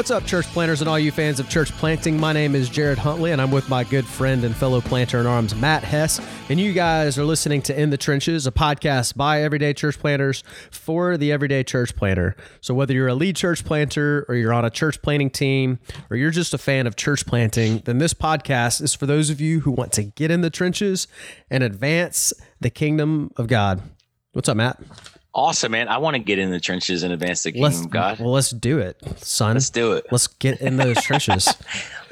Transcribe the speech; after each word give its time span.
What's 0.00 0.10
up, 0.10 0.24
church 0.24 0.46
planters 0.46 0.80
and 0.80 0.88
all 0.88 0.98
you 0.98 1.12
fans 1.12 1.40
of 1.40 1.50
church 1.50 1.70
planting? 1.72 2.18
My 2.18 2.32
name 2.32 2.54
is 2.54 2.70
Jared 2.70 2.96
Huntley, 2.96 3.32
and 3.32 3.42
I'm 3.42 3.50
with 3.50 3.68
my 3.68 3.84
good 3.84 4.06
friend 4.06 4.44
and 4.44 4.56
fellow 4.56 4.80
planter 4.80 5.20
in 5.20 5.26
arms, 5.26 5.54
Matt 5.54 5.84
Hess. 5.84 6.18
And 6.48 6.58
you 6.58 6.72
guys 6.72 7.18
are 7.18 7.24
listening 7.24 7.60
to 7.60 7.78
In 7.78 7.90
the 7.90 7.98
Trenches, 7.98 8.46
a 8.46 8.50
podcast 8.50 9.14
by 9.14 9.42
everyday 9.42 9.74
church 9.74 9.98
planters 9.98 10.42
for 10.70 11.18
the 11.18 11.30
everyday 11.30 11.64
church 11.64 11.94
planter. 11.96 12.34
So, 12.62 12.72
whether 12.72 12.94
you're 12.94 13.08
a 13.08 13.14
lead 13.14 13.36
church 13.36 13.62
planter, 13.62 14.24
or 14.26 14.36
you're 14.36 14.54
on 14.54 14.64
a 14.64 14.70
church 14.70 15.02
planting 15.02 15.28
team, 15.28 15.78
or 16.08 16.16
you're 16.16 16.30
just 16.30 16.54
a 16.54 16.58
fan 16.58 16.86
of 16.86 16.96
church 16.96 17.26
planting, 17.26 17.82
then 17.84 17.98
this 17.98 18.14
podcast 18.14 18.80
is 18.80 18.94
for 18.94 19.04
those 19.04 19.28
of 19.28 19.38
you 19.38 19.60
who 19.60 19.70
want 19.70 19.92
to 19.92 20.02
get 20.02 20.30
in 20.30 20.40
the 20.40 20.48
trenches 20.48 21.08
and 21.50 21.62
advance 21.62 22.32
the 22.58 22.70
kingdom 22.70 23.32
of 23.36 23.48
God. 23.48 23.82
What's 24.32 24.48
up, 24.48 24.56
Matt? 24.56 24.80
Awesome, 25.32 25.72
man. 25.72 25.86
I 25.86 25.98
want 25.98 26.14
to 26.14 26.18
get 26.18 26.40
in 26.40 26.50
the 26.50 26.58
trenches 26.58 27.04
and 27.04 27.12
advance 27.12 27.44
the 27.44 27.52
kingdom 27.52 27.72
Let's 27.72 27.84
of 27.84 27.90
God. 27.90 28.18
Well, 28.18 28.32
let's 28.32 28.50
do 28.50 28.80
it, 28.80 29.00
son. 29.18 29.54
Let's 29.54 29.70
do 29.70 29.92
it. 29.92 30.06
Let's 30.10 30.26
get 30.26 30.60
in 30.60 30.76
those 30.76 30.96
trenches. 31.02 31.48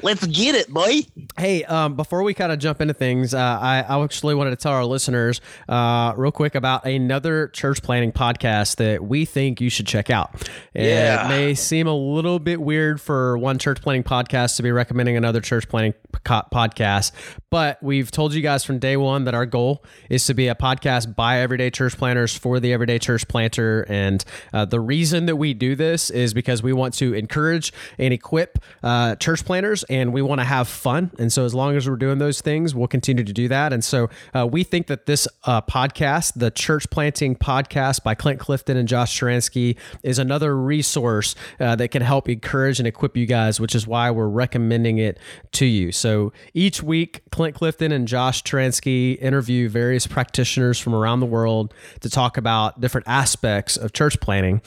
Let's 0.01 0.25
get 0.25 0.55
it, 0.55 0.69
boy. 0.69 1.01
Hey, 1.37 1.65
um, 1.65 1.95
before 1.95 2.23
we 2.23 2.33
kind 2.33 2.53
of 2.53 2.59
jump 2.59 2.79
into 2.79 2.93
things, 2.93 3.33
uh, 3.33 3.37
I, 3.37 3.81
I 3.81 4.01
actually 4.01 4.35
wanted 4.35 4.51
to 4.51 4.55
tell 4.55 4.71
our 4.71 4.85
listeners 4.85 5.41
uh, 5.67 6.13
real 6.15 6.31
quick 6.31 6.55
about 6.55 6.85
another 6.85 7.49
church 7.49 7.83
planting 7.83 8.13
podcast 8.13 8.77
that 8.77 9.03
we 9.03 9.25
think 9.25 9.59
you 9.59 9.69
should 9.69 9.87
check 9.87 10.09
out. 10.09 10.49
Yeah. 10.73 11.25
It 11.25 11.27
may 11.29 11.53
seem 11.55 11.87
a 11.87 11.95
little 11.95 12.39
bit 12.39 12.61
weird 12.61 13.01
for 13.01 13.37
one 13.37 13.59
church 13.59 13.81
planting 13.81 14.03
podcast 14.03 14.55
to 14.55 14.63
be 14.63 14.71
recommending 14.71 15.17
another 15.17 15.41
church 15.41 15.67
planting 15.67 15.93
po- 16.23 16.43
podcast, 16.53 17.11
but 17.49 17.83
we've 17.83 18.11
told 18.11 18.33
you 18.33 18.41
guys 18.41 18.63
from 18.63 18.79
day 18.79 18.95
one 18.95 19.25
that 19.25 19.33
our 19.33 19.45
goal 19.45 19.83
is 20.09 20.25
to 20.27 20.33
be 20.33 20.47
a 20.47 20.55
podcast 20.55 21.13
by 21.13 21.39
everyday 21.39 21.69
church 21.69 21.97
planters 21.97 22.37
for 22.37 22.61
the 22.61 22.71
everyday 22.71 22.99
church 22.99 23.08
planter. 23.27 23.85
And 23.89 24.23
uh, 24.53 24.65
the 24.65 24.79
reason 24.79 25.25
that 25.25 25.35
we 25.35 25.53
do 25.53 25.75
this 25.75 26.09
is 26.09 26.33
because 26.33 26.61
we 26.61 26.73
want 26.73 26.93
to 26.95 27.13
encourage 27.13 27.73
and 27.97 28.13
equip 28.13 28.59
uh, 28.83 29.15
church 29.15 29.45
planters 29.45 29.83
and 29.83 30.13
we 30.13 30.21
want 30.21 30.39
to 30.39 30.45
have 30.45 30.67
fun. 30.67 31.11
And 31.17 31.31
so, 31.31 31.45
as 31.45 31.53
long 31.53 31.75
as 31.75 31.89
we're 31.89 31.95
doing 31.95 32.17
those 32.17 32.41
things, 32.41 32.75
we'll 32.75 32.87
continue 32.87 33.23
to 33.23 33.33
do 33.33 33.47
that. 33.47 33.73
And 33.73 33.83
so, 33.83 34.09
uh, 34.35 34.47
we 34.47 34.63
think 34.63 34.87
that 34.87 35.05
this 35.05 35.27
uh, 35.45 35.61
podcast, 35.61 36.33
the 36.35 36.51
Church 36.51 36.89
Planting 36.89 37.35
Podcast 37.35 38.03
by 38.03 38.15
Clint 38.15 38.39
Clifton 38.39 38.77
and 38.77 38.87
Josh 38.87 39.17
Sharansky, 39.19 39.77
is 40.03 40.19
another 40.19 40.57
resource 40.57 41.35
uh, 41.59 41.75
that 41.75 41.89
can 41.89 42.01
help 42.01 42.29
encourage 42.29 42.79
and 42.79 42.87
equip 42.87 43.17
you 43.17 43.25
guys, 43.25 43.59
which 43.59 43.75
is 43.75 43.87
why 43.87 44.11
we're 44.11 44.27
recommending 44.27 44.97
it 44.97 45.17
to 45.53 45.65
you. 45.65 45.91
So, 45.91 46.31
each 46.53 46.83
week, 46.83 47.21
Clint 47.31 47.55
Clifton 47.55 47.91
and 47.91 48.07
Josh 48.07 48.43
Sharansky 48.43 49.19
interview 49.21 49.69
various 49.69 50.07
practitioners 50.07 50.79
from 50.79 50.93
around 50.93 51.19
the 51.19 51.25
world 51.25 51.73
to 52.01 52.09
talk 52.09 52.37
about 52.37 52.79
different 52.81 52.98
aspects 53.05 53.77
of 53.77 53.93
church 53.93 54.19
planting. 54.19 54.61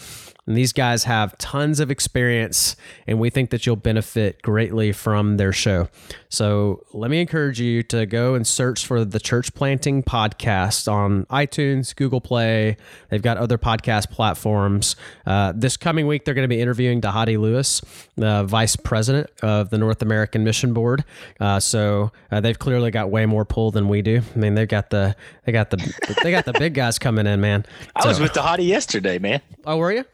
And 0.47 0.57
these 0.57 0.73
guys 0.73 1.05
have 1.05 1.39
tons 1.39 1.79
of 1.79 1.89
experience, 1.89 2.75
and 3.07 3.21
we 3.21 3.31
think 3.31 3.51
that 3.51 3.65
you'll 3.65 3.77
benefit 3.77 4.43
greatly 4.43 4.91
from 4.91 5.37
their 5.37 5.53
show. 5.53 5.89
So 6.29 6.85
let 6.93 7.13
me 7.13 7.21
encourage 7.21 7.61
you 7.61 7.85
to 7.85 8.07
go 8.07 8.35
and 8.35 8.45
search 8.45 8.85
for 8.85 9.05
the 9.05 9.21
Church 9.21 9.55
Planting 9.55 10.03
Podcast 10.03 10.91
on 10.91 11.27
iTunes, 11.27 11.95
Google 11.95 12.21
Play. 12.21 12.77
They've 13.09 13.23
got 13.23 13.37
other 13.37 13.57
podcast 13.57 14.11
platforms. 14.11 14.97
Uh, 15.25 15.53
this 15.55 15.77
coming 15.77 16.09
week, 16.09 16.25
they're 16.25 16.35
going 16.35 16.49
to 16.49 16.55
be 16.55 16.61
interviewing 16.61 17.01
Dhati 17.01 17.39
Lewis, 17.39 17.81
the 18.17 18.43
vice 18.43 18.75
president 18.75 19.31
of 19.43 19.71
the 19.71 19.79
North 19.79 20.03
American 20.03 20.43
Mission 20.43 20.73
Board. 20.73 21.05
Uh, 21.39 21.61
so 21.61 22.11
uh, 22.33 22.41
they've 22.41 22.59
clearly 22.59 22.91
got 22.91 23.11
way 23.11 23.27
more 23.27 23.45
pull 23.45 23.71
than 23.71 23.89
we 23.89 24.03
do. 24.03 24.23
I 24.35 24.39
mean, 24.39 24.57
they've 24.57 24.67
got 24.67 24.91
the 24.91 25.15
they 25.45 25.53
got 25.53 25.71
the 25.71 25.77
they 26.25 26.33
got 26.33 26.47
the 26.47 26.53
big 26.55 26.75
guys 26.75 26.99
coming 26.99 27.29
in, 27.29 27.41
man. 27.41 27.65
I 27.95 28.09
was 28.09 28.19
with 28.19 28.33
Dhati 28.33 28.67
yesterday, 28.67 29.21
man. 29.21 29.41
Oh, 29.65 29.77
were 29.77 29.93
you? 29.93 30.05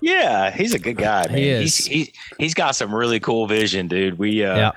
Yeah, 0.00 0.50
he's 0.50 0.74
a 0.74 0.78
good 0.78 0.96
guy. 0.96 1.26
Man. 1.28 1.36
He 1.36 1.48
is. 1.48 1.76
He's, 1.78 1.86
he, 1.86 2.12
he's 2.38 2.54
got 2.54 2.76
some 2.76 2.94
really 2.94 3.20
cool 3.20 3.46
vision, 3.46 3.88
dude. 3.88 4.18
We 4.18 4.44
uh, 4.44 4.56
Yeah. 4.56 4.72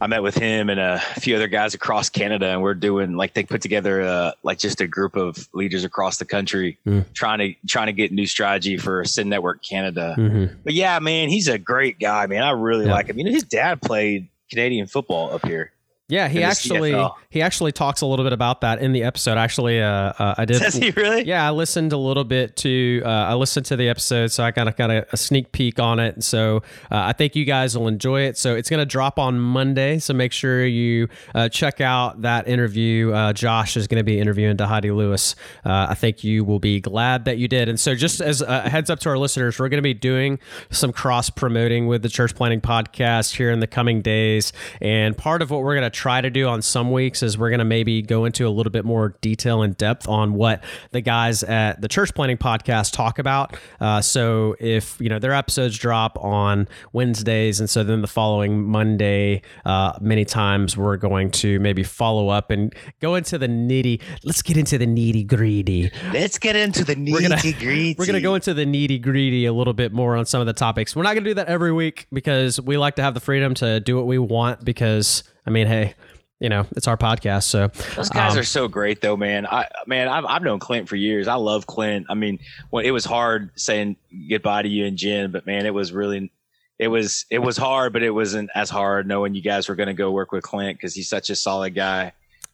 I 0.00 0.06
met 0.06 0.22
with 0.22 0.36
him 0.36 0.70
and 0.70 0.78
a 0.78 1.00
few 1.18 1.34
other 1.34 1.48
guys 1.48 1.74
across 1.74 2.08
Canada, 2.08 2.46
and 2.46 2.62
we're 2.62 2.74
doing 2.74 3.16
like 3.16 3.34
they 3.34 3.42
put 3.42 3.60
together 3.60 4.02
uh, 4.02 4.30
like 4.44 4.58
just 4.60 4.80
a 4.80 4.86
group 4.86 5.16
of 5.16 5.48
leaders 5.52 5.82
across 5.82 6.18
the 6.18 6.24
country 6.24 6.78
Mm. 6.86 7.04
trying 7.12 7.38
to 7.40 7.54
trying 7.66 7.86
to 7.88 7.92
get 7.92 8.12
new 8.12 8.26
strategy 8.26 8.76
for 8.76 9.04
Send 9.04 9.28
Network 9.30 9.64
Canada. 9.64 10.14
Mm-hmm. 10.16 10.54
But 10.62 10.74
yeah, 10.74 11.00
man, 11.00 11.28
he's 11.28 11.48
a 11.48 11.58
great 11.58 11.98
guy, 11.98 12.26
man. 12.28 12.44
I 12.44 12.50
really 12.52 12.86
Yeah. 12.86 12.92
like 12.92 13.08
him. 13.08 13.18
You 13.18 13.24
know, 13.24 13.32
his 13.32 13.42
dad 13.42 13.82
played 13.82 14.28
Canadian 14.48 14.86
football 14.86 15.32
up 15.34 15.44
here. 15.44 15.72
Yeah, 16.08 16.28
he 16.28 16.42
actually 16.42 16.92
CFL. 16.92 17.14
he 17.30 17.40
actually 17.40 17.72
talks 17.72 18.02
a 18.02 18.06
little 18.06 18.26
bit 18.26 18.34
about 18.34 18.60
that 18.60 18.78
in 18.80 18.92
the 18.92 19.04
episode. 19.04 19.38
Actually, 19.38 19.80
uh, 19.80 20.12
uh, 20.18 20.34
I 20.36 20.44
did. 20.44 20.60
Does 20.60 20.74
he 20.74 20.90
really? 20.90 21.24
Yeah, 21.24 21.48
I 21.48 21.50
listened 21.50 21.94
a 21.94 21.96
little 21.96 22.24
bit 22.24 22.56
to. 22.58 23.00
Uh, 23.02 23.08
I 23.08 23.34
listened 23.34 23.64
to 23.66 23.76
the 23.76 23.88
episode, 23.88 24.30
so 24.30 24.44
I 24.44 24.50
kind 24.50 24.68
of 24.68 24.76
got 24.76 24.90
a, 24.90 25.16
sneak 25.16 25.52
peek 25.52 25.80
on 25.80 26.00
it. 26.00 26.22
So 26.22 26.58
uh, 26.90 27.04
I 27.06 27.14
think 27.14 27.34
you 27.34 27.46
guys 27.46 27.78
will 27.78 27.88
enjoy 27.88 28.22
it. 28.22 28.36
So 28.36 28.54
it's 28.54 28.68
going 28.68 28.80
to 28.80 28.86
drop 28.86 29.18
on 29.18 29.40
Monday. 29.40 29.98
So 29.98 30.12
make 30.12 30.32
sure 30.32 30.66
you 30.66 31.08
uh, 31.34 31.48
check 31.48 31.80
out 31.80 32.20
that 32.20 32.48
interview. 32.48 33.12
Uh, 33.12 33.32
Josh 33.32 33.74
is 33.78 33.86
going 33.86 34.00
to 34.00 34.04
be 34.04 34.20
interviewing 34.20 34.58
Dhati 34.58 34.94
Lewis. 34.94 35.34
Uh, 35.64 35.86
I 35.88 35.94
think 35.94 36.22
you 36.22 36.44
will 36.44 36.58
be 36.58 36.80
glad 36.80 37.24
that 37.24 37.38
you 37.38 37.48
did. 37.48 37.70
And 37.70 37.80
so 37.80 37.94
just 37.94 38.20
as 38.20 38.42
a 38.42 38.68
heads 38.68 38.90
up 38.90 38.98
to 39.00 39.08
our 39.08 39.16
listeners, 39.16 39.58
we're 39.58 39.70
going 39.70 39.78
to 39.78 39.82
be 39.82 39.94
doing 39.94 40.38
some 40.70 40.92
cross 40.92 41.30
promoting 41.30 41.86
with 41.86 42.02
the 42.02 42.10
Church 42.10 42.34
Planting 42.34 42.60
Podcast 42.60 43.36
here 43.36 43.50
in 43.50 43.60
the 43.60 43.66
coming 43.66 44.02
days. 44.02 44.52
And 44.82 45.16
part 45.16 45.40
of 45.40 45.50
what 45.50 45.62
we're 45.62 45.74
going 45.74 45.90
to 45.90 45.94
try 46.04 46.20
to 46.20 46.28
do 46.28 46.46
on 46.46 46.60
some 46.60 46.90
weeks 46.90 47.22
is 47.22 47.38
we're 47.38 47.48
going 47.48 47.60
to 47.60 47.64
maybe 47.64 48.02
go 48.02 48.26
into 48.26 48.46
a 48.46 48.50
little 48.50 48.70
bit 48.70 48.84
more 48.84 49.16
detail 49.22 49.62
and 49.62 49.74
depth 49.78 50.06
on 50.06 50.34
what 50.34 50.62
the 50.90 51.00
guys 51.00 51.42
at 51.42 51.80
the 51.80 51.88
Church 51.88 52.14
Planting 52.14 52.36
Podcast 52.36 52.92
talk 52.92 53.18
about. 53.18 53.56
Uh, 53.80 54.02
so 54.02 54.54
if 54.60 55.00
you 55.00 55.08
know 55.08 55.18
their 55.18 55.32
episodes 55.32 55.78
drop 55.78 56.22
on 56.22 56.68
Wednesdays, 56.92 57.58
and 57.58 57.70
so 57.70 57.82
then 57.82 58.02
the 58.02 58.06
following 58.06 58.64
Monday, 58.64 59.40
uh, 59.64 59.94
many 59.98 60.26
times 60.26 60.76
we're 60.76 60.98
going 60.98 61.30
to 61.30 61.58
maybe 61.60 61.82
follow 61.82 62.28
up 62.28 62.50
and 62.50 62.74
go 63.00 63.14
into 63.14 63.38
the 63.38 63.48
nitty. 63.48 64.02
Let's 64.24 64.42
get 64.42 64.58
into 64.58 64.76
the 64.76 64.86
nitty 64.86 65.26
gritty. 65.26 65.90
Let's 66.12 66.38
get 66.38 66.54
into 66.54 66.84
the 66.84 66.96
nitty 66.96 67.58
gritty. 67.58 67.96
We're 67.98 68.04
going 68.04 68.12
to 68.12 68.20
go 68.20 68.34
into 68.34 68.52
the 68.52 68.66
nitty 68.66 69.00
gritty 69.00 69.46
a 69.46 69.54
little 69.54 69.72
bit 69.72 69.90
more 69.90 70.16
on 70.16 70.26
some 70.26 70.42
of 70.42 70.46
the 70.46 70.52
topics. 70.52 70.94
We're 70.94 71.04
not 71.04 71.14
going 71.14 71.24
to 71.24 71.30
do 71.30 71.34
that 71.36 71.46
every 71.46 71.72
week 71.72 72.08
because 72.12 72.60
we 72.60 72.76
like 72.76 72.96
to 72.96 73.02
have 73.02 73.14
the 73.14 73.20
freedom 73.20 73.54
to 73.54 73.80
do 73.80 73.96
what 73.96 74.06
we 74.06 74.18
want. 74.18 74.62
Because 74.66 75.24
I 75.46 75.50
mean, 75.50 75.66
hey, 75.66 75.94
you 76.40 76.48
know, 76.48 76.66
it's 76.76 76.88
our 76.88 76.96
podcast, 76.96 77.44
so 77.44 77.68
Those 77.96 78.10
guys 78.10 78.32
um, 78.32 78.38
are 78.38 78.44
so 78.44 78.68
great, 78.68 79.00
though, 79.00 79.16
man. 79.16 79.46
I 79.46 79.68
man, 79.86 80.08
I've, 80.08 80.24
I've 80.24 80.42
known 80.42 80.58
Clint 80.58 80.88
for 80.88 80.96
years. 80.96 81.28
I 81.28 81.34
love 81.34 81.66
Clint. 81.66 82.06
I 82.10 82.14
mean, 82.14 82.38
when 82.70 82.84
it 82.84 82.90
was 82.90 83.04
hard 83.04 83.50
saying 83.54 83.96
goodbye 84.28 84.62
to 84.62 84.68
you 84.68 84.84
and 84.86 84.96
Jen, 84.96 85.30
but 85.30 85.46
man, 85.46 85.64
it 85.64 85.72
was 85.72 85.92
really, 85.92 86.32
it 86.78 86.88
was 86.88 87.24
it 87.30 87.38
was 87.38 87.56
hard, 87.56 87.92
but 87.92 88.02
it 88.02 88.10
wasn't 88.10 88.50
as 88.54 88.68
hard 88.68 89.06
knowing 89.06 89.34
you 89.34 89.42
guys 89.42 89.68
were 89.68 89.74
going 89.74 89.86
to 89.86 89.94
go 89.94 90.10
work 90.10 90.32
with 90.32 90.42
Clint 90.42 90.76
because 90.76 90.94
he's 90.94 91.08
such 91.08 91.30
a 91.30 91.36
solid 91.36 91.74
guy. 91.74 92.12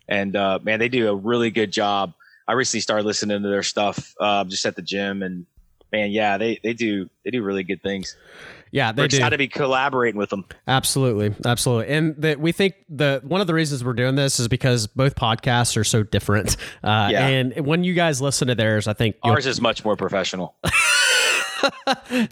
And 0.09 0.37
uh, 0.37 0.59
man, 0.63 0.79
they 0.79 0.89
do 0.89 1.09
a 1.09 1.15
really 1.15 1.51
good 1.51 1.73
job. 1.73 2.13
I 2.47 2.53
recently 2.53 2.83
started 2.83 3.07
listening 3.07 3.43
to 3.43 3.49
their 3.49 3.63
stuff 3.63 4.15
uh, 4.21 4.45
just 4.45 4.67
at 4.67 4.77
the 4.77 4.83
gym, 4.83 5.23
and 5.23 5.47
man, 5.91 6.11
yeah, 6.11 6.37
they 6.37 6.61
they 6.63 6.75
do 6.75 7.09
they 7.25 7.31
do 7.31 7.43
really 7.43 7.63
good 7.63 7.83
things. 7.83 8.17
Yeah, 8.71 8.93
they 8.93 9.03
We're 9.03 9.09
do. 9.09 9.17
excited 9.17 9.31
to 9.37 9.39
be 9.39 9.49
collaborating 9.49 10.19
with 10.19 10.31
them. 10.31 10.45
Absolutely, 10.67 11.35
absolutely, 11.45 11.93
and 11.95 12.15
that 12.23 12.41
we 12.41 12.53
think 12.53 12.75
the 12.89 13.21
one 13.25 13.41
of 13.41 13.47
the 13.47 13.55
reasons 13.55 13.85
we're 13.85 13.93
doing 13.93 14.15
this 14.15 14.41
is 14.41 14.49
because 14.49 14.87
both 14.87 15.15
podcasts 15.15 15.77
are 15.77 15.85
so 15.85 16.03
different. 16.03 16.57
Uh, 16.83 17.09
Yeah. 17.13 17.27
and 17.27 17.67
when 17.67 17.85
you 17.85 17.95
guys 17.95 18.21
listen 18.23 18.49
to 18.49 18.55
theirs, 18.55 18.87
I 18.89 18.93
think 18.93 19.17
Ours 19.23 19.47
is 19.47 19.61
much 19.61 19.85
more 19.85 19.97
professional. 19.97 20.57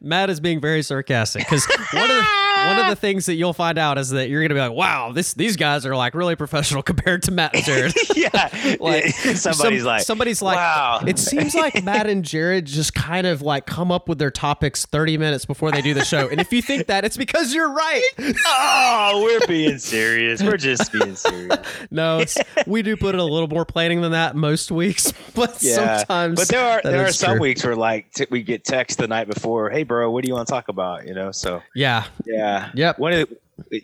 Matt 0.02 0.30
is 0.30 0.40
being 0.40 0.60
very 0.60 0.82
sarcastic 0.82 1.42
because 1.44 1.66
one 1.92 2.02
of 2.04 2.08
the, 2.08 2.22
one 2.66 2.78
of 2.78 2.86
the 2.88 2.96
things 2.96 3.26
that 3.26 3.34
you'll 3.34 3.52
find 3.52 3.78
out 3.78 3.98
is 3.98 4.10
that 4.10 4.28
you're 4.28 4.40
going 4.40 4.48
to 4.50 4.54
be 4.54 4.60
like, 4.60 4.72
"Wow, 4.72 5.12
this 5.12 5.34
these 5.34 5.56
guys 5.56 5.86
are 5.86 5.94
like 5.96 6.14
really 6.14 6.36
professional 6.36 6.82
compared 6.92 7.22
to 7.24 7.30
Matt 7.30 7.54
and 7.54 7.64
Jared." 7.64 7.94
yeah, 8.16 8.76
Like, 8.80 9.06
somebody's 9.14 9.80
some- 9.82 9.86
like, 9.86 10.02
somebody's 10.02 10.42
like, 10.42 10.56
wow. 10.56 11.00
It 11.06 11.18
seems 11.18 11.54
like 11.54 11.82
Matt 11.84 12.06
and 12.06 12.24
Jared 12.24 12.66
just 12.66 12.94
kind 12.94 13.26
of 13.26 13.42
like 13.42 13.66
come 13.66 13.90
up 13.92 14.08
with 14.08 14.18
their 14.18 14.30
topics 14.30 14.86
30 14.86 15.18
minutes 15.18 15.44
before 15.44 15.70
they 15.70 15.82
do 15.82 15.94
the 15.94 16.04
show. 16.04 16.28
And 16.28 16.40
if 16.40 16.52
you 16.52 16.62
think 16.62 16.86
that, 16.86 17.04
it's 17.04 17.16
because 17.16 17.54
you're 17.54 17.72
right. 17.72 18.02
oh, 18.46 19.22
we're 19.24 19.46
being 19.46 19.78
serious. 19.78 20.42
We're 20.42 20.56
just 20.56 20.92
being 20.92 21.14
serious. 21.16 21.56
No, 21.90 22.18
it's, 22.18 22.38
we 22.66 22.82
do 22.82 22.96
put 22.96 23.14
in 23.14 23.20
a 23.20 23.24
little 23.24 23.48
more 23.48 23.64
planning 23.64 24.00
than 24.00 24.12
that 24.12 24.36
most 24.36 24.70
weeks, 24.70 25.12
but 25.38 25.62
Yeah, 25.62 25.98
sometimes. 25.98 26.38
but 26.38 26.48
there 26.48 26.64
are 26.64 26.80
there 26.82 27.06
are 27.06 27.12
some 27.12 27.32
true. 27.32 27.40
weeks 27.40 27.64
where 27.64 27.76
like 27.76 28.12
t- 28.12 28.26
we 28.30 28.42
get 28.42 28.64
text 28.64 28.98
the 28.98 29.08
night 29.08 29.28
before. 29.28 29.70
Hey, 29.70 29.82
bro, 29.84 30.10
what 30.10 30.24
do 30.24 30.28
you 30.28 30.34
want 30.34 30.46
to 30.48 30.52
talk 30.52 30.68
about? 30.68 31.06
You 31.06 31.14
know, 31.14 31.32
so 31.32 31.62
Yeah. 31.74 32.04
yeah, 32.26 32.70
Yep. 32.74 32.98
One 32.98 33.12
of 33.12 33.28
the, 33.28 33.36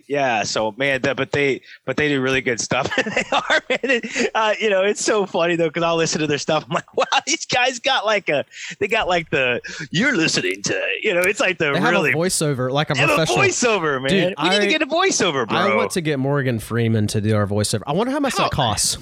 yeah, 0.07 0.43
so 0.43 0.73
man, 0.77 1.01
the, 1.01 1.13
but 1.15 1.33
they 1.33 1.61
but 1.85 1.97
they 1.97 2.07
do 2.07 2.21
really 2.21 2.39
good 2.39 2.61
stuff. 2.61 2.89
they 2.95 3.23
are, 3.33 3.61
man. 3.69 3.79
It- 3.83 4.31
uh, 4.33 4.53
you 4.59 4.69
know, 4.69 4.83
it's 4.83 5.03
so 5.03 5.25
funny 5.25 5.57
though 5.57 5.67
because 5.67 5.83
I'll 5.83 5.97
listen 5.97 6.21
to 6.21 6.27
their 6.27 6.37
stuff. 6.37 6.63
I'm 6.69 6.73
like, 6.75 6.95
wow, 6.97 7.05
these 7.27 7.45
guys 7.45 7.79
got 7.79 8.05
like 8.05 8.29
a 8.29 8.45
they 8.79 8.87
got 8.87 9.07
like 9.09 9.29
the 9.31 9.59
you're 9.91 10.15
listening 10.15 10.61
to. 10.63 10.81
You 11.01 11.13
know, 11.13 11.19
it's 11.21 11.41
like 11.41 11.57
the 11.57 11.73
They 11.73 11.79
have 11.81 11.91
really 11.91 12.11
a 12.11 12.15
voiceover, 12.15 12.71
like 12.71 12.89
a 12.89 12.93
they 12.93 13.01
have 13.01 13.09
a 13.19 13.25
voiceover, 13.25 14.01
man. 14.01 14.09
Dude, 14.11 14.33
we 14.41 14.49
need 14.49 14.55
I- 14.55 14.59
to 14.59 14.67
get 14.67 14.81
a 14.81 14.87
voiceover, 14.87 15.45
bro. 15.47 15.57
I 15.57 15.75
want 15.75 15.91
to 15.91 16.01
get 16.01 16.19
Morgan 16.19 16.59
Freeman 16.59 17.07
to 17.07 17.19
do 17.19 17.35
our 17.35 17.45
voiceover. 17.45 17.81
I 17.85 17.91
wonder 17.91 18.11
how 18.13 18.19
much 18.21 18.37
How? 18.37 18.43
that 18.43 18.51
costs. 18.53 18.97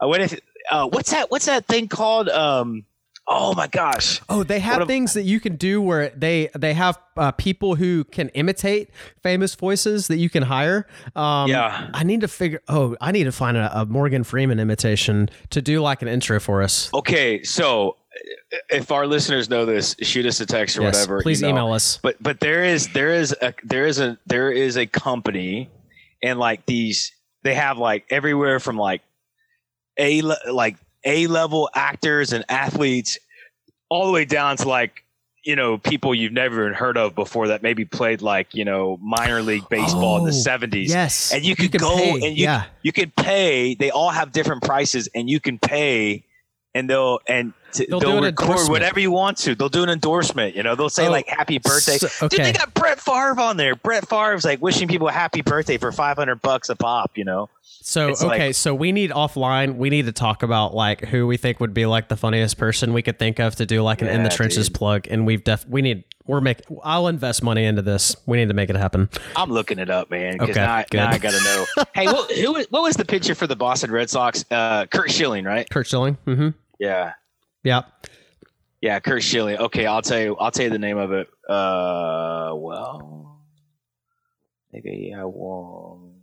Uh, 0.00 0.06
what 0.08 0.20
if? 0.20 0.38
Uh, 0.70 0.88
what's 0.88 1.10
that? 1.10 1.30
What's 1.30 1.46
that 1.46 1.66
thing 1.66 1.88
called? 1.88 2.28
Um, 2.28 2.84
Oh 3.28 3.54
my 3.54 3.68
gosh. 3.68 4.20
Oh, 4.28 4.42
they 4.42 4.58
have 4.58 4.80
What 4.80 4.88
things 4.88 5.12
that 5.14 5.22
you 5.22 5.38
can 5.38 5.54
do 5.56 5.80
where 5.80 6.08
they 6.10 6.50
they 6.58 6.74
have 6.74 6.98
uh, 7.16 7.30
people 7.30 7.76
who 7.76 8.04
can 8.04 8.30
imitate 8.30 8.90
famous 9.22 9.54
voices 9.54 10.08
that 10.08 10.16
you 10.16 10.28
can 10.28 10.42
hire. 10.42 10.86
Um, 11.14 11.48
Yeah. 11.48 11.88
I 11.94 12.02
need 12.02 12.22
to 12.22 12.28
figure. 12.28 12.60
Oh, 12.68 12.96
I 13.00 13.12
need 13.12 13.24
to 13.24 13.32
find 13.32 13.56
a, 13.56 13.82
a 13.82 13.86
Morgan 13.86 14.24
Freeman 14.24 14.58
imitation 14.58 15.30
to 15.50 15.62
do 15.62 15.80
like 15.80 16.02
an 16.02 16.08
intro 16.08 16.40
for 16.40 16.62
us. 16.62 16.92
Okay, 16.92 17.44
so 17.44 17.96
uh, 18.52 18.56
if 18.70 18.90
our 18.90 19.06
listeners 19.06 19.48
know 19.48 19.66
this, 19.66 19.94
shoot 20.02 20.26
us 20.26 20.40
a 20.40 20.46
text 20.46 20.76
or 20.76 20.82
yes, 20.82 20.96
whatever. 20.96 21.18
you 21.18 21.22
please 21.22 21.42
know. 21.42 21.48
email 21.48 21.72
us. 21.72 22.00
But 22.02 22.20
but 22.20 22.40
there 22.40 22.64
is 22.64 22.88
there 22.92 23.10
is 23.10 23.34
a 23.40 23.54
there 23.62 23.86
is 23.86 24.00
a 24.00 24.18
there 24.26 24.50
is 24.50 24.76
a 24.76 24.86
company, 24.86 25.70
and 26.24 26.40
like 26.40 26.66
these 26.66 27.12
they 27.44 27.54
have 27.54 27.78
like 27.78 28.04
everywhere 28.10 28.58
from 28.58 28.76
like 28.76 29.02
a 29.98 30.22
like 30.50 30.76
a 31.04 31.26
level 31.26 31.68
actors 31.74 32.32
and 32.32 32.44
athletes, 32.48 33.18
all 33.88 34.06
the 34.06 34.12
way 34.12 34.24
down 34.24 34.56
to 34.58 34.68
like 34.68 35.04
you 35.44 35.56
know 35.56 35.76
people 35.76 36.14
you've 36.14 36.32
never 36.32 36.62
even 36.62 36.72
heard 36.72 36.96
of 36.96 37.14
before 37.16 37.48
that 37.48 37.62
maybe 37.64 37.84
played 37.84 38.22
like 38.22 38.54
you 38.54 38.64
know 38.64 38.96
minor 39.02 39.42
league 39.42 39.68
baseball 39.68 40.18
in 40.18 40.22
Oh, 40.22 40.26
the 40.26 40.32
seventies. 40.32 40.90
Yes, 40.90 41.32
and 41.32 41.44
you 41.44 41.56
can 41.56 41.68
go 41.70 41.96
pay. 41.96 42.10
and 42.12 42.38
you 42.38 42.44
yeah. 42.44 42.64
you 42.82 42.92
can 42.92 43.10
pay. 43.16 43.74
They 43.74 43.90
all 43.90 44.10
have 44.10 44.32
different 44.32 44.62
prices, 44.62 45.08
and 45.14 45.28
you 45.28 45.40
can 45.40 45.58
pay, 45.58 46.24
and 46.74 46.88
they'll 46.88 47.20
and 47.26 47.52
They'll 47.88 48.00
they'll, 48.00 48.20
record 48.20 48.68
whatever 48.68 49.00
you 49.00 49.10
want 49.10 49.38
to. 49.38 49.54
They'll 49.54 49.70
do 49.70 49.82
an 49.82 49.88
endorsement. 49.88 50.54
You 50.54 50.62
know, 50.62 50.74
they'll 50.74 50.90
say 50.90 51.06
Oh, 51.06 51.10
like 51.10 51.26
"Happy 51.26 51.56
Birthday." 51.56 51.96
so- 51.96 52.28
Dude, 52.28 52.40
they 52.40 52.52
got 52.52 52.74
Brett 52.74 53.00
Favre 53.00 53.40
on 53.40 53.56
there. 53.56 53.74
Brett 53.74 54.06
Favre's 54.06 54.44
like 54.44 54.60
wishing 54.60 54.88
people 54.88 55.08
a 55.08 55.12
happy 55.12 55.40
birthday 55.40 55.78
for 55.78 55.90
five 55.90 56.18
hundred 56.18 56.42
bucks 56.42 56.68
a 56.68 56.76
pop. 56.76 57.12
You 57.16 57.24
know, 57.24 57.48
So 57.62 58.08
It's 58.10 58.22
like- 58.22 58.38
okay, 58.38 58.52
so 58.52 58.74
we 58.74 58.92
need 58.92 59.10
offline. 59.10 59.76
We 59.76 59.88
need 59.88 60.04
to 60.04 60.12
talk 60.12 60.42
about 60.42 60.74
like 60.74 61.00
who 61.06 61.26
we 61.26 61.38
think 61.38 61.60
would 61.60 61.72
be 61.72 61.86
like 61.86 62.08
the 62.10 62.16
funniest 62.16 62.58
person 62.58 62.92
we 62.92 63.00
could 63.00 63.18
think 63.18 63.38
of 63.40 63.56
to 63.56 63.64
do 63.64 63.82
like 63.82 64.02
an 64.02 64.08
in 64.08 64.22
the 64.22 64.28
trenches 64.28 64.68
dude. 64.68 64.74
plug. 64.76 65.06
And 65.08 65.24
we've 65.26 65.42
def 65.42 65.66
we 65.66 65.80
need 65.80 66.04
we're 66.26 66.42
making. 66.42 66.76
I'll 66.84 67.08
invest 67.08 67.42
money 67.42 67.64
into 67.64 67.80
this. 67.80 68.14
We 68.26 68.36
need 68.36 68.48
to 68.48 68.54
make 68.54 68.68
it 68.68 68.76
happen. 68.76 69.08
I'm 69.34 69.50
looking 69.50 69.78
it 69.78 69.88
up, 69.88 70.10
man, 70.10 70.34
because 70.34 70.50
Okay, 70.50 70.60
now, 70.60 70.74
I- 70.74 70.86
good. 70.90 70.98
now 70.98 71.08
I 71.08 71.16
got 71.16 71.32
to 71.32 71.42
know. 71.42 71.64
hey, 71.94 72.04
what, 72.06 72.30
who 72.32 72.52
was- 72.52 72.66
what 72.68 72.82
was 72.82 72.96
the 72.96 73.06
pitcher 73.06 73.34
for 73.34 73.46
the 73.46 73.56
Boston 73.56 73.90
Red 73.90 74.10
Sox? 74.10 74.44
Uh, 74.50 74.84
Curt 74.84 75.10
Schilling, 75.10 75.44
right? 75.46 75.66
Curt 75.70 75.86
Schilling. 75.86 76.18
Mm-hmm. 76.26 76.48
Yeah, 76.82 77.12
Yeah. 77.62 77.82
yeah, 78.80 78.98
Curt 78.98 79.22
Schilling. 79.22 79.56
Okay, 79.56 79.86
I'll 79.86 80.02
tell 80.02 80.18
you. 80.20 80.36
I'll 80.36 80.50
tell 80.50 80.64
you 80.64 80.70
the 80.70 80.80
name 80.80 80.98
of 80.98 81.12
it. 81.12 81.28
Uh, 81.48 82.50
well, 82.56 83.40
maybe 84.72 85.14
I 85.16 85.22
won't. 85.24 86.14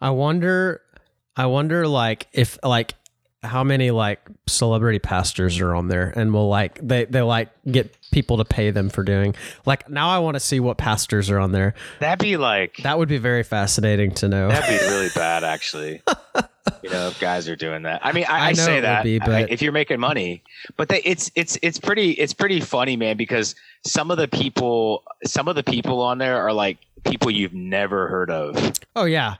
I 0.00 0.08
wonder. 0.10 0.80
I 1.36 1.46
wonder, 1.46 1.86
like, 1.86 2.28
if 2.32 2.58
like 2.64 2.94
how 3.42 3.62
many 3.62 3.90
like 3.90 4.20
celebrity 4.48 4.98
pastors 4.98 5.60
are 5.60 5.74
on 5.74 5.88
there, 5.88 6.10
and 6.16 6.32
will 6.32 6.48
like 6.48 6.78
they 6.82 7.04
they 7.04 7.20
like 7.20 7.50
get 7.70 7.94
people 8.10 8.38
to 8.38 8.44
pay 8.46 8.70
them 8.70 8.88
for 8.88 9.02
doing. 9.04 9.34
Like 9.66 9.90
now, 9.90 10.08
I 10.08 10.18
want 10.20 10.36
to 10.36 10.40
see 10.40 10.60
what 10.60 10.78
pastors 10.78 11.28
are 11.30 11.38
on 11.38 11.52
there. 11.52 11.74
That'd 12.00 12.20
be 12.20 12.38
like 12.38 12.78
That 12.84 12.96
would 12.98 13.08
be 13.10 13.18
very 13.18 13.42
fascinating 13.42 14.12
to 14.14 14.28
know. 14.28 14.48
That'd 14.48 14.80
be 14.80 14.86
really 14.86 15.10
bad, 15.14 15.44
actually. 15.44 16.00
you 16.82 16.90
know, 16.90 17.08
if 17.08 17.20
guys 17.20 17.48
are 17.48 17.56
doing 17.56 17.82
that. 17.82 18.00
I 18.04 18.12
mean, 18.12 18.24
I, 18.28 18.38
I 18.38 18.46
I, 18.48 18.52
say 18.52 18.80
that 18.80 19.04
be, 19.04 19.20
I- 19.20 19.46
if 19.48 19.62
you're 19.62 19.72
making 19.72 20.00
money, 20.00 20.42
but 20.76 20.88
they, 20.88 21.00
it's 21.02 21.30
it's 21.34 21.58
it's 21.62 21.78
pretty 21.78 22.12
it's 22.12 22.32
pretty 22.32 22.60
funny, 22.60 22.96
man. 22.96 23.16
Because 23.16 23.54
some 23.84 24.10
of 24.10 24.18
the 24.18 24.28
people, 24.28 25.04
some 25.24 25.48
of 25.48 25.56
the 25.56 25.62
people 25.64 26.00
on 26.00 26.18
there 26.18 26.38
are 26.40 26.52
like 26.52 26.78
people 27.04 27.30
you've 27.30 27.54
never 27.54 28.08
heard 28.08 28.30
of. 28.30 28.72
Oh 28.96 29.04
yeah. 29.04 29.36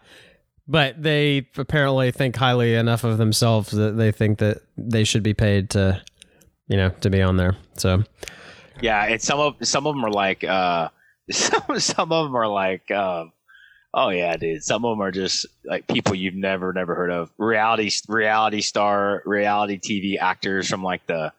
But 0.70 1.02
they 1.02 1.49
apparently 1.56 2.11
think 2.11 2.37
highly 2.37 2.75
enough 2.75 3.02
of 3.02 3.17
themselves 3.17 3.70
that 3.70 3.96
they 3.96 4.12
think 4.12 4.38
that 4.38 4.58
they 4.76 5.05
should 5.05 5.23
be 5.23 5.32
paid 5.32 5.70
to 5.70 6.02
you 6.69 6.76
know, 6.76 6.90
to 7.00 7.08
be 7.11 7.23
on 7.23 7.37
there. 7.38 7.56
So 7.75 8.05
Yeah, 8.82 9.05
and 9.05 9.20
some 9.20 9.40
of 9.40 9.56
some 9.62 9.87
of 9.87 9.94
them 9.94 10.05
are 10.05 10.11
like, 10.11 10.44
uh, 10.44 10.90
some 11.31 11.81
some 11.81 12.12
of 12.12 12.26
them 12.26 12.37
are 12.37 12.46
like, 12.46 12.90
um, 12.90 13.32
oh 13.94 14.11
yeah, 14.11 14.37
dude. 14.37 14.62
Some 14.62 14.85
of 14.85 14.93
them 14.93 15.02
are 15.02 15.11
just 15.11 15.46
like 15.64 15.87
people 15.87 16.14
you've 16.14 16.35
never 16.35 16.73
never 16.73 16.94
heard 16.94 17.11
of. 17.11 17.31
Reality 17.38 17.90
reality 18.08 18.61
star, 18.61 19.23
reality 19.25 19.79
TV 19.79 20.19
actors 20.19 20.69
from 20.69 20.82
like 20.82 21.06
the 21.06 21.32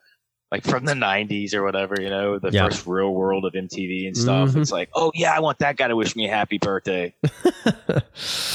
like 0.51 0.63
from 0.63 0.85
the 0.85 0.93
'90s 0.93 1.53
or 1.53 1.63
whatever. 1.63 1.95
You 1.99 2.09
know, 2.09 2.39
the 2.39 2.51
Yeah. 2.51 2.65
first 2.65 2.87
real 2.87 3.13
world 3.13 3.45
of 3.45 3.53
MTV 3.53 4.07
and 4.07 4.17
stuff. 4.17 4.49
Mhm. 4.49 4.61
It's 4.61 4.71
like, 4.71 4.89
oh 4.95 5.11
yeah, 5.13 5.33
I 5.35 5.39
want 5.39 5.59
that 5.59 5.77
guy 5.77 5.87
to 5.87 5.95
wish 5.95 6.15
me 6.15 6.27
a 6.27 6.33
happy 6.33 6.57
birthday. 6.57 7.13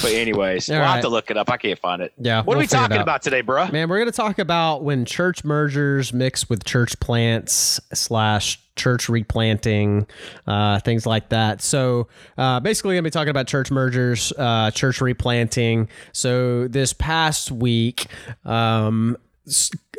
But 0.02 0.12
anyways, 0.12 0.68
All 0.68 0.76
we'll 0.76 0.82
right. 0.84 0.92
have 0.94 1.02
to 1.02 1.08
look 1.08 1.30
it 1.30 1.36
up. 1.38 1.50
I 1.50 1.56
can't 1.56 1.78
find 1.78 2.02
it. 2.02 2.12
yeah. 2.18 2.42
What 2.42 2.54
are 2.54 2.58
we'll 2.58 2.64
we 2.64 2.66
talking 2.66 2.98
about 2.98 3.22
today, 3.22 3.42
bruh? 3.42 3.72
Man, 3.72 3.88
we're 3.88 3.96
going 3.98 4.10
to 4.10 4.16
talk 4.16 4.38
about 4.38 4.82
when 4.84 5.04
church 5.06 5.44
mergers 5.44 6.12
mix 6.12 6.48
with 6.50 6.64
church 6.64 6.98
plants 7.00 7.80
slash 7.94 8.60
church 8.76 9.08
replanting, 9.08 10.06
uh, 10.46 10.80
things 10.80 11.06
like 11.06 11.30
that. 11.30 11.62
So 11.62 12.08
uh, 12.36 12.60
basically, 12.60 12.94
going 12.96 13.04
to 13.04 13.08
be 13.08 13.10
talking 13.10 13.30
about 13.30 13.46
church 13.46 13.70
mergers, 13.70 14.32
uh, 14.36 14.70
church 14.72 15.00
replanting. 15.00 15.88
So 16.12 16.68
this 16.68 16.92
past 16.92 17.50
week, 17.50 18.06
um, 18.44 19.16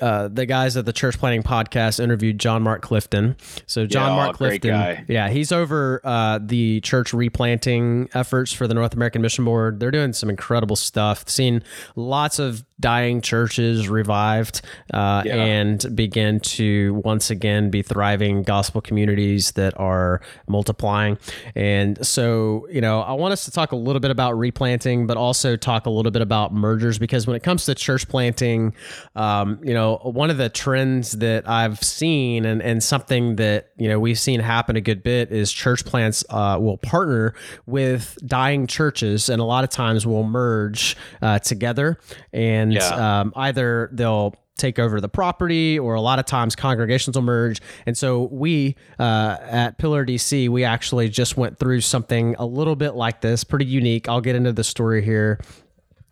uh, 0.02 0.28
the 0.28 0.46
guys 0.46 0.78
at 0.78 0.86
the 0.86 0.94
Church 0.94 1.18
Planting 1.18 1.44
Podcast 1.44 2.00
interviewed 2.00 2.40
John 2.40 2.64
Mark 2.64 2.82
Clifton. 2.82 3.36
So 3.66 3.86
John 3.86 4.12
Yeah, 4.12 4.16
Mark 4.26 4.38
Clifton, 4.38 4.72
guy. 4.72 5.06
yeah, 5.08 5.30
he's 5.30 5.52
over 5.52 6.02
uh, 6.04 6.40
the 6.42 6.82
church 6.82 7.14
replanting 7.14 8.10
efforts 8.14 8.52
for 8.54 8.68
the 8.68 8.74
North 8.74 8.94
American 8.94 9.22
Mission 9.22 9.46
Board. 9.46 9.80
They're 9.80 9.92
doing 9.92 10.14
some 10.14 10.30
incredible 10.30 10.76
stuff. 10.76 11.28
Seen 11.30 11.64
lots 11.96 12.40
of 12.40 12.64
dying 12.80 13.22
churches 13.22 13.88
revived 13.88 14.62
uh, 14.94 15.24
Yeah. 15.26 15.36
and 15.38 15.96
begin 15.96 16.40
to 16.42 17.02
once 17.06 17.30
again 17.30 17.70
be 17.70 17.82
thriving 17.82 18.44
gospel 18.44 18.82
communities 18.82 19.52
that 19.54 19.80
are 19.80 20.20
multiplying. 20.48 21.18
And 21.56 22.06
so, 22.06 22.68
you 22.70 22.82
know, 22.82 23.00
I 23.02 23.14
want 23.14 23.32
us 23.32 23.46
to 23.46 23.52
talk 23.52 23.72
a 23.72 23.76
little 23.78 24.02
bit 24.02 24.12
about 24.12 24.38
replanting, 24.38 25.08
but 25.08 25.16
also 25.16 25.56
talk 25.56 25.86
a 25.86 25.90
little 25.90 26.12
bit 26.12 26.22
about 26.22 26.54
mergers 26.54 26.98
because 26.98 27.26
when 27.28 27.36
it 27.38 27.44
comes 27.44 27.66
to 27.66 27.76
church 27.76 28.08
planting, 28.10 28.74
um, 29.16 29.60
you 29.64 29.74
know, 29.74 29.85
one 30.04 30.30
of 30.30 30.38
the 30.38 30.50
trends 30.50 31.14
that 31.14 31.48
I've 31.48 31.82
seen 31.82 32.46
and, 32.46 32.62
and 32.62 32.84
something 32.84 33.38
that, 33.38 33.70
you 33.78 33.88
know, 33.88 34.00
we've 34.00 34.20
seen 34.20 34.40
happen 34.40 34.76
a 34.76 34.82
good 34.82 35.02
bit 35.04 35.32
is 35.32 35.52
church 35.52 35.86
plants 35.86 36.24
uh, 36.30 36.58
will 36.60 36.78
partner 36.78 37.34
with 37.66 38.18
dying 38.26 38.68
churches 38.68 39.30
and 39.30 39.42
a 39.42 39.46
lot 39.46 39.64
of 39.64 39.70
times 39.70 40.06
will 40.06 40.24
merge 40.24 40.98
uh, 41.22 41.40
together. 41.40 41.98
And 42.34 42.74
Yeah. 42.74 43.22
um, 43.22 43.34
either 43.36 43.90
they'll 43.94 44.36
take 44.58 44.80
over 44.80 45.02
the 45.02 45.10
property 45.10 45.78
or 45.78 45.96
a 45.96 46.02
lot 46.02 46.18
of 46.18 46.26
times 46.26 46.56
congregations 46.56 47.18
will 47.18 47.24
merge. 47.24 47.62
And 47.86 47.98
so 47.98 48.30
we 48.32 48.76
uh, 48.98 49.36
at 49.42 49.78
pillar 49.78 50.06
dc 50.06 50.48
we 50.48 50.64
actually 50.64 51.10
just 51.10 51.36
went 51.36 51.60
through 51.60 51.82
something 51.82 52.36
a 52.40 52.46
little 52.46 52.78
bit 52.78 52.96
like 52.96 53.20
this 53.20 53.44
pretty 53.44 53.66
unique. 53.66 54.08
I'll 54.08 54.22
get 54.22 54.36
into 54.36 54.54
the 54.54 54.64
story 54.64 55.04
here 55.04 55.42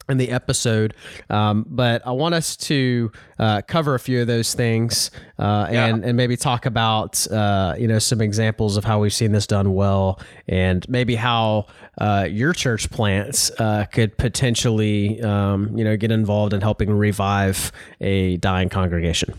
in 0.10 0.18
the 0.18 0.30
episode 0.30 0.94
um, 1.30 1.66
but 1.70 2.06
i 2.06 2.12
want 2.12 2.36
us 2.36 2.56
to 2.56 3.12
uh, 3.40 3.62
cover 3.68 3.96
a 3.96 4.00
few 4.00 4.22
of 4.22 4.28
those 4.28 4.54
things 4.54 5.12
uh, 5.40 5.68
and, 5.70 6.06
and 6.06 6.16
maybe 6.16 6.38
talk 6.38 6.66
about 6.66 7.26
uh, 7.32 7.76
you 7.78 7.88
know 7.88 8.00
some 8.00 8.22
examples 8.22 8.78
of 8.78 8.84
how 8.84 9.00
we've 9.00 9.14
seen 9.14 9.32
this 9.32 9.48
done 9.48 9.74
well 9.74 10.20
and 10.48 10.88
maybe 10.90 11.16
how 11.16 11.66
uh, 12.00 12.28
your 12.30 12.54
church 12.54 12.90
plants 12.90 13.52
uh, 13.60 13.86
could 13.86 14.18
potentially 14.18 15.22
um, 15.22 15.76
you 15.78 15.84
know 15.84 15.96
get 15.98 16.12
involved 16.12 16.54
in 16.54 16.62
helping 16.62 16.92
revive 16.92 17.72
a 18.02 18.38
dying 18.38 18.70
congregation 18.70 19.34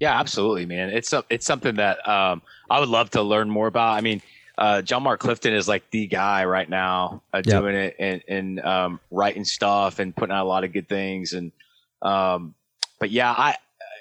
Yeah, 0.00 0.18
absolutely, 0.18 0.64
man. 0.64 0.88
It's 0.88 1.12
it's 1.28 1.46
something 1.46 1.76
that 1.76 2.06
um, 2.08 2.40
I 2.70 2.80
would 2.80 2.88
love 2.88 3.10
to 3.10 3.22
learn 3.22 3.50
more 3.50 3.66
about. 3.66 3.98
I 3.98 4.00
mean, 4.00 4.22
uh, 4.60 4.82
John 4.82 5.02
Mark 5.02 5.20
Clifton 5.20 5.54
is 5.54 5.66
like 5.66 5.90
the 5.90 6.06
guy 6.06 6.44
right 6.44 6.68
now 6.68 7.22
uh, 7.32 7.40
Yep. 7.44 7.60
doing 7.60 7.74
it 7.74 7.96
and, 7.98 8.22
and 8.28 8.60
um, 8.60 9.00
writing 9.10 9.44
stuff 9.44 9.98
and 9.98 10.14
putting 10.14 10.34
out 10.34 10.44
a 10.44 10.48
lot 10.48 10.64
of 10.64 10.72
good 10.72 10.88
things. 10.88 11.32
And 11.32 11.50
um, 12.02 12.54
but 12.98 13.10
yeah, 13.10 13.32
I 13.32 13.56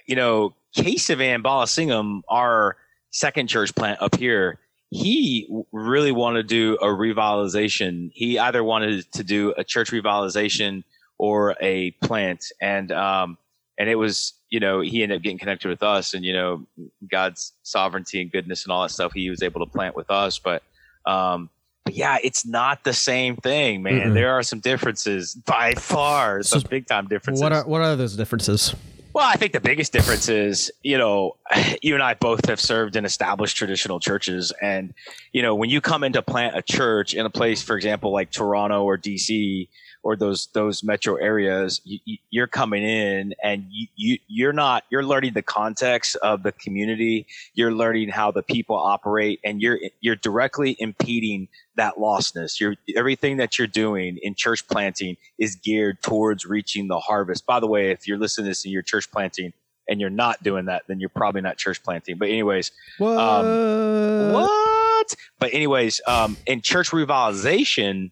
you 0.05 0.15
know 0.17 0.53
Case 0.75 1.07
Van 1.07 1.41
Balasingham, 1.41 2.21
our 2.27 2.75
second 3.11 3.47
church 3.47 3.73
plant 3.73 4.01
up 4.01 4.15
here, 4.15 4.59
he 4.89 5.47
really 5.71 6.11
wanted 6.11 6.43
to 6.43 6.47
do 6.47 6.77
a 6.81 6.87
revitalization. 6.87 8.11
He 8.13 8.37
either 8.37 8.63
wanted 8.63 9.09
to 9.13 9.23
do 9.23 9.53
a 9.57 9.63
church 9.63 9.91
revitalization 9.91 10.83
or 11.17 11.55
a 11.61 11.91
plant, 12.03 12.51
and 12.61 12.91
um, 12.91 13.37
and 13.77 13.89
it 13.89 13.95
was 13.95 14.33
you 14.49 14.59
know 14.59 14.81
he 14.81 15.03
ended 15.03 15.17
up 15.17 15.21
getting 15.21 15.37
connected 15.37 15.67
with 15.69 15.83
us 15.83 16.13
and 16.13 16.25
you 16.25 16.33
know 16.33 16.65
god's 17.09 17.53
sovereignty 17.63 18.21
and 18.21 18.31
goodness 18.31 18.63
and 18.63 18.71
all 18.71 18.81
that 18.83 18.89
stuff 18.89 19.13
he 19.13 19.29
was 19.29 19.43
able 19.43 19.65
to 19.65 19.71
plant 19.71 19.95
with 19.95 20.09
us. 20.09 20.39
But 20.39 20.63
um 21.05 21.49
but 21.85 21.93
yeah 21.93 22.17
it's 22.23 22.45
not 22.45 22.83
the 22.83 22.93
same 22.93 23.35
thing 23.37 23.81
man. 23.83 24.01
Mm-mm. 24.09 24.13
there 24.13 24.31
are 24.31 24.43
some 24.43 24.59
differences 24.59 25.35
by 25.35 25.73
far 25.75 26.43
some 26.43 26.61
So 26.61 26.67
big 26.67 26.87
time 26.87 27.07
differences. 27.07 27.41
what 27.41 27.53
are 27.53 27.65
what 27.65 27.81
are 27.81 27.95
those 27.95 28.15
differences? 28.15 28.75
Well 29.13 29.25
i 29.27 29.35
think 29.35 29.53
the 29.53 29.59
biggest 29.59 29.91
difference 29.93 30.29
is 30.29 30.71
you 30.83 30.97
know 30.97 31.35
you 31.81 31.93
and 31.93 32.03
i 32.03 32.13
both 32.15 32.45
have 32.47 32.59
served 32.59 32.95
in 32.95 33.05
established 33.05 33.55
traditional 33.57 33.99
churches. 33.99 34.51
And 34.61 34.93
you 35.31 35.41
know 35.41 35.55
when 35.55 35.69
you 35.69 35.81
come 35.81 36.03
in 36.03 36.13
to 36.13 36.21
plant 36.21 36.57
a 36.57 36.61
church 36.61 37.13
in 37.13 37.25
a 37.25 37.29
place 37.29 37.61
for 37.63 37.75
example 37.75 38.11
like 38.11 38.29
toronto 38.31 38.83
or 38.83 38.97
dc 38.97 39.67
or 40.03 40.15
those 40.15 40.47
those 40.53 40.83
metro 40.83 41.15
areas, 41.15 41.81
you, 41.83 42.17
you're 42.29 42.47
coming 42.47 42.83
in 42.83 43.33
and 43.43 43.65
you, 43.69 43.87
you 43.95 44.17
you're 44.27 44.53
not 44.53 44.83
you're 44.89 45.03
learning 45.03 45.33
the 45.33 45.41
context 45.41 46.15
of 46.17 46.43
the 46.43 46.51
community. 46.53 47.27
You're 47.53 47.73
learning 47.73 48.09
how 48.09 48.31
the 48.31 48.43
people 48.43 48.75
operate, 48.77 49.39
and 49.43 49.61
you're 49.61 49.79
you're 49.99 50.15
directly 50.15 50.75
impeding 50.79 51.47
that 51.75 51.95
lostness. 51.95 52.59
You're 52.59 52.75
everything 52.95 53.37
that 53.37 53.57
you're 53.57 53.67
doing 53.67 54.17
in 54.21 54.35
church 54.35 54.67
planting 54.67 55.17
is 55.37 55.55
geared 55.55 56.01
towards 56.01 56.45
reaching 56.45 56.87
the 56.87 56.99
harvest. 56.99 57.45
By 57.45 57.59
the 57.59 57.67
way, 57.67 57.91
if 57.91 58.07
you're 58.07 58.17
listening 58.17 58.45
to 58.45 58.49
this 58.51 58.63
and 58.63 58.71
you're 58.71 58.81
church 58.81 59.11
planting 59.11 59.53
and 59.89 59.99
you're 59.99 60.09
not 60.09 60.41
doing 60.43 60.65
that, 60.65 60.83
then 60.87 60.99
you're 60.99 61.09
probably 61.09 61.41
not 61.41 61.57
church 61.57 61.83
planting. 61.83 62.17
But 62.17 62.29
anyways, 62.29 62.71
what? 62.99 63.17
Um, 63.17 64.33
what? 64.33 65.15
But 65.39 65.53
anyways, 65.53 65.99
um, 66.07 66.37
in 66.45 66.61
church 66.61 66.91
revitalization, 66.91 68.11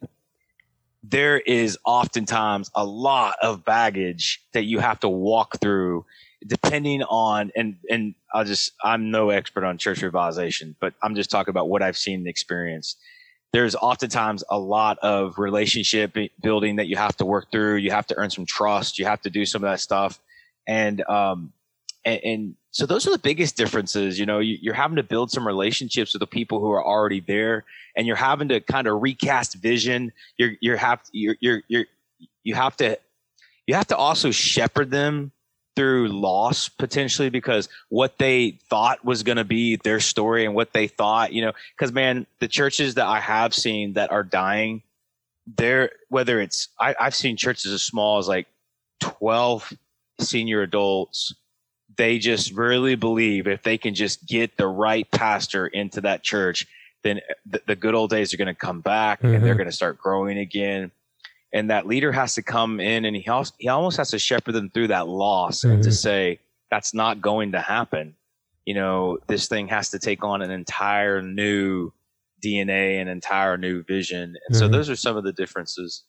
there 1.10 1.40
is 1.40 1.78
oftentimes 1.86 2.70
a 2.76 2.86
lot 2.86 3.36
of 3.42 3.64
baggage 3.64 4.42
that 4.54 4.64
you 4.64 4.80
have 4.80 5.00
to 5.00 5.10
walk 5.10 5.60
through 5.62 6.06
depending 6.46 7.02
on 7.04 7.52
and 7.56 7.78
and 7.90 8.14
I'll 8.34 8.44
just 8.46 8.74
I'm 8.84 9.10
no 9.10 9.30
expert 9.30 9.64
on 9.64 9.78
church 9.78 10.02
revitalization, 10.02 10.76
but 10.80 10.94
I'm 11.02 11.16
just 11.16 11.32
talking 11.32 11.50
about 11.50 11.70
what 11.70 11.82
I've 11.82 11.98
seen 11.98 12.20
and 12.20 12.28
experienced. 12.28 12.98
There's 13.54 13.76
oftentimes 13.76 14.44
a 14.50 14.60
lot 14.60 15.00
of 15.00 15.40
relationship 15.40 16.16
building 16.42 16.76
that 16.76 16.88
you 16.88 16.98
have 16.98 17.16
to 17.18 17.26
work 17.26 17.52
through. 17.52 17.78
You 17.78 17.92
have 17.92 18.06
to 18.08 18.16
earn 18.18 18.30
some 18.30 18.46
trust. 18.46 19.00
You 19.00 19.06
have 19.06 19.22
to 19.22 19.30
do 19.30 19.46
some 19.46 19.64
of 19.64 19.70
that 19.70 19.80
stuff, 19.80 20.20
and 20.68 21.02
um, 21.10 21.54
and, 22.08 22.22
and 22.24 22.56
so 22.72 22.86
those 22.86 23.06
are 23.06 23.12
the 23.12 23.18
biggest 23.18 23.58
differences. 23.58 24.18
You 24.18 24.26
know, 24.26 24.40
you, 24.40 24.72
are 24.72 24.76
having 24.76 24.96
to 24.96 25.04
build 25.04 25.30
some 25.30 25.46
relationships 25.46 26.14
with 26.14 26.22
the 26.22 26.28
people 26.28 26.60
who 26.60 26.72
are 26.72 26.84
already 26.86 27.20
there, 27.20 27.66
and 27.96 28.08
you're 28.08 28.16
having 28.16 28.48
to 28.48 28.62
kind 28.62 28.88
of 28.88 29.02
recast 29.02 29.56
vision. 29.56 30.14
You're 30.38 30.54
you're 30.62 30.78
have 30.78 31.02
you're 31.12 31.36
you're, 31.42 31.64
you're 31.68 31.86
you 32.44 32.56
have 32.56 32.78
to 32.78 32.98
you 33.66 33.76
have 33.76 33.88
to 33.88 33.98
also 33.98 34.32
shepherd 34.32 34.90
them 34.90 35.34
through 35.76 36.08
loss 36.08 36.70
potentially 36.70 37.30
because 37.30 37.70
what 37.90 38.18
they 38.18 38.58
thought 38.70 39.04
was 39.06 39.22
going 39.22 39.38
to 39.38 39.44
be 39.44 39.76
their 39.76 40.00
story 40.00 40.44
and 40.44 40.56
what 40.56 40.74
they 40.74 40.88
thought, 40.88 41.34
you 41.34 41.42
know, 41.42 41.52
because 41.76 41.92
man, 41.92 42.26
the 42.40 42.48
churches 42.48 42.96
that 42.96 43.06
I 43.06 43.20
have 43.20 43.54
seen 43.54 43.94
that 43.94 44.12
are 44.12 44.24
dying, 44.24 44.82
they're 45.58 45.92
whether 46.08 46.40
it's 46.40 46.70
I, 46.80 46.96
I've 47.00 47.16
seen 47.16 47.36
churches 47.36 47.74
as 47.74 47.84
small 47.84 48.18
as 48.18 48.30
like 48.30 48.48
twelve 49.02 49.74
senior 50.20 50.62
adults 50.62 51.34
they 51.98 52.20
just 52.20 52.54
really 52.54 52.96
believe 52.96 53.48
if 53.48 53.64
they 53.64 53.78
can 53.78 53.94
just 53.94 54.26
get 54.28 54.56
the 54.58 54.68
right 54.68 55.10
pastor 55.12 55.68
into 55.68 56.02
that 56.02 56.24
church, 56.24 56.68
then 57.04 57.20
the, 57.46 57.62
the 57.68 57.76
good 57.76 57.96
old 57.96 58.10
days 58.10 58.34
are 58.34 58.38
going 58.38 58.48
to 58.48 58.54
come 58.54 58.82
back 58.82 59.20
mm-hmm. 59.20 59.34
and 59.34 59.44
they're 59.44 59.54
mm-hmm. 59.54 59.60
going 59.60 59.70
to 59.70 59.76
start 59.76 59.98
growing 59.98 60.38
again. 60.38 60.92
And 61.54 61.70
that 61.70 61.88
leader 61.88 62.12
has 62.12 62.36
to 62.36 62.44
come 62.44 62.80
in 62.80 63.06
and 63.06 63.16
he, 63.16 63.28
also, 63.30 63.54
he 63.58 63.68
almost 63.68 63.98
has 63.98 64.12
to 64.12 64.20
shepherd 64.20 64.54
them 64.54 64.70
through 64.70 64.88
that 64.88 65.08
loss 65.08 65.60
mm-hmm. 65.60 65.76
and 65.76 65.84
to 65.84 65.90
mm-hmm. 65.90 65.96
say, 65.96 66.40
that's 66.70 66.94
not 66.94 67.22
going 67.22 67.54
to 67.54 67.60
happen. 67.60 68.16
You 68.66 68.74
know, 68.74 69.20
this 69.28 69.48
thing 69.48 69.68
has 69.70 69.90
to 69.92 70.00
take 70.00 70.24
on 70.24 70.42
an 70.42 70.52
entire 70.52 71.22
new 71.22 71.92
DNA, 72.44 73.02
an 73.02 73.08
entire 73.08 73.58
new 73.58 73.82
vision. 73.84 74.22
And 74.24 74.36
mm-hmm. 74.36 74.56
so 74.56 74.68
those 74.68 74.90
are 74.90 74.96
some 74.96 75.16
of 75.16 75.24
the 75.24 75.34
differences. 75.34 76.04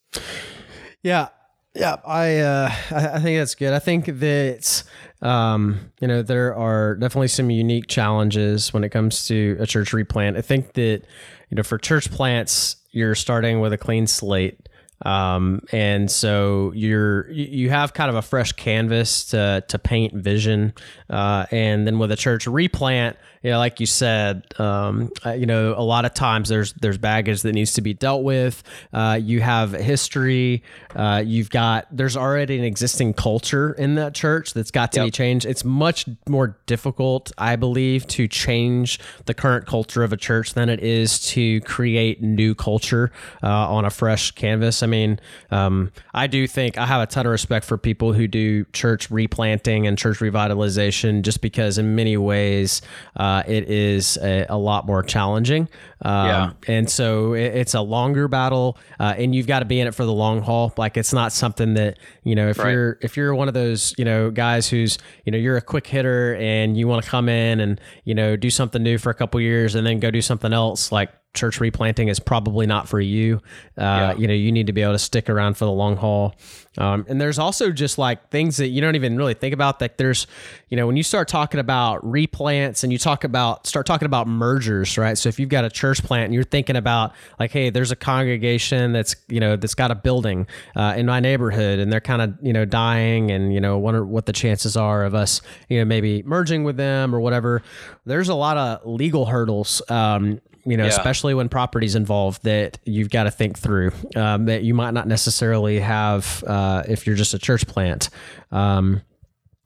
Yeah. 1.03 1.29
Yeah, 1.75 1.97
I 2.05 2.39
uh, 2.39 2.73
I 2.91 3.21
think 3.21 3.39
that's 3.39 3.55
good. 3.55 3.73
I 3.73 3.79
think 3.79 4.07
that 4.07 4.83
um, 5.23 5.91
you 6.01 6.09
know 6.09 6.23
there 6.23 6.55
are 6.55 6.95
definitely 6.95 7.29
some 7.29 7.51
unique 7.51 7.87
challenges 7.87 8.73
when 8.73 8.85
it 8.85 8.91
comes 8.91 9.27
to 9.29 9.57
a 9.61 9.67
church 9.67 9.93
replant. 9.93 10.37
I 10.37 10.43
think 10.43 10.75
that 10.75 11.03
you 11.51 11.57
know 11.57 11.63
for 11.63 11.79
church 11.79 12.11
plants, 12.11 12.77
you're 12.91 13.15
starting 13.15 13.61
with 13.61 13.73
a 13.73 13.79
clean 13.79 14.07
slate. 14.07 14.69
Um, 15.03 15.63
and 15.71 16.11
so 16.11 16.73
you're 16.75 17.31
you 17.31 17.71
have 17.71 17.95
kind 17.95 18.11
of 18.11 18.17
a 18.17 18.23
fresh 18.23 18.53
canvas 18.53 19.27
to 19.27 19.65
to 19.69 19.79
paint 19.79 20.15
vision, 20.15 20.75
uh, 21.09 21.47
and 21.51 21.87
then 21.87 21.99
with 21.99 22.11
a 22.11 22.17
church 22.17 22.47
replant, 22.47 23.17
you 23.43 23.51
know, 23.51 23.59
like 23.59 23.81
you 23.81 23.87
said, 23.87 24.45
um, 24.59 25.11
uh, 25.25 25.33
you 25.33 25.47
know, 25.47 25.75
a 25.77 25.83
lot 25.83 26.05
of 26.05 26.15
times 26.15 26.49
there's 26.49 26.73
there's 26.75 26.99
baggage 26.99 27.43
that 27.43 27.53
needs 27.53 27.75
to 27.75 27.81
be 27.81 27.95
dealt 27.95 28.23
with. 28.25 28.63
Uh, 28.93 29.19
you 29.21 29.41
have 29.41 29.73
history. 29.73 30.63
Uh, 30.95 31.23
you've 31.25 31.51
got 31.51 31.87
there's 31.91 32.17
already 32.17 32.59
an 32.59 32.65
existing 32.65 33.15
culture 33.15 33.73
in 33.75 33.95
that 33.95 34.15
church 34.15 34.55
that's 34.55 34.71
got 34.71 34.93
to 34.93 35.01
yep. 35.01 35.07
be 35.07 35.11
changed. 35.11 35.47
It's 35.47 35.65
much 35.65 36.07
more 36.29 36.59
difficult, 36.67 37.31
I 37.39 37.57
believe, 37.57 38.07
to 38.09 38.27
change 38.27 38.99
the 39.27 39.35
current 39.35 39.67
culture 39.67 40.03
of 40.03 40.13
a 40.13 40.17
church 40.17 40.55
than 40.55 40.69
it 40.69 40.81
is 40.81 41.21
to 41.31 41.61
create 41.61 42.23
new 42.23 42.55
culture 42.55 43.13
uh, 43.43 43.49
on 43.49 43.85
a 43.85 43.91
fresh 43.91 44.33
canvas. 44.33 44.83
I 44.83 44.87
mean, 44.87 45.21
um, 45.51 45.93
I 46.13 46.27
do 46.27 46.47
think 46.47 46.77
I 46.77 46.87
have 46.87 47.03
a 47.03 47.07
ton 47.07 47.27
of 47.27 47.33
respect 47.33 47.65
for 47.65 47.79
people 47.79 48.13
who 48.13 48.27
do 48.27 48.65
church 48.73 49.11
replanting 49.11 49.87
and 49.87 49.97
church 49.97 50.19
revitalization, 50.19 51.23
just 51.23 51.41
because 51.41 51.79
in 51.79 51.95
many 51.95 52.17
ways. 52.17 52.83
Uh, 53.17 53.28
uh, 53.29 53.43
it 53.47 53.69
is 53.69 54.17
a, 54.23 54.47
a, 54.49 54.57
lot 54.57 54.87
more 54.87 55.03
challenging. 55.03 55.69
Um, 56.03 56.27
yeah. 56.27 56.53
And 56.67 56.89
so 56.89 57.35
it, 57.35 57.57
it's 57.57 57.75
a 57.75 57.81
longer 57.83 58.27
battle, 58.27 58.79
uh, 58.99 59.15
and 59.19 59.35
you've 59.35 59.47
got 59.47 59.59
to 59.59 59.67
be 59.67 59.81
in 59.81 59.87
it 59.87 59.95
for 59.95 60.07
the 60.07 60.13
long 60.13 60.41
haul. 60.41 60.73
Like 60.79 60.97
it's 60.97 61.13
not 61.13 61.33
something 61.33 61.75
that 61.75 61.99
you 62.25 62.35
know 62.35 62.49
if 62.49 62.59
right. 62.59 62.71
you're 62.71 62.99
if 63.03 63.19
you're 63.19 63.35
one 63.35 63.47
of 63.47 63.55
those 63.55 63.95
you 63.99 64.05
know 64.05 64.31
guys 64.31 64.69
who's 64.69 64.97
you 65.27 65.33
know 65.33 65.37
you're 65.37 65.59
a 65.59 65.63
quick 65.63 65.87
hitter 65.87 66.37
and 66.37 66.79
you 66.79 66.89
want 66.89 67.05
to 67.05 67.11
come 67.11 67.29
in 67.29 67.61
and 67.61 67.79
you 68.05 68.15
know 68.15 68.35
do 68.35 68.49
something 68.49 68.83
new 68.83 68.97
for 68.97 69.11
a 69.11 69.15
couple 69.15 69.39
years 69.41 69.75
and 69.75 69.87
then 69.87 70.01
go 70.01 70.11
do 70.11 70.23
something 70.23 70.55
else. 70.55 70.91
Like 70.91 71.11
church 71.35 71.61
replanting 71.61 72.09
is 72.09 72.19
probably 72.19 72.67
not 72.67 72.89
for 72.89 73.01
you. 73.01 73.37
Uh, 73.77 73.83
yeah. 73.83 74.15
You 74.15 74.27
know, 74.27 74.35
you 74.35 74.51
need 74.51 74.67
to 74.67 74.73
be 74.73 74.83
able 74.83 74.95
to 74.95 74.99
stick 74.99 75.29
around 75.31 75.57
for 75.57 75.65
the 75.67 75.71
long 75.71 75.97
haul. 75.97 76.35
Um, 76.79 77.05
and 77.09 77.21
there's 77.21 77.39
also 77.39 77.71
just 77.73 77.99
like 77.99 78.31
things 78.31 78.57
that 78.59 78.69
you 78.69 78.81
don't 78.81 78.95
even 78.95 79.17
really 79.17 79.35
think 79.35 79.53
about. 79.53 79.81
That 79.81 79.99
there's, 79.99 80.27
you 80.69 80.77
know, 80.77 80.87
when 80.87 80.97
you 80.97 81.03
start 81.03 81.29
talking 81.29 81.59
about 81.59 82.05
replants 82.05 82.85
and 82.85 82.93
you 82.93 82.99
talk 82.99 83.25
about 83.25 83.67
start 83.67 83.85
talking 83.85 84.07
about 84.07 84.29
mergers, 84.29 84.97
right? 84.97 85.19
So 85.19 85.29
if 85.29 85.41
you've 85.41 85.49
got 85.49 85.65
a 85.65 85.71
church 85.71 86.03
plant 86.03 86.27
and 86.27 86.35
you're 86.35 86.45
thinking 86.45 86.77
about 86.77 87.13
like, 87.39 87.51
hey, 87.51 87.71
there's 87.71 87.91
a 87.91 87.97
congregation 87.97 88.93
that's 88.93 89.17
you 89.29 89.41
know 89.41 89.57
that's 89.57 89.75
got 89.75 89.91
a 89.91 89.97
building 89.97 90.47
uh, 90.77 90.95
in 90.97 91.07
my 91.07 91.21
neighborhood 91.21 91.79
and 91.79 91.93
they're 91.93 92.01
kind 92.01 92.23
of 92.23 92.35
you 92.43 92.53
know 92.53 92.65
dying 92.65 93.31
and 93.31 93.53
you 93.53 93.61
know 93.61 93.77
wonder 93.79 94.05
what 94.05 94.27
the 94.27 94.33
chances 94.33 94.77
are 94.77 95.05
of 95.05 95.15
us 95.15 95.43
you 95.69 95.79
know 95.79 95.85
maybe 95.85 96.23
merging 96.23 96.65
with 96.65 96.77
them 96.77 97.15
or 97.15 97.21
whatever. 97.21 97.63
There's 98.07 98.29
a 98.29 98.35
lot 98.35 98.57
of 98.57 98.87
legal 98.87 99.27
hurdles 99.27 99.83
um, 99.91 100.41
you 100.65 100.77
know, 100.77 100.85
yeah. 100.85 100.91
especially 100.91 101.35
when 101.35 101.49
property's 101.49 101.95
involved 101.95 102.45
that 102.45 102.79
you've 102.85 103.11
got 103.11 103.25
to 103.25 103.31
think 103.31 103.59
through 103.59 103.93
um, 104.17 104.47
that 104.47 104.63
you 104.63 104.75
might 104.75 104.93
not 104.93 105.07
necessarily 105.07 105.81
have 105.81 106.43
uh, 106.47 106.83
if 106.89 107.07
you're 107.07 107.17
just 107.17 107.35
a 107.35 107.39
church 107.39 107.67
plant. 107.67 108.11
Um, 108.51 109.03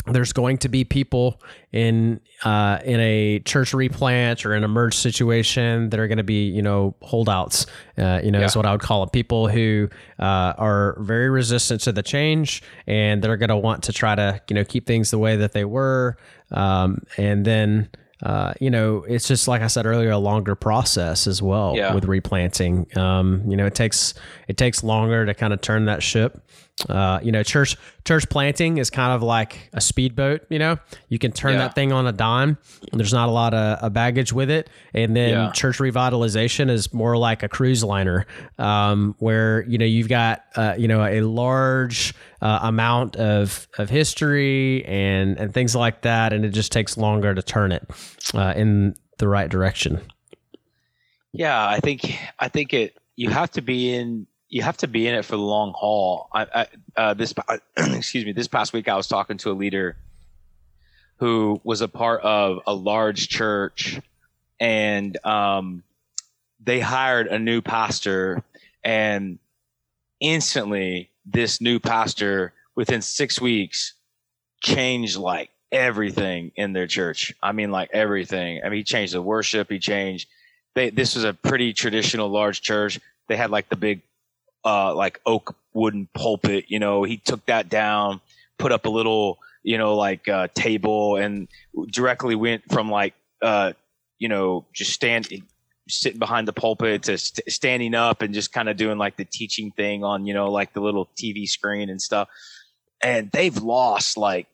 there's 0.07 0.33
going 0.33 0.59
to 0.59 0.69
be 0.69 0.85
people 0.85 1.41
in 1.71 2.21
uh, 2.45 2.81
in 2.85 2.99
a 2.99 3.39
church 3.41 3.73
replant 3.73 4.45
or 4.45 4.55
in 4.55 4.65
a 4.65 4.69
merge 4.69 4.97
situation 4.97 5.91
that 5.91 6.01
are 6.01 6.09
going 6.09 6.19
to 6.19 6.25
be 6.25 6.49
you 6.49 6.63
know 6.63 6.97
holdouts. 7.03 7.67
Uh, 7.97 8.21
you 8.23 8.33
know 8.33 8.41
yeah. 8.41 8.47
is 8.47 8.57
what 8.57 8.67
I 8.67 8.73
would 8.73 8.81
call 8.81 9.05
it. 9.05 9.13
People 9.13 9.49
who 9.49 9.89
uh, 10.19 10.55
are 10.59 10.97
very 11.01 11.31
resistant 11.31 11.83
to 11.83 11.93
the 11.93 12.03
change 12.03 12.63
and 12.87 13.23
they're 13.23 13.37
going 13.37 13.51
to 13.51 13.57
want 13.57 13.85
to 13.85 13.93
try 13.93 14.15
to 14.15 14.41
you 14.49 14.55
know 14.55 14.65
keep 14.65 14.87
things 14.87 15.11
the 15.11 15.19
way 15.19 15.37
that 15.37 15.53
they 15.53 15.65
were, 15.65 16.17
um, 16.51 17.03
and 17.17 17.45
then 17.45 17.89
uh, 18.23 18.55
you 18.61 18.71
know, 18.71 19.05
it's 19.09 19.27
just 19.27 19.49
like 19.49 19.63
I 19.63 19.67
said 19.67 19.85
earlier, 19.85 20.11
a 20.11 20.19
longer 20.19 20.55
process 20.55 21.27
as 21.27 21.43
well 21.43 21.75
yeah. 21.77 21.95
with 21.95 22.05
replanting. 22.05 22.87
Um, 22.97 23.43
you 23.49 23.57
know, 23.57 23.67
it 23.67 23.75
takes 23.75 24.15
it 24.49 24.57
takes 24.57 24.85
longer 24.85 25.27
to 25.27 25.35
kind 25.35 25.53
of 25.53 25.61
turn 25.61 25.87
that 25.87 26.03
ship. 26.03 26.41
Uh, 26.89 27.21
you 27.23 27.31
know, 27.31 27.43
church 27.43 27.77
church 28.05 28.29
planting 28.29 28.79
is 28.79 28.91
kind 28.91 29.13
of 29.13 29.23
like 29.23 29.71
a 29.73 29.81
speedboat. 29.81 30.43
You 30.49 30.59
know, 30.59 30.79
you 31.09 31.19
can 31.19 31.33
turn 31.33 31.53
yeah. 31.53 31.59
that 31.59 31.75
thing 31.75 31.93
on 31.93 32.07
a 32.07 32.13
dime. 32.13 32.59
There's 32.93 33.13
not 33.13 33.29
a 33.29 33.33
lot 33.33 33.55
of, 33.55 33.93
baggage 33.93 34.33
with 34.33 34.51
it, 34.51 34.71
and 34.95 35.15
then 35.15 35.31
yeah. 35.31 35.51
church 35.53 35.79
revitalization 35.79 36.71
is 36.71 36.93
more 36.93 37.17
like 37.17 37.43
a 37.43 37.49
cruise 37.49 37.85
liner, 37.85 38.27
um, 38.59 39.15
where 39.19 39.65
you 39.65 39.79
know 39.79 39.85
you've 39.85 40.09
got 40.09 40.45
uh, 40.57 40.75
you 40.79 40.89
know 40.89 41.05
a 41.05 41.21
large 41.21 42.15
uh, 42.41 42.61
amount 42.63 43.17
of 43.17 43.69
of 43.79 43.91
history 43.91 44.85
and 44.87 45.39
and 45.39 45.53
things 45.53 45.77
like 45.77 46.03
that, 46.03 46.33
and 46.33 46.45
it 46.45 46.51
just 46.51 46.73
takes 46.73 46.97
longer 46.97 47.35
to 47.35 47.43
turn 47.43 47.71
it 47.71 47.89
uh, 48.35 48.55
in 48.57 48.95
the 49.19 49.29
right 49.29 49.51
direction. 49.51 50.01
Yeah, 51.33 51.67
I 51.67 51.81
think 51.81 52.19
I 52.39 52.49
think 52.49 52.73
it. 52.73 52.97
You 53.15 53.29
have 53.29 53.51
to 53.53 53.61
be 53.61 53.93
in 53.93 54.27
you 54.53 54.61
have 54.61 54.77
to 54.77 54.87
be 54.87 55.09
in 55.09 55.15
it 55.15 55.25
for 55.25 55.37
the 55.37 55.43
long 55.43 55.73
haul. 55.75 56.29
I, 56.33 56.47
I 56.55 56.67
uh, 57.01 57.15
this 57.15 57.33
excuse 57.77 58.25
me, 58.27 58.33
this 58.33 58.49
past 58.49 58.75
week 58.75 58.87
I 58.87 58.97
was 58.97 59.09
talking 59.09 59.39
to 59.39 59.51
a 59.51 59.55
leader 59.55 59.97
who 61.17 61.59
was 61.65 61.81
a 61.81 61.89
part 61.89 62.21
of 62.21 62.61
a 62.67 62.75
large 62.75 63.29
church, 63.29 63.99
and 64.61 65.17
um, 65.25 65.83
they 66.63 66.81
hired 66.81 67.29
a 67.29 67.39
new 67.39 67.63
pastor, 67.63 68.43
and 68.85 69.39
instantly 70.21 71.09
this 71.25 71.63
new 71.63 71.81
pastor 71.81 72.53
within 72.75 73.01
six 73.01 73.41
weeks 73.41 73.95
changed 74.63 75.17
like 75.17 75.49
everything 75.73 76.53
in 76.57 76.75
their 76.75 76.87
church. 76.87 77.35
I 77.43 77.53
mean, 77.53 77.71
like 77.71 77.89
everything. 77.95 78.61
I 78.63 78.69
mean, 78.69 78.81
he 78.81 78.85
changed 78.85 79.15
the 79.15 79.23
worship. 79.23 79.71
He 79.71 79.79
changed. 79.79 80.29
They, 80.75 80.91
this 80.91 81.15
was 81.15 81.25
a 81.25 81.33
pretty 81.33 81.73
traditional 81.73 82.29
large 82.29 82.61
church. 82.61 83.01
They 83.29 83.37
had 83.37 83.51
like 83.51 83.71
the 83.71 83.77
big 83.77 84.03
uh, 84.65 84.95
like 84.95 85.21
oak 85.27 85.57
wooden 85.73 86.09
pulpit. 86.15 86.67
You 86.69 86.79
know, 86.79 87.03
he 87.03 87.17
took 87.17 87.45
that 87.47 87.69
down, 87.69 88.21
put 88.59 88.73
up 88.73 88.87
a 88.87 88.91
little, 88.91 89.39
you 89.63 89.79
know, 89.79 89.97
like 89.97 90.29
uh, 90.29 90.49
table, 90.55 91.17
and 91.17 91.49
directly 91.91 92.35
went 92.35 92.63
from 92.71 92.91
like, 92.91 93.15
uh, 93.41 93.73
you 94.19 94.29
know, 94.29 94.65
just 94.73 94.93
standing, 94.93 95.45
sitting 95.89 96.19
behind 96.19 96.47
the 96.47 96.53
pulpit 96.53 97.05
to 97.05 97.19
st- 97.19 97.51
standing 97.51 97.95
up 97.95 98.23
and 98.23 98.35
just 98.35 98.53
kind 98.53 98.69
of 98.69 98.77
doing 98.77 98.99
like 98.99 99.17
the 99.17 99.25
teaching 99.25 99.73
thing 99.73 100.05
on, 100.05 100.27
you 100.27 100.35
know, 100.35 100.51
like 100.51 100.73
the 100.73 100.81
little 100.81 101.09
TV 101.17 101.49
screen 101.49 101.91
and 101.91 102.01
stuff. 102.01 102.29
And 103.03 103.31
they've 103.33 103.57
lost 103.57 104.17
like 104.17 104.47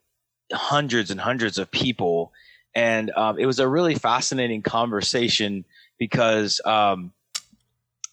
hundreds 0.53 1.11
and 1.11 1.21
hundreds 1.21 1.59
of 1.59 1.71
people. 1.71 2.33
And 2.75 3.11
um, 3.11 3.39
it 3.39 3.47
was 3.47 3.59
a 3.59 3.69
really 3.69 3.95
fascinating 3.95 4.63
conversation 4.63 5.65
because 5.99 6.61
um, 6.65 7.13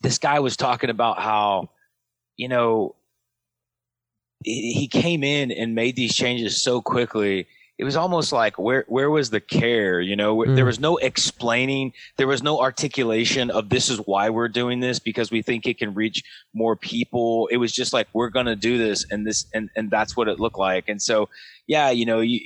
this 0.01 0.17
guy 0.17 0.39
was 0.39 0.57
talking 0.57 0.89
about 0.89 1.19
how, 1.19 1.69
you 2.37 2.47
know, 2.47 2.95
he 4.43 4.87
came 4.87 5.23
in 5.23 5.51
and 5.51 5.73
made 5.73 5.95
these 5.95 6.15
changes 6.15 6.61
so 6.61 6.81
quickly. 6.81 7.47
It 7.77 7.83
was 7.83 7.97
almost 7.97 8.31
like 8.31 8.57
where 8.57 8.85
where 8.87 9.09
was 9.09 9.31
the 9.31 9.41
care? 9.41 9.99
You 9.99 10.15
know 10.15 10.37
mm. 10.37 10.55
there 10.55 10.63
was 10.63 10.79
no 10.79 10.95
explaining. 10.97 11.91
There 12.15 12.27
was 12.27 12.41
no 12.41 12.61
articulation 12.61 13.49
of 13.49 13.69
this 13.69 13.89
is 13.89 13.97
why 14.05 14.29
we're 14.29 14.47
doing 14.47 14.79
this 14.79 14.99
because 14.99 15.29
we 15.29 15.41
think 15.41 15.65
it 15.65 15.77
can 15.77 15.93
reach 15.93 16.23
more 16.53 16.77
people. 16.77 17.47
It 17.51 17.57
was 17.57 17.73
just 17.73 17.91
like 17.91 18.07
we're 18.13 18.29
going 18.29 18.45
to 18.45 18.55
do 18.55 18.77
this 18.77 19.05
and 19.11 19.27
this 19.27 19.45
and 19.53 19.69
and 19.75 19.91
that's 19.91 20.15
what 20.15 20.29
it 20.29 20.39
looked 20.39 20.57
like. 20.57 20.87
And 20.87 21.01
so 21.01 21.27
yeah 21.67 21.89
you 21.89 22.05
know 22.05 22.19
you 22.21 22.39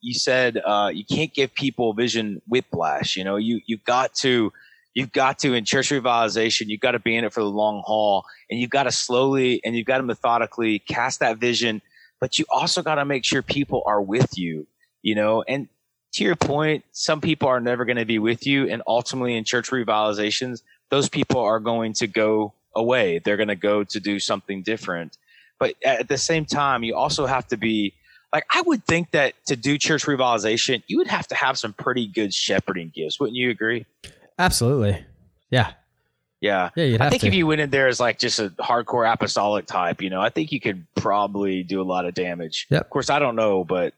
you 0.00 0.14
said 0.14 0.60
uh, 0.66 0.90
you 0.92 1.04
can't 1.04 1.32
give 1.32 1.54
people 1.54 1.94
vision 1.94 2.42
whiplash 2.48 3.16
you 3.16 3.24
know? 3.24 3.36
You 3.36 3.60
you've 3.66 3.84
got 3.84 4.12
to 4.16 4.52
you've 4.94 5.12
got 5.12 5.38
to 5.38 5.54
in 5.54 5.64
church 5.64 5.90
revitalization 5.90 6.66
you've 6.68 6.80
got 6.80 6.92
to 6.92 6.98
be 6.98 7.14
in 7.16 7.24
it 7.24 7.32
for 7.32 7.40
the 7.40 7.50
long 7.50 7.82
haul 7.84 8.24
and 8.50 8.58
you've 8.60 8.70
got 8.70 8.84
to 8.84 8.92
slowly 8.92 9.60
and 9.64 9.76
you've 9.76 9.86
got 9.86 9.98
to 9.98 10.04
methodically 10.04 10.78
cast 10.78 11.20
that 11.20 11.38
vision 11.38 11.82
but 12.20 12.38
you 12.38 12.44
also 12.50 12.82
got 12.82 12.94
to 12.94 13.04
make 13.04 13.24
sure 13.24 13.42
people 13.42 13.82
are 13.86 14.00
with 14.00 14.38
you 14.38 14.66
you 15.04 15.14
know, 15.14 15.44
and 15.46 15.68
to 16.14 16.24
your 16.24 16.34
point, 16.34 16.82
some 16.90 17.20
people 17.20 17.46
are 17.46 17.60
never 17.60 17.84
going 17.84 17.98
to 17.98 18.06
be 18.06 18.18
with 18.18 18.46
you. 18.46 18.68
And 18.68 18.82
ultimately 18.86 19.36
in 19.36 19.44
church 19.44 19.70
revitalizations, 19.70 20.62
those 20.90 21.10
people 21.10 21.40
are 21.40 21.60
going 21.60 21.92
to 21.94 22.06
go 22.06 22.54
away. 22.74 23.18
They're 23.18 23.36
going 23.36 23.48
to 23.48 23.54
go 23.54 23.84
to 23.84 24.00
do 24.00 24.18
something 24.18 24.62
different. 24.62 25.18
But 25.60 25.74
at 25.84 26.08
the 26.08 26.16
same 26.16 26.46
time, 26.46 26.84
you 26.84 26.96
also 26.96 27.26
have 27.26 27.46
to 27.48 27.58
be 27.58 27.92
like, 28.32 28.46
I 28.52 28.62
would 28.62 28.86
think 28.86 29.10
that 29.10 29.34
to 29.46 29.56
do 29.56 29.76
church 29.76 30.06
revitalization, 30.06 30.82
you 30.86 30.96
would 30.96 31.06
have 31.08 31.28
to 31.28 31.34
have 31.34 31.58
some 31.58 31.74
pretty 31.74 32.06
good 32.06 32.32
shepherding 32.32 32.90
gifts. 32.94 33.20
Wouldn't 33.20 33.36
you 33.36 33.50
agree? 33.50 33.84
Absolutely. 34.38 35.04
Yeah. 35.50 35.72
Yeah. 36.40 36.70
Yeah. 36.76 36.98
I 37.00 37.10
think 37.10 37.22
to. 37.22 37.28
if 37.28 37.34
you 37.34 37.46
went 37.46 37.60
in 37.60 37.70
there 37.70 37.88
as 37.88 38.00
like 38.00 38.18
just 38.18 38.38
a 38.38 38.50
hardcore 38.50 39.10
apostolic 39.10 39.66
type, 39.66 40.02
you 40.02 40.10
know, 40.10 40.20
I 40.20 40.28
think 40.28 40.52
you 40.52 40.60
could 40.60 40.86
probably 40.94 41.62
do 41.62 41.80
a 41.80 41.84
lot 41.84 42.04
of 42.04 42.14
damage. 42.14 42.66
Yep. 42.70 42.82
Of 42.82 42.90
course, 42.90 43.10
I 43.10 43.18
don't 43.18 43.36
know, 43.36 43.64
but 43.64 43.94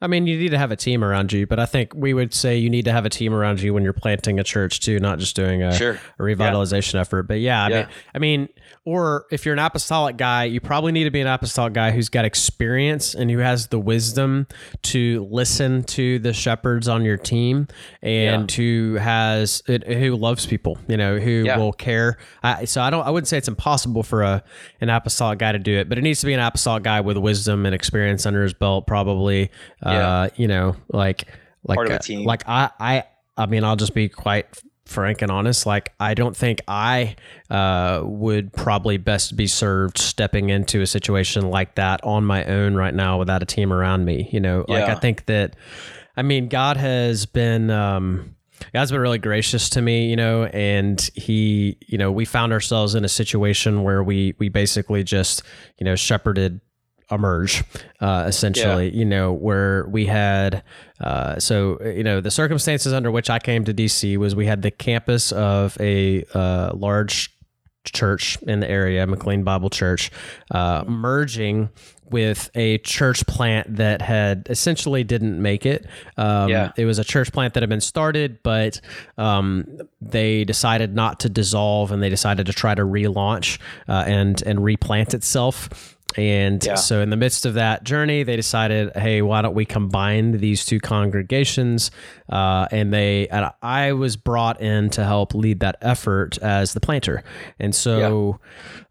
I 0.00 0.06
mean, 0.06 0.28
you 0.28 0.38
need 0.38 0.50
to 0.50 0.58
have 0.58 0.70
a 0.70 0.76
team 0.76 1.02
around 1.02 1.32
you, 1.32 1.46
but 1.46 1.58
I 1.58 1.66
think 1.66 1.92
we 1.94 2.14
would 2.14 2.32
say 2.32 2.56
you 2.56 2.70
need 2.70 2.84
to 2.84 2.92
have 2.92 3.04
a 3.04 3.10
team 3.10 3.34
around 3.34 3.60
you 3.60 3.74
when 3.74 3.82
you're 3.82 3.92
planting 3.92 4.38
a 4.38 4.44
church 4.44 4.78
too, 4.78 5.00
not 5.00 5.18
just 5.18 5.34
doing 5.34 5.62
a, 5.64 5.74
sure. 5.74 5.98
a 6.18 6.22
revitalization 6.22 6.94
yeah. 6.94 7.00
effort. 7.00 7.24
But 7.24 7.40
yeah, 7.40 7.64
I 7.64 7.68
yeah. 7.68 7.76
mean, 7.76 7.88
I 8.14 8.18
mean, 8.18 8.48
or 8.88 9.26
if 9.30 9.44
you're 9.44 9.52
an 9.52 9.58
apostolic 9.58 10.16
guy, 10.16 10.44
you 10.44 10.62
probably 10.62 10.92
need 10.92 11.04
to 11.04 11.10
be 11.10 11.20
an 11.20 11.26
apostolic 11.26 11.74
guy 11.74 11.90
who's 11.90 12.08
got 12.08 12.24
experience 12.24 13.14
and 13.14 13.30
who 13.30 13.36
has 13.36 13.66
the 13.66 13.78
wisdom 13.78 14.46
to 14.80 15.28
listen 15.30 15.84
to 15.84 16.18
the 16.20 16.32
shepherds 16.32 16.88
on 16.88 17.04
your 17.04 17.18
team 17.18 17.68
and 18.00 18.50
yeah. 18.50 18.56
who 18.56 18.94
has 18.94 19.62
who 19.66 20.16
loves 20.16 20.46
people, 20.46 20.78
you 20.88 20.96
know, 20.96 21.18
who 21.18 21.44
will 21.44 21.74
care. 21.74 22.16
I, 22.42 22.64
so 22.64 22.80
I 22.80 22.88
don't, 22.88 23.06
I 23.06 23.10
wouldn't 23.10 23.28
say 23.28 23.36
it's 23.36 23.46
impossible 23.46 24.02
for 24.02 24.22
a 24.22 24.42
an 24.80 24.88
apostolic 24.88 25.38
guy 25.38 25.52
to 25.52 25.58
do 25.58 25.76
it, 25.76 25.90
but 25.90 25.98
it 25.98 26.00
needs 26.00 26.20
to 26.20 26.26
be 26.26 26.32
an 26.32 26.40
apostolic 26.40 26.82
guy 26.82 27.02
with 27.02 27.18
wisdom 27.18 27.66
and 27.66 27.74
experience 27.74 28.24
under 28.24 28.42
his 28.42 28.54
belt, 28.54 28.86
probably 28.86 29.50
yeah. 29.84 30.08
Uh, 30.08 30.28
you 30.36 30.48
know, 30.48 30.76
like 30.88 31.28
like 31.62 31.90
uh, 31.90 31.98
like 32.22 32.48
I 32.48 32.70
I 32.80 33.04
I 33.36 33.44
mean, 33.44 33.64
I'll 33.64 33.76
just 33.76 33.92
be 33.92 34.08
quite 34.08 34.46
frank 34.88 35.22
and 35.22 35.30
honest. 35.30 35.66
Like 35.66 35.92
I 36.00 36.14
don't 36.14 36.36
think 36.36 36.60
I 36.66 37.16
uh, 37.50 38.02
would 38.04 38.52
probably 38.52 38.96
best 38.96 39.36
be 39.36 39.46
served 39.46 39.98
stepping 39.98 40.50
into 40.50 40.80
a 40.80 40.86
situation 40.86 41.50
like 41.50 41.76
that 41.76 42.02
on 42.04 42.24
my 42.24 42.44
own 42.44 42.74
right 42.74 42.94
now 42.94 43.18
without 43.18 43.42
a 43.42 43.46
team 43.46 43.72
around 43.72 44.04
me. 44.04 44.28
You 44.32 44.40
know, 44.40 44.64
like. 44.68 44.84
I 44.84 44.94
think 44.94 45.26
that. 45.26 45.56
I 46.16 46.22
mean, 46.22 46.48
God 46.48 46.76
has 46.76 47.26
been. 47.26 47.70
Um, 47.70 48.34
God's 48.72 48.90
been 48.90 49.00
really 49.00 49.18
gracious 49.18 49.70
to 49.70 49.80
me, 49.80 50.10
you 50.10 50.16
know, 50.16 50.44
and 50.46 51.00
he, 51.14 51.78
you 51.86 51.96
know, 51.96 52.10
we 52.10 52.24
found 52.24 52.52
ourselves 52.52 52.96
in 52.96 53.04
a 53.04 53.08
situation 53.08 53.84
where 53.84 54.02
we 54.02 54.34
we 54.38 54.48
basically 54.48 55.04
just, 55.04 55.42
you 55.78 55.84
know, 55.84 55.94
shepherded 55.94 56.60
emerge 57.10 57.64
uh, 58.00 58.24
essentially 58.26 58.88
yeah. 58.88 58.98
you 58.98 59.04
know 59.04 59.32
where 59.32 59.86
we 59.88 60.06
had 60.06 60.62
uh, 61.00 61.38
so 61.38 61.78
you 61.82 62.04
know 62.04 62.20
the 62.20 62.30
circumstances 62.30 62.92
under 62.92 63.10
which 63.10 63.30
i 63.30 63.38
came 63.38 63.64
to 63.64 63.72
dc 63.72 64.16
was 64.16 64.34
we 64.34 64.46
had 64.46 64.62
the 64.62 64.70
campus 64.70 65.32
of 65.32 65.76
a 65.80 66.24
uh, 66.34 66.72
large 66.74 67.34
church 67.84 68.36
in 68.42 68.60
the 68.60 68.70
area 68.70 69.06
mclean 69.06 69.44
bible 69.44 69.70
church 69.70 70.10
uh, 70.50 70.84
merging 70.86 71.70
with 72.10 72.50
a 72.54 72.78
church 72.78 73.26
plant 73.26 73.76
that 73.76 74.02
had 74.02 74.46
essentially 74.50 75.04
didn't 75.04 75.40
make 75.40 75.66
it. 75.66 75.86
Um, 76.16 76.48
yeah. 76.48 76.72
It 76.76 76.84
was 76.84 76.98
a 76.98 77.04
church 77.04 77.32
plant 77.32 77.54
that 77.54 77.62
had 77.62 77.68
been 77.68 77.80
started, 77.80 78.42
but 78.42 78.80
um, 79.16 79.78
they 80.00 80.44
decided 80.44 80.94
not 80.94 81.20
to 81.20 81.28
dissolve 81.28 81.92
and 81.92 82.02
they 82.02 82.08
decided 82.08 82.46
to 82.46 82.52
try 82.52 82.74
to 82.74 82.82
relaunch 82.82 83.58
uh, 83.88 84.04
and 84.06 84.42
and 84.42 84.62
replant 84.62 85.14
itself. 85.14 85.96
And 86.16 86.64
yeah. 86.64 86.74
so, 86.74 87.02
in 87.02 87.10
the 87.10 87.16
midst 87.16 87.44
of 87.44 87.54
that 87.54 87.84
journey, 87.84 88.22
they 88.22 88.34
decided, 88.34 88.96
hey, 88.96 89.20
why 89.20 89.42
don't 89.42 89.54
we 89.54 89.66
combine 89.66 90.32
these 90.32 90.64
two 90.64 90.80
congregations? 90.80 91.90
Uh, 92.30 92.66
and 92.70 92.92
they, 92.92 93.28
and 93.28 93.50
I 93.62 93.92
was 93.92 94.16
brought 94.16 94.60
in 94.60 94.90
to 94.90 95.04
help 95.04 95.34
lead 95.34 95.60
that 95.60 95.76
effort 95.82 96.38
as 96.38 96.72
the 96.72 96.80
planter. 96.80 97.22
And 97.58 97.74
so, 97.74 98.40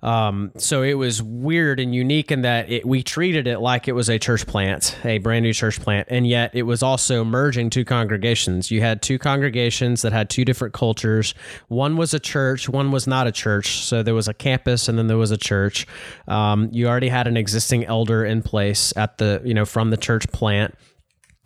yeah. 0.03 0.27
um, 0.27 0.51
so 0.58 0.84
it 0.84 0.93
was 0.93 1.21
weird 1.21 1.80
and 1.80 1.93
unique 1.93 2.32
in 2.32 2.43
that 2.43 2.71
it, 2.71 2.86
we 2.86 3.01
treated 3.01 3.47
it 3.47 3.60
like 3.60 3.88
it 3.88 3.93
was 3.93 4.10
a 4.10 4.19
church 4.19 4.45
plant, 4.45 4.95
a 5.03 5.17
brand 5.17 5.43
new 5.43 5.53
church 5.53 5.80
plant, 5.80 6.08
and 6.12 6.27
yet 6.27 6.51
it 6.53 6.63
was 6.63 6.84
also 6.84 7.23
merging 7.23 7.69
two 7.69 7.84
congregations. 7.84 8.69
You 8.69 8.82
had 8.82 9.01
two 9.01 9.17
congregations 9.17 10.03
that 10.03 10.13
had 10.13 10.30
two 10.30 10.45
different 10.45 10.73
cultures. 10.73 11.34
One 11.67 11.97
was 11.97 12.13
a 12.13 12.19
church, 12.19 12.69
one 12.69 12.91
was 12.91 13.08
not 13.08 13.25
a 13.27 13.32
church. 13.32 13.80
So 13.80 14.03
there 14.03 14.15
was 14.15 14.27
a 14.27 14.34
campus, 14.34 14.88
and 14.88 14.97
then 14.97 15.08
there 15.08 15.17
was 15.17 15.32
a 15.32 15.38
church. 15.38 15.88
Um, 16.27 16.69
you 16.71 16.88
already 16.88 17.07
had 17.10 17.28
an 17.28 17.38
existing 17.38 17.86
elder 17.86 18.26
in 18.26 18.41
place 18.41 18.93
at 18.96 19.17
the 19.17 19.41
you 19.43 19.54
know 19.54 19.65
from 19.65 19.89
the 19.89 19.98
church 19.98 20.30
plant. 20.32 20.76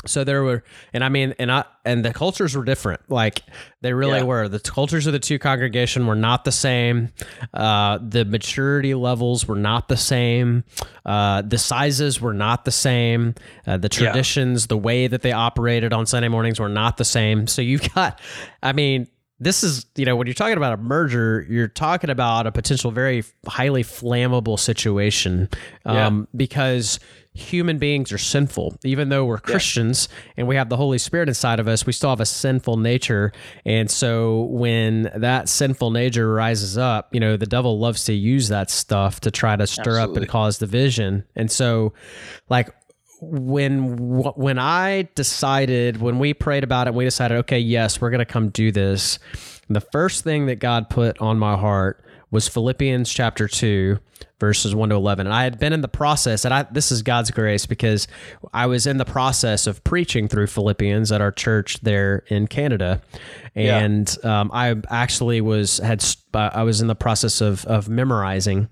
So 0.08 0.24
there 0.24 0.44
were 0.44 0.64
and 0.94 1.04
i 1.04 1.10
mean 1.10 1.36
and 1.38 1.52
i 1.52 1.64
and 1.86 2.04
the 2.04 2.12
cultures 2.12 2.56
were 2.56 2.64
different. 2.64 3.02
Like 3.08 3.44
they 3.82 3.94
really 3.94 4.20
yeah. 4.20 4.24
were. 4.24 4.48
The 4.48 4.60
cultures 4.60 5.06
of 5.06 5.14
the 5.14 5.20
two 5.20 5.38
congregation 5.38 6.08
were 6.08 6.16
not 6.16 6.44
the 6.44 6.52
same. 6.52 7.10
Uh, 7.54 8.00
the 8.02 8.26
maturity 8.26 8.96
levels 8.96 9.48
were 9.48 9.56
not 9.56 9.88
the 9.90 9.98
same. 9.98 10.64
Uh, 11.06 11.44
the 11.44 11.60
sizes 11.60 12.20
were 12.20 12.34
not 12.34 12.66
the 12.66 12.72
same. 12.72 13.36
Uh, 13.68 13.78
the 13.78 13.90
traditions 13.90 14.64
yeah. 14.64 14.68
the 14.70 14.78
way 14.78 15.06
that 15.06 15.22
they 15.22 15.34
operated 15.34 15.94
on 15.94 16.08
sunday 16.08 16.30
mornings 16.30 16.60
were 16.60 16.70
not 16.70 16.98
the 16.98 17.06
same. 17.06 17.46
So 17.46 17.62
you've 17.62 17.94
got 17.94 18.20
i 18.64 18.74
mean 18.74 19.08
this 19.42 19.64
is 19.64 19.88
you 19.96 20.06
know 20.06 20.16
when 20.16 20.28
you're 20.28 20.34
talking 20.36 20.56
about 20.56 20.72
a 20.72 20.78
merger 20.78 21.46
you're 21.50 21.68
talking 21.68 22.10
about 22.10 22.48
a 22.48 22.52
potential 22.52 22.92
very 22.92 23.24
highly 23.48 23.84
flammable 23.84 24.58
situation 24.58 25.50
um, 25.86 25.96
yeah. 25.96 26.26
because 26.38 27.00
human 27.34 27.78
beings 27.78 28.12
are 28.12 28.18
sinful 28.18 28.78
even 28.84 29.10
though 29.10 29.26
we're 29.26 29.40
christians 29.40 30.10
yeah. 30.12 30.34
and 30.38 30.48
we 30.48 30.56
have 30.56 30.70
the 30.70 30.78
holy 30.78 30.98
spirit 30.98 31.28
inside 31.28 31.60
of 31.60 31.68
us 31.68 31.86
we 31.86 31.94
still 31.94 32.10
have 32.10 32.20
a 32.20 32.26
sinful 32.26 32.78
nature 32.78 33.32
and 33.66 33.90
so 33.90 34.44
when 34.44 35.10
that 35.16 35.50
sinful 35.50 35.92
nature 35.92 36.34
rises 36.34 36.78
up 36.78 37.14
you 37.14 37.20
know 37.20 37.36
the 37.36 37.46
devil 37.46 37.80
loves 37.80 38.04
to 38.04 38.14
use 38.14 38.50
that 38.50 38.70
stuff 38.70 39.22
to 39.22 39.32
try 39.32 39.56
to 39.56 39.66
stir 39.66 39.98
Absolutely. 39.98 40.02
up 40.02 40.18
and 40.18 40.28
cause 40.28 40.58
division 40.60 41.24
and 41.36 41.50
so 41.50 41.94
like 42.50 42.70
when 43.22 43.98
when 43.98 44.58
I 44.58 45.08
decided 45.14 46.02
when 46.02 46.18
we 46.18 46.34
prayed 46.34 46.64
about 46.64 46.88
it, 46.88 46.94
we 46.96 47.06
decided, 47.06 47.38
okay, 47.40 47.60
yes, 47.60 48.02
we're 48.02 48.10
going 48.10 48.20
to 48.20 48.26
come 48.26 48.50
do 48.50 48.72
this. 48.72 49.20
The 49.70 49.82
first 49.82 50.24
thing 50.24 50.48
that 50.48 50.56
God 50.56 50.90
put 50.90 51.22
on 51.22 51.38
my 51.38 51.56
heart 51.56 52.04
was 52.32 52.48
Philippians 52.48 53.12
chapter 53.12 53.48
two, 53.48 54.00
verses 54.40 54.74
one 54.74 54.90
to 54.90 54.96
eleven. 54.96 55.28
And 55.28 55.34
I 55.34 55.44
had 55.44 55.60
been 55.60 55.72
in 55.72 55.82
the 55.82 55.88
process, 55.88 56.46
and 56.46 56.54
I 56.54 56.64
this 56.64 56.92
is 56.92 57.04
God's 57.04 57.30
grace 57.30 57.68
because 57.68 58.08
I 58.54 58.66
was 58.66 58.88
in 58.88 58.98
the 58.98 59.06
process 59.06 59.68
of 59.68 59.84
preaching 59.84 60.28
through 60.28 60.48
Philippians 60.48 61.12
at 61.12 61.22
our 61.22 61.32
church 61.32 61.80
there 61.82 62.24
in 62.28 62.48
Canada, 62.48 63.02
and 63.54 64.18
yeah. 64.24 64.42
um, 64.42 64.50
I 64.52 64.76
actually 64.90 65.42
was 65.42 65.78
had 65.78 66.04
I 66.34 66.64
was 66.64 66.82
in 66.82 66.88
the 66.88 66.96
process 66.96 67.40
of 67.40 67.66
of 67.66 67.88
memorizing 67.88 68.68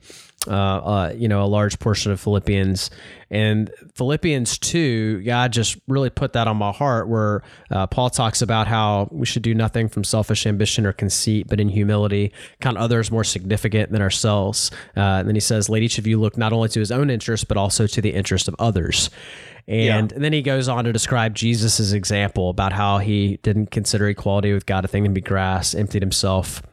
uh, 0.50 0.52
uh, 0.52 1.14
you 1.16 1.28
know, 1.28 1.44
a 1.44 1.46
large 1.46 1.78
portion 1.80 2.12
of 2.12 2.20
Philippians. 2.20 2.90
And 3.30 3.72
Philippians 3.94 4.58
2, 4.58 5.22
God 5.22 5.54
just 5.54 5.78
really 5.88 6.10
put 6.10 6.34
that 6.34 6.48
on 6.48 6.58
my 6.58 6.72
heart 6.72 7.08
where 7.08 7.44
uh, 7.70 7.86
Paul 7.86 8.10
talks 8.10 8.42
about 8.42 8.68
how 8.68 9.08
we 9.12 9.28
should 9.28 9.44
do 9.44 9.54
nothing 9.54 9.88
from 9.88 10.04
selfish 10.04 10.48
ambition 10.48 10.86
or 10.86 10.94
conceit, 10.94 11.48
but 11.48 11.60
in 11.60 11.70
humility, 11.70 12.34
count 12.62 12.78
others 12.78 13.12
more 13.12 13.24
significant 13.24 13.92
than 13.92 14.02
ourselves. 14.02 14.72
Uh, 14.98 15.02
and 15.02 15.28
then 15.28 15.36
he 15.36 15.42
says, 15.42 15.70
Let 15.70 15.84
each 15.84 16.00
of 16.00 16.08
you 16.08 16.20
look 16.20 16.38
not 16.38 16.52
only 16.52 16.70
to 16.70 16.80
his 16.80 16.92
own 16.92 17.10
interest, 17.10 17.48
but 17.48 17.58
also 17.58 17.86
to 17.86 18.02
the 18.02 18.14
interest 18.14 18.48
of 18.48 18.56
others. 18.58 19.12
And, 19.68 19.86
yeah. 19.86 20.16
and 20.16 20.24
then 20.24 20.34
he 20.34 20.42
goes 20.42 20.68
on 20.68 20.86
to 20.86 20.92
describe 20.92 21.36
Jesus' 21.36 21.92
example 21.92 22.50
about 22.50 22.74
how 22.74 22.98
he 22.98 23.38
didn't 23.44 23.70
consider 23.70 24.10
equality 24.10 24.52
with 24.52 24.66
God 24.66 24.84
a 24.84 24.88
thing 24.88 25.04
to 25.04 25.12
be 25.12 25.22
grasped, 25.22 25.80
emptied 25.80 26.02
himself 26.02 26.64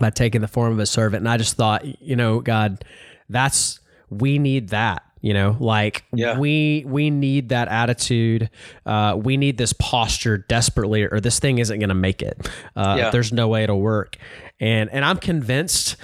by 0.00 0.10
taking 0.10 0.40
the 0.40 0.48
form 0.48 0.72
of 0.72 0.78
a 0.78 0.86
servant. 0.86 1.22
And 1.22 1.28
I 1.28 1.36
just 1.36 1.56
thought, 1.56 1.84
you 2.02 2.16
know, 2.16 2.40
God, 2.40 2.84
that's 3.28 3.80
we 4.10 4.38
need 4.38 4.68
that 4.68 5.02
you 5.22 5.32
know 5.32 5.56
like 5.58 6.04
yeah. 6.12 6.38
we 6.38 6.84
we 6.86 7.08
need 7.08 7.48
that 7.48 7.68
attitude 7.68 8.50
uh, 8.84 9.18
we 9.18 9.38
need 9.38 9.56
this 9.56 9.72
posture 9.72 10.36
desperately 10.36 11.02
or 11.04 11.18
this 11.20 11.38
thing 11.38 11.58
isn't 11.58 11.78
going 11.78 11.88
to 11.88 11.94
make 11.94 12.20
it 12.20 12.36
uh, 12.76 12.96
yeah. 12.98 13.10
there's 13.10 13.32
no 13.32 13.48
way 13.48 13.64
it'll 13.64 13.80
work 13.80 14.18
and 14.60 14.90
and 14.90 15.02
i'm 15.02 15.16
convinced 15.16 15.96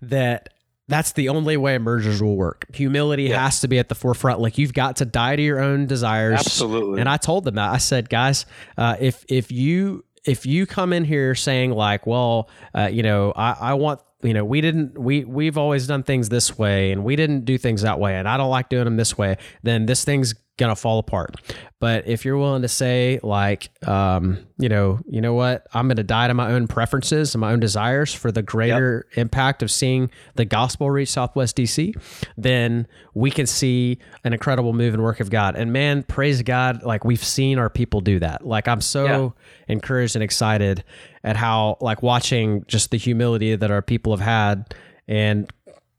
that 0.00 0.48
that's 0.88 1.12
the 1.12 1.28
only 1.30 1.56
way 1.56 1.78
mergers 1.78 2.22
will 2.22 2.36
work. 2.36 2.66
Humility 2.74 3.24
yeah. 3.24 3.42
has 3.42 3.60
to 3.60 3.68
be 3.68 3.78
at 3.78 3.88
the 3.88 3.94
forefront. 3.94 4.40
Like 4.40 4.58
you've 4.58 4.74
got 4.74 4.96
to 4.96 5.06
die 5.06 5.36
to 5.36 5.42
your 5.42 5.60
own 5.60 5.86
desires. 5.86 6.40
Absolutely. 6.40 7.00
And 7.00 7.08
I 7.08 7.16
told 7.16 7.44
them 7.44 7.54
that. 7.54 7.70
I 7.70 7.78
said, 7.78 8.10
guys, 8.10 8.44
uh, 8.76 8.96
if 9.00 9.24
if 9.28 9.50
you 9.50 10.04
if 10.24 10.46
you 10.46 10.66
come 10.66 10.92
in 10.92 11.04
here 11.04 11.34
saying 11.34 11.72
like, 11.72 12.06
well, 12.06 12.48
uh, 12.74 12.88
you 12.90 13.02
know, 13.02 13.32
I, 13.36 13.56
I 13.60 13.74
want 13.74 14.00
you 14.24 14.32
know 14.32 14.44
we 14.44 14.60
didn't 14.60 14.98
we 14.98 15.24
we've 15.24 15.58
always 15.58 15.86
done 15.86 16.02
things 16.02 16.30
this 16.30 16.58
way 16.58 16.90
and 16.90 17.04
we 17.04 17.14
didn't 17.14 17.44
do 17.44 17.58
things 17.58 17.82
that 17.82 18.00
way 18.00 18.16
and 18.16 18.26
i 18.28 18.36
don't 18.36 18.50
like 18.50 18.68
doing 18.68 18.84
them 18.84 18.96
this 18.96 19.16
way 19.16 19.36
then 19.62 19.86
this 19.86 20.04
thing's 20.04 20.34
gonna 20.56 20.76
fall 20.76 21.00
apart 21.00 21.34
but 21.80 22.06
if 22.06 22.24
you're 22.24 22.38
willing 22.38 22.62
to 22.62 22.68
say 22.68 23.18
like 23.24 23.70
um, 23.88 24.38
you 24.56 24.68
know 24.68 25.00
you 25.08 25.20
know 25.20 25.34
what 25.34 25.66
i'm 25.74 25.88
gonna 25.88 26.04
die 26.04 26.28
to 26.28 26.34
my 26.34 26.52
own 26.52 26.68
preferences 26.68 27.34
and 27.34 27.40
my 27.40 27.50
own 27.50 27.58
desires 27.58 28.14
for 28.14 28.30
the 28.30 28.40
greater 28.40 29.04
yep. 29.10 29.18
impact 29.18 29.64
of 29.64 29.70
seeing 29.70 30.08
the 30.36 30.44
gospel 30.44 30.88
reach 30.90 31.10
southwest 31.10 31.56
dc 31.56 31.92
then 32.36 32.86
we 33.14 33.32
can 33.32 33.46
see 33.46 33.98
an 34.22 34.32
incredible 34.32 34.72
move 34.72 34.94
and 34.94 35.02
work 35.02 35.18
of 35.18 35.28
god 35.28 35.56
and 35.56 35.72
man 35.72 36.04
praise 36.04 36.40
god 36.42 36.84
like 36.84 37.04
we've 37.04 37.24
seen 37.24 37.58
our 37.58 37.68
people 37.68 38.00
do 38.00 38.20
that 38.20 38.46
like 38.46 38.68
i'm 38.68 38.80
so 38.80 39.04
yeah. 39.04 39.28
encouraged 39.74 40.14
and 40.14 40.22
excited 40.22 40.84
at 41.24 41.36
how 41.36 41.78
like 41.80 42.02
watching 42.02 42.64
just 42.68 42.90
the 42.90 42.98
humility 42.98 43.56
that 43.56 43.70
our 43.70 43.82
people 43.82 44.14
have 44.14 44.24
had 44.24 44.74
and 45.08 45.50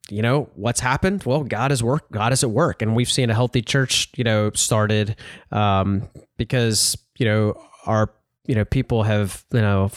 you 0.09 0.21
know 0.21 0.49
what's 0.55 0.79
happened? 0.79 1.23
Well 1.23 1.43
god 1.43 1.71
is 1.71 1.83
work 1.83 2.09
god 2.11 2.31
is 2.31 2.43
at 2.43 2.51
work. 2.51 2.81
And 2.81 2.95
we've 2.95 3.11
seen 3.11 3.29
a 3.29 3.33
healthy 3.33 3.61
church 3.61 4.09
you 4.15 4.23
know 4.23 4.51
started 4.51 5.15
um, 5.51 6.07
because 6.37 6.95
you 7.17 7.25
know 7.25 7.59
our 7.85 8.11
you 8.45 8.55
know 8.55 8.65
people 8.65 9.03
have 9.03 9.43
you 9.51 9.61
know 9.61 9.91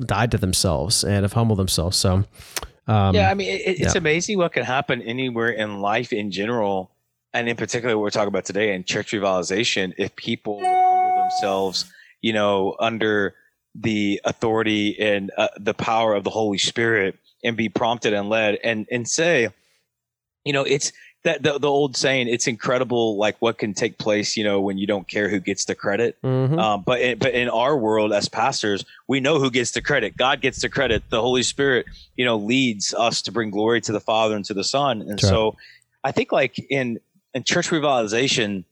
died 0.00 0.30
to 0.30 0.38
themselves 0.38 1.04
and 1.04 1.24
have 1.24 1.32
humbled 1.32 1.58
themselves. 1.58 1.96
So 1.96 2.24
um, 2.88 3.14
yeah 3.16 3.30
i 3.30 3.34
mean 3.34 3.48
it, 3.48 3.62
it's 3.66 3.94
yeah. 3.94 3.98
amazing 3.98 4.38
what 4.38 4.52
can 4.52 4.62
happen 4.62 5.02
anywhere 5.02 5.50
in 5.50 5.80
life 5.80 6.12
in 6.12 6.30
general. 6.30 6.92
And 7.34 7.50
in 7.50 7.56
particular 7.56 7.96
what 7.96 8.02
we're 8.02 8.10
talking 8.10 8.28
about 8.28 8.46
today 8.46 8.74
in 8.74 8.84
church 8.84 9.10
revitalization 9.10 9.92
if 9.98 10.14
people 10.16 10.56
would 10.56 10.66
humble 10.66 11.22
themselves 11.22 11.92
you 12.22 12.32
know 12.32 12.76
under 12.78 13.34
the 13.80 14.20
authority 14.24 14.98
and 14.98 15.30
uh, 15.36 15.48
the 15.58 15.74
power 15.74 16.14
of 16.14 16.24
the 16.24 16.30
holy 16.30 16.58
spirit 16.58 17.18
and 17.44 17.56
be 17.56 17.68
prompted 17.68 18.12
and 18.12 18.28
led 18.28 18.58
and 18.64 18.86
and 18.90 19.08
say 19.08 19.48
you 20.44 20.52
know 20.52 20.62
it's 20.62 20.92
that 21.24 21.42
the, 21.42 21.58
the 21.58 21.68
old 21.68 21.96
saying 21.96 22.28
it's 22.28 22.46
incredible 22.46 23.16
like 23.16 23.36
what 23.40 23.58
can 23.58 23.74
take 23.74 23.98
place 23.98 24.36
you 24.36 24.44
know 24.44 24.60
when 24.60 24.78
you 24.78 24.86
don't 24.86 25.08
care 25.08 25.28
who 25.28 25.40
gets 25.40 25.64
the 25.64 25.74
credit 25.74 26.16
mm-hmm. 26.22 26.58
um, 26.58 26.82
but 26.86 27.00
in, 27.00 27.18
but 27.18 27.34
in 27.34 27.48
our 27.48 27.76
world 27.76 28.12
as 28.12 28.28
pastors 28.28 28.84
we 29.08 29.20
know 29.20 29.38
who 29.38 29.50
gets 29.50 29.72
the 29.72 29.82
credit 29.82 30.16
god 30.16 30.40
gets 30.40 30.62
the 30.62 30.68
credit 30.68 31.02
the 31.10 31.20
holy 31.20 31.42
spirit 31.42 31.84
you 32.16 32.24
know 32.24 32.36
leads 32.36 32.94
us 32.94 33.20
to 33.20 33.32
bring 33.32 33.50
glory 33.50 33.80
to 33.80 33.92
the 33.92 34.00
father 34.00 34.36
and 34.36 34.44
to 34.44 34.54
the 34.54 34.64
son 34.64 35.02
and 35.02 35.10
That's 35.10 35.28
so 35.28 35.46
right. 35.46 35.54
i 36.04 36.12
think 36.12 36.32
like 36.32 36.58
in 36.70 36.98
in 37.34 37.42
church 37.42 37.68
revitalization 37.68 38.64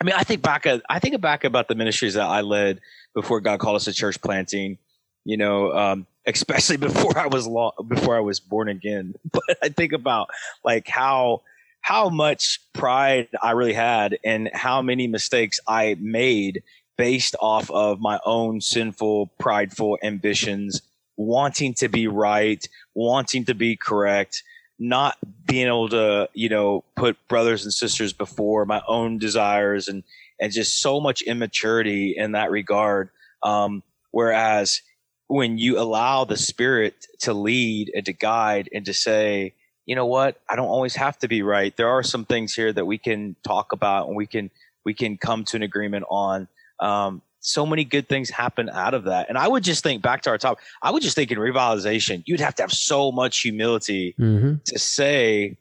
i 0.00 0.04
mean 0.04 0.14
i 0.16 0.24
think 0.24 0.42
back 0.42 0.66
i 0.88 0.98
think 0.98 1.20
back 1.20 1.44
about 1.44 1.68
the 1.68 1.74
ministries 1.74 2.14
that 2.14 2.26
i 2.26 2.40
led 2.40 2.80
before 3.16 3.40
god 3.40 3.58
called 3.58 3.74
us 3.74 3.84
to 3.84 3.92
church 3.92 4.20
planting 4.20 4.78
you 5.24 5.36
know 5.36 5.72
um, 5.72 6.06
especially 6.26 6.76
before 6.76 7.16
I 7.16 7.26
was 7.26 7.48
before 7.86 8.16
I 8.16 8.20
was 8.20 8.40
born 8.40 8.68
again. 8.68 9.14
But 9.32 9.58
I 9.62 9.68
think 9.68 9.92
about 9.92 10.28
like 10.64 10.88
how 10.88 11.42
how 11.80 12.08
much 12.08 12.60
pride 12.72 13.28
I 13.40 13.52
really 13.52 13.72
had 13.72 14.18
and 14.24 14.50
how 14.52 14.82
many 14.82 15.06
mistakes 15.06 15.60
I 15.68 15.96
made 16.00 16.62
based 16.98 17.36
off 17.40 17.70
of 17.70 18.00
my 18.00 18.18
own 18.24 18.60
sinful, 18.60 19.28
prideful 19.38 19.98
ambitions, 20.02 20.82
wanting 21.16 21.74
to 21.74 21.88
be 21.88 22.08
right, 22.08 22.66
wanting 22.94 23.44
to 23.44 23.54
be 23.54 23.76
correct, 23.76 24.42
not 24.80 25.16
being 25.46 25.68
able 25.68 25.88
to, 25.90 26.28
you 26.32 26.48
know, 26.48 26.82
put 26.96 27.16
brothers 27.28 27.62
and 27.64 27.72
sisters 27.72 28.12
before 28.12 28.64
my 28.64 28.82
own 28.88 29.18
desires 29.18 29.86
and 29.86 30.02
and 30.40 30.52
just 30.52 30.80
so 30.80 31.00
much 31.00 31.22
immaturity 31.22 32.14
in 32.16 32.32
that 32.32 32.50
regard. 32.50 33.10
Um, 33.42 33.82
whereas 34.10 34.82
when 35.28 35.58
you 35.58 35.78
allow 35.78 36.24
the 36.24 36.36
spirit 36.36 37.06
to 37.20 37.32
lead 37.32 37.90
and 37.94 38.04
to 38.06 38.12
guide 38.12 38.68
and 38.72 38.84
to 38.86 38.94
say, 38.94 39.54
you 39.86 39.94
know 39.94 40.06
what, 40.06 40.40
I 40.48 40.56
don't 40.56 40.68
always 40.68 40.96
have 40.96 41.18
to 41.18 41.28
be 41.28 41.42
right. 41.42 41.76
There 41.76 41.88
are 41.88 42.02
some 42.02 42.24
things 42.24 42.54
here 42.54 42.72
that 42.72 42.84
we 42.84 42.98
can 42.98 43.36
talk 43.46 43.72
about 43.72 44.08
and 44.08 44.16
we 44.16 44.26
can 44.26 44.50
we 44.84 44.94
can 44.94 45.16
come 45.16 45.44
to 45.44 45.56
an 45.56 45.62
agreement 45.62 46.04
on. 46.10 46.48
Um, 46.80 47.22
so 47.40 47.64
many 47.64 47.84
good 47.84 48.08
things 48.08 48.28
happen 48.28 48.68
out 48.68 48.94
of 48.94 49.04
that. 49.04 49.28
And 49.28 49.38
I 49.38 49.46
would 49.46 49.62
just 49.62 49.82
think 49.84 50.02
back 50.02 50.22
to 50.22 50.30
our 50.30 50.38
top, 50.38 50.58
I 50.82 50.90
would 50.90 51.02
just 51.02 51.14
think 51.14 51.30
in 51.30 51.38
revitalization, 51.38 52.24
you'd 52.26 52.40
have 52.40 52.56
to 52.56 52.64
have 52.64 52.72
so 52.72 53.12
much 53.12 53.38
humility 53.38 54.14
mm-hmm. 54.18 54.54
to 54.64 54.78
say 54.78 55.56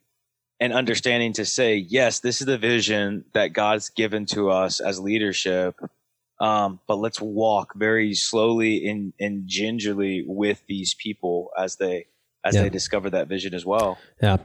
and 0.59 0.73
understanding 0.73 1.33
to 1.33 1.45
say, 1.45 1.75
yes, 1.75 2.19
this 2.19 2.41
is 2.41 2.47
the 2.47 2.57
vision 2.57 3.25
that 3.33 3.53
God's 3.53 3.89
given 3.89 4.25
to 4.27 4.49
us 4.49 4.79
as 4.79 4.99
leadership. 4.99 5.75
Um, 6.39 6.79
but 6.87 6.95
let's 6.95 7.21
walk 7.21 7.73
very 7.75 8.13
slowly 8.13 8.87
and, 8.87 9.13
and 9.19 9.43
gingerly 9.47 10.23
with 10.27 10.63
these 10.67 10.93
people 10.93 11.49
as 11.57 11.77
they 11.77 12.07
as 12.43 12.53
yeah. 12.53 12.61
they 12.61 12.69
discover 12.69 13.09
that 13.09 13.27
vision 13.27 13.55
as 13.55 13.65
well. 13.65 13.97
Yeah, 14.21 14.37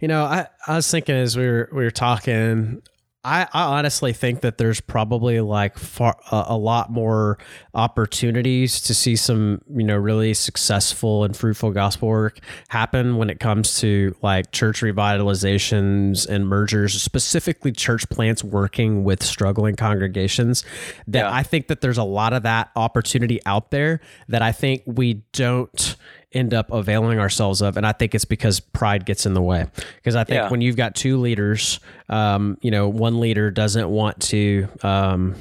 you 0.00 0.08
know, 0.08 0.24
I, 0.24 0.46
I 0.66 0.76
was 0.76 0.90
thinking 0.90 1.14
as 1.14 1.36
we 1.36 1.46
were 1.46 1.68
we 1.72 1.84
were 1.84 1.90
talking 1.90 2.82
I, 3.24 3.48
I 3.54 3.62
honestly 3.78 4.12
think 4.12 4.42
that 4.42 4.58
there's 4.58 4.80
probably 4.80 5.40
like 5.40 5.78
far, 5.78 6.16
a, 6.30 6.44
a, 6.48 6.58
lot 6.58 6.90
more 6.90 7.38
opportunities 7.72 8.82
to 8.82 8.94
see 8.94 9.16
some 9.16 9.62
you 9.74 9.82
know 9.82 9.96
really 9.96 10.34
successful 10.34 11.24
and 11.24 11.34
fruitful 11.34 11.70
gospel 11.70 12.08
work 12.08 12.38
happen 12.68 13.16
when 13.16 13.30
it 13.30 13.40
comes 13.40 13.78
to 13.80 14.14
like 14.20 14.52
church 14.52 14.82
revitalizations 14.82 16.28
and 16.28 16.46
mergers 16.46 17.00
specifically 17.02 17.72
church 17.72 18.08
plants 18.10 18.44
working 18.44 19.04
with 19.04 19.22
struggling 19.22 19.74
congregations 19.74 20.62
that 21.06 21.24
yeah. 21.24 21.34
I 21.34 21.42
think 21.42 21.68
that 21.68 21.80
there's 21.80 21.98
a 21.98 22.04
lot 22.04 22.34
of 22.34 22.42
that 22.42 22.70
opportunity 22.76 23.40
out 23.46 23.70
there 23.70 24.00
that 24.28 24.42
I 24.42 24.52
think 24.52 24.82
we 24.86 25.22
don't 25.32 25.96
end 26.34 26.52
up 26.52 26.70
availing 26.70 27.18
ourselves 27.18 27.62
of. 27.62 27.76
And 27.76 27.86
I 27.86 27.92
think 27.92 28.14
it's 28.14 28.24
because 28.24 28.60
pride 28.60 29.06
gets 29.06 29.26
in 29.26 29.34
the 29.34 29.42
way. 29.42 29.66
Because 29.96 30.16
I 30.16 30.24
think 30.24 30.36
yeah. 30.36 30.50
when 30.50 30.60
you've 30.60 30.76
got 30.76 30.94
two 30.94 31.18
leaders, 31.18 31.80
um, 32.08 32.58
you 32.60 32.70
know, 32.70 32.88
one 32.88 33.20
leader 33.20 33.50
doesn't 33.50 33.88
want 33.88 34.20
to, 34.22 34.68
um, 34.82 35.36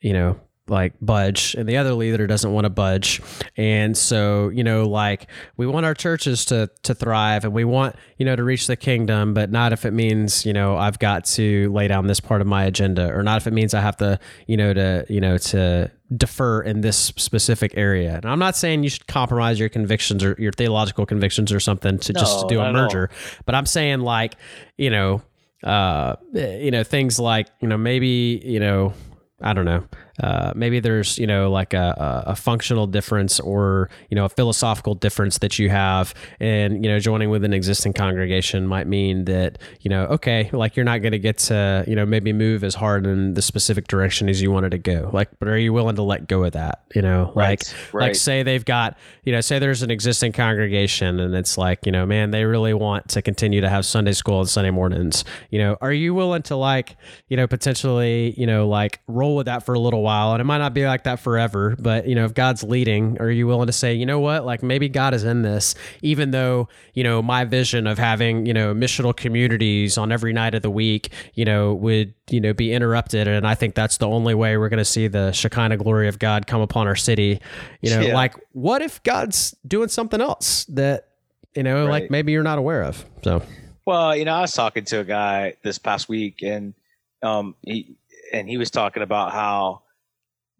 you 0.00 0.12
know, 0.12 0.38
like 0.70 0.92
budge 1.00 1.54
and 1.54 1.68
the 1.68 1.76
other 1.76 1.94
leader 1.94 2.26
doesn't 2.26 2.52
want 2.52 2.64
to 2.64 2.70
budge 2.70 3.20
and 3.56 3.96
so 3.96 4.48
you 4.50 4.62
know 4.62 4.86
like 4.86 5.26
we 5.56 5.66
want 5.66 5.86
our 5.86 5.94
churches 5.94 6.44
to 6.44 6.68
to 6.82 6.94
thrive 6.94 7.44
and 7.44 7.52
we 7.52 7.64
want 7.64 7.96
you 8.18 8.26
know 8.26 8.36
to 8.36 8.44
reach 8.44 8.66
the 8.66 8.76
kingdom 8.76 9.34
but 9.34 9.50
not 9.50 9.72
if 9.72 9.84
it 9.84 9.92
means 9.92 10.44
you 10.44 10.52
know 10.52 10.76
I've 10.76 10.98
got 10.98 11.24
to 11.26 11.72
lay 11.72 11.88
down 11.88 12.06
this 12.06 12.20
part 12.20 12.40
of 12.40 12.46
my 12.46 12.64
agenda 12.64 13.12
or 13.14 13.22
not 13.22 13.38
if 13.38 13.46
it 13.46 13.52
means 13.52 13.74
I 13.74 13.80
have 13.80 13.96
to 13.98 14.18
you 14.46 14.56
know 14.56 14.74
to 14.74 15.06
you 15.08 15.20
know 15.20 15.38
to 15.38 15.90
defer 16.16 16.62
in 16.62 16.80
this 16.80 16.96
specific 16.96 17.72
area. 17.76 18.16
And 18.16 18.24
I'm 18.24 18.38
not 18.38 18.56
saying 18.56 18.82
you 18.82 18.90
should 18.90 19.06
compromise 19.06 19.60
your 19.60 19.68
convictions 19.68 20.24
or 20.24 20.34
your 20.38 20.52
theological 20.52 21.06
convictions 21.06 21.52
or 21.52 21.60
something 21.60 21.98
to 21.98 22.12
no, 22.12 22.20
just 22.20 22.48
do 22.48 22.60
a 22.60 22.72
merger 22.72 23.10
but 23.44 23.54
I'm 23.54 23.66
saying 23.66 24.00
like 24.00 24.34
you 24.76 24.90
know 24.90 25.22
uh 25.62 26.16
you 26.32 26.70
know 26.70 26.84
things 26.84 27.18
like 27.18 27.48
you 27.60 27.68
know 27.68 27.76
maybe 27.76 28.40
you 28.44 28.60
know 28.60 28.94
I 29.40 29.52
don't 29.52 29.64
know 29.64 29.84
uh, 30.20 30.52
maybe 30.54 30.80
there's 30.80 31.18
you 31.18 31.26
know 31.26 31.50
like 31.50 31.74
a, 31.74 32.24
a 32.26 32.36
functional 32.36 32.86
difference 32.86 33.40
or 33.40 33.90
you 34.10 34.14
know 34.14 34.24
a 34.24 34.28
philosophical 34.28 34.94
difference 34.94 35.38
that 35.38 35.58
you 35.58 35.70
have, 35.70 36.14
and 36.40 36.84
you 36.84 36.90
know 36.90 36.98
joining 36.98 37.30
with 37.30 37.44
an 37.44 37.52
existing 37.52 37.92
congregation 37.92 38.66
might 38.66 38.86
mean 38.86 39.24
that 39.26 39.58
you 39.80 39.88
know 39.88 40.06
okay, 40.06 40.50
like 40.52 40.76
you're 40.76 40.84
not 40.84 40.98
going 40.98 41.12
to 41.12 41.18
get 41.18 41.38
to 41.38 41.84
you 41.86 41.94
know 41.94 42.06
maybe 42.06 42.32
move 42.32 42.64
as 42.64 42.74
hard 42.74 43.06
in 43.06 43.34
the 43.34 43.42
specific 43.42 43.88
direction 43.88 44.28
as 44.28 44.42
you 44.42 44.50
wanted 44.50 44.70
to 44.70 44.78
go. 44.78 45.10
Like, 45.12 45.28
but 45.38 45.48
are 45.48 45.58
you 45.58 45.72
willing 45.72 45.96
to 45.96 46.02
let 46.02 46.28
go 46.28 46.44
of 46.44 46.52
that? 46.52 46.82
You 46.94 47.02
know, 47.02 47.32
like 47.34 47.48
Right, 47.48 47.74
right. 47.92 48.02
like 48.08 48.16
say 48.16 48.42
they've 48.42 48.64
got 48.64 48.96
you 49.24 49.32
know 49.32 49.40
say 49.40 49.58
there's 49.58 49.82
an 49.82 49.90
existing 49.90 50.32
congregation 50.32 51.20
and 51.20 51.34
it's 51.34 51.56
like 51.58 51.86
you 51.86 51.92
know 51.92 52.06
man 52.06 52.30
they 52.30 52.44
really 52.44 52.74
want 52.74 53.08
to 53.10 53.22
continue 53.22 53.60
to 53.60 53.68
have 53.68 53.86
Sunday 53.86 54.12
school 54.12 54.38
on 54.38 54.46
Sunday 54.46 54.70
mornings. 54.70 55.24
You 55.50 55.58
know, 55.60 55.76
are 55.80 55.92
you 55.92 56.14
willing 56.14 56.42
to 56.42 56.56
like 56.56 56.96
you 57.28 57.36
know 57.36 57.46
potentially 57.46 58.34
you 58.36 58.46
know 58.46 58.68
like 58.68 59.00
roll 59.06 59.36
with 59.36 59.46
that 59.46 59.64
for 59.64 59.74
a 59.74 59.78
little 59.78 60.02
while 60.02 60.07
and 60.08 60.40
it 60.40 60.44
might 60.44 60.58
not 60.58 60.74
be 60.74 60.86
like 60.86 61.04
that 61.04 61.20
forever, 61.20 61.76
but 61.78 62.06
you 62.08 62.14
know 62.14 62.24
if 62.24 62.34
God's 62.34 62.62
leading, 62.62 63.16
are 63.20 63.30
you 63.30 63.46
willing 63.46 63.66
to 63.66 63.72
say 63.72 63.94
you 63.94 64.06
know 64.06 64.20
what 64.20 64.44
like 64.44 64.62
maybe 64.62 64.88
God 64.88 65.14
is 65.14 65.24
in 65.24 65.42
this 65.42 65.74
even 66.02 66.30
though 66.30 66.68
you 66.94 67.04
know 67.04 67.22
my 67.22 67.44
vision 67.44 67.86
of 67.86 67.98
having 67.98 68.46
you 68.46 68.54
know 68.54 68.74
missional 68.74 69.14
communities 69.16 69.96
on 69.98 70.10
every 70.12 70.32
night 70.32 70.54
of 70.54 70.62
the 70.62 70.70
week 70.70 71.10
you 71.34 71.44
know 71.44 71.74
would 71.74 72.14
you 72.30 72.40
know 72.40 72.52
be 72.52 72.72
interrupted 72.72 73.28
and 73.28 73.46
I 73.46 73.54
think 73.54 73.74
that's 73.74 73.98
the 73.98 74.08
only 74.08 74.34
way 74.34 74.56
we're 74.56 74.68
going 74.68 74.78
to 74.78 74.84
see 74.84 75.08
the 75.08 75.32
Shekinah 75.32 75.76
glory 75.76 76.08
of 76.08 76.18
God 76.18 76.46
come 76.46 76.60
upon 76.60 76.86
our 76.86 76.96
city. 76.96 77.40
You 77.80 77.90
know, 77.90 78.00
Yeah. 78.00 78.14
like 78.14 78.34
what 78.52 78.82
if 78.82 79.02
God's 79.02 79.54
doing 79.66 79.88
something 79.88 80.20
else 80.20 80.64
that 80.66 81.08
you 81.54 81.62
know 81.62 81.86
like 81.86 82.10
maybe 82.10 82.32
you're 82.32 82.42
not 82.42 82.58
aware 82.58 82.82
of. 82.82 83.04
So 83.22 83.42
Well, 83.86 84.14
you 84.14 84.24
know, 84.24 84.34
I 84.34 84.40
was 84.42 84.52
talking 84.52 84.84
to 84.84 85.00
a 85.00 85.04
guy 85.04 85.54
this 85.62 85.78
past 85.78 86.08
week, 86.08 86.42
and 86.42 86.74
um, 87.22 87.54
he 87.62 87.96
and 88.32 88.48
he 88.48 88.58
was 88.58 88.70
talking 88.70 89.02
about 89.02 89.32
how 89.32 89.82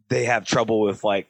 they 0.09 0.25
have 0.25 0.45
trouble 0.45 0.81
with 0.81 1.05
like 1.05 1.29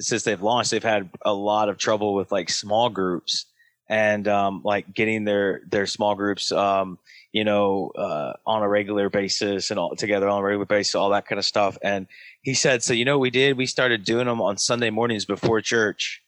since 0.00 0.24
they've 0.24 0.42
launched, 0.42 0.70
they've 0.70 0.82
had 0.82 1.10
a 1.24 1.32
lot 1.32 1.68
of 1.68 1.78
trouble 1.78 2.14
with 2.14 2.30
like 2.30 2.50
small 2.50 2.90
groups 2.90 3.46
and 3.88 4.26
um, 4.28 4.62
like 4.64 4.92
getting 4.92 5.24
their 5.24 5.62
their 5.68 5.86
small 5.86 6.14
groups, 6.14 6.52
um, 6.52 6.98
you 7.32 7.44
know, 7.44 7.92
uh, 7.96 8.32
on 8.46 8.62
a 8.62 8.68
regular 8.68 9.08
basis 9.08 9.70
and 9.70 9.78
all 9.78 9.94
together 9.96 10.28
on 10.28 10.40
a 10.40 10.44
regular 10.44 10.66
basis, 10.66 10.94
all 10.94 11.10
that 11.10 11.26
kind 11.26 11.38
of 11.38 11.44
stuff. 11.44 11.78
And 11.82 12.06
he 12.42 12.54
said, 12.54 12.82
so 12.82 12.92
you 12.92 13.04
know, 13.04 13.18
what 13.18 13.22
we 13.22 13.30
did 13.30 13.56
we 13.56 13.66
started 13.66 14.04
doing 14.04 14.26
them 14.26 14.40
on 14.40 14.58
Sunday 14.58 14.90
mornings 14.90 15.24
before 15.24 15.60
church. 15.60 16.22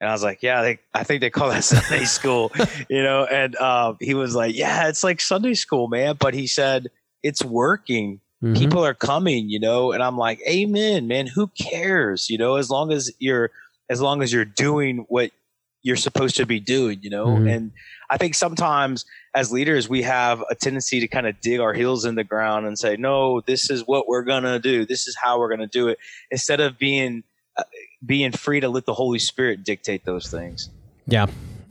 And 0.00 0.10
I 0.10 0.12
was 0.12 0.22
like, 0.22 0.42
yeah, 0.42 0.60
they, 0.62 0.78
I 0.92 1.04
think 1.04 1.20
they 1.20 1.30
call 1.30 1.50
that 1.50 1.64
Sunday 1.64 2.04
school, 2.04 2.52
you 2.90 3.02
know. 3.02 3.24
And 3.24 3.56
um, 3.56 3.96
he 4.00 4.14
was 4.14 4.34
like, 4.34 4.54
yeah, 4.54 4.88
it's 4.88 5.04
like 5.04 5.20
Sunday 5.20 5.54
school, 5.54 5.88
man. 5.88 6.16
But 6.18 6.34
he 6.34 6.46
said 6.46 6.88
it's 7.22 7.44
working. 7.44 8.20
Mhm. 8.44 8.58
People 8.58 8.84
are 8.84 8.94
coming, 8.94 9.48
you 9.48 9.58
know. 9.60 9.92
And 9.92 10.02
I'm 10.02 10.18
like, 10.18 10.40
amen, 10.48 11.06
man. 11.08 11.26
Who 11.26 11.48
cares, 11.48 12.28
you 12.30 12.38
know? 12.38 12.56
As 12.56 12.68
long 12.70 12.92
as 12.92 13.10
you're, 13.18 13.50
as 13.90 14.00
long 14.00 14.22
as 14.22 14.32
you're 14.32 14.44
doing 14.44 15.06
what 15.08 15.30
you're 15.82 15.96
supposed 15.96 16.36
to 16.36 16.46
be 16.46 16.60
doing, 16.60 16.98
you 17.02 17.10
know. 17.10 17.26
Mhm. 17.26 17.54
And 17.54 17.72
I 18.10 18.16
think 18.16 18.34
sometimes 18.34 19.04
as 19.34 19.52
leaders, 19.52 19.88
we 19.88 20.02
have 20.02 20.42
a 20.50 20.54
tendency 20.54 21.00
to 21.00 21.08
kind 21.08 21.26
of 21.26 21.40
dig 21.40 21.60
our 21.60 21.74
heels 21.74 22.04
in 22.06 22.14
the 22.14 22.24
ground 22.24 22.66
and 22.66 22.78
say, 22.78 22.96
no, 22.96 23.40
this 23.42 23.68
is 23.70 23.82
what 23.86 24.08
we're 24.08 24.22
gonna 24.22 24.58
do. 24.58 24.86
This 24.86 25.06
is 25.06 25.16
how 25.22 25.38
we're 25.38 25.50
gonna 25.50 25.66
do 25.66 25.88
it, 25.88 25.98
instead 26.30 26.60
of 26.60 26.78
being 26.78 27.22
uh, 27.56 27.62
being 28.04 28.32
free 28.32 28.60
to 28.60 28.68
let 28.68 28.84
the 28.86 28.94
Holy 28.94 29.18
Spirit 29.18 29.62
dictate 29.64 30.04
those 30.04 30.28
things. 30.28 30.70
yeah. 31.06 31.26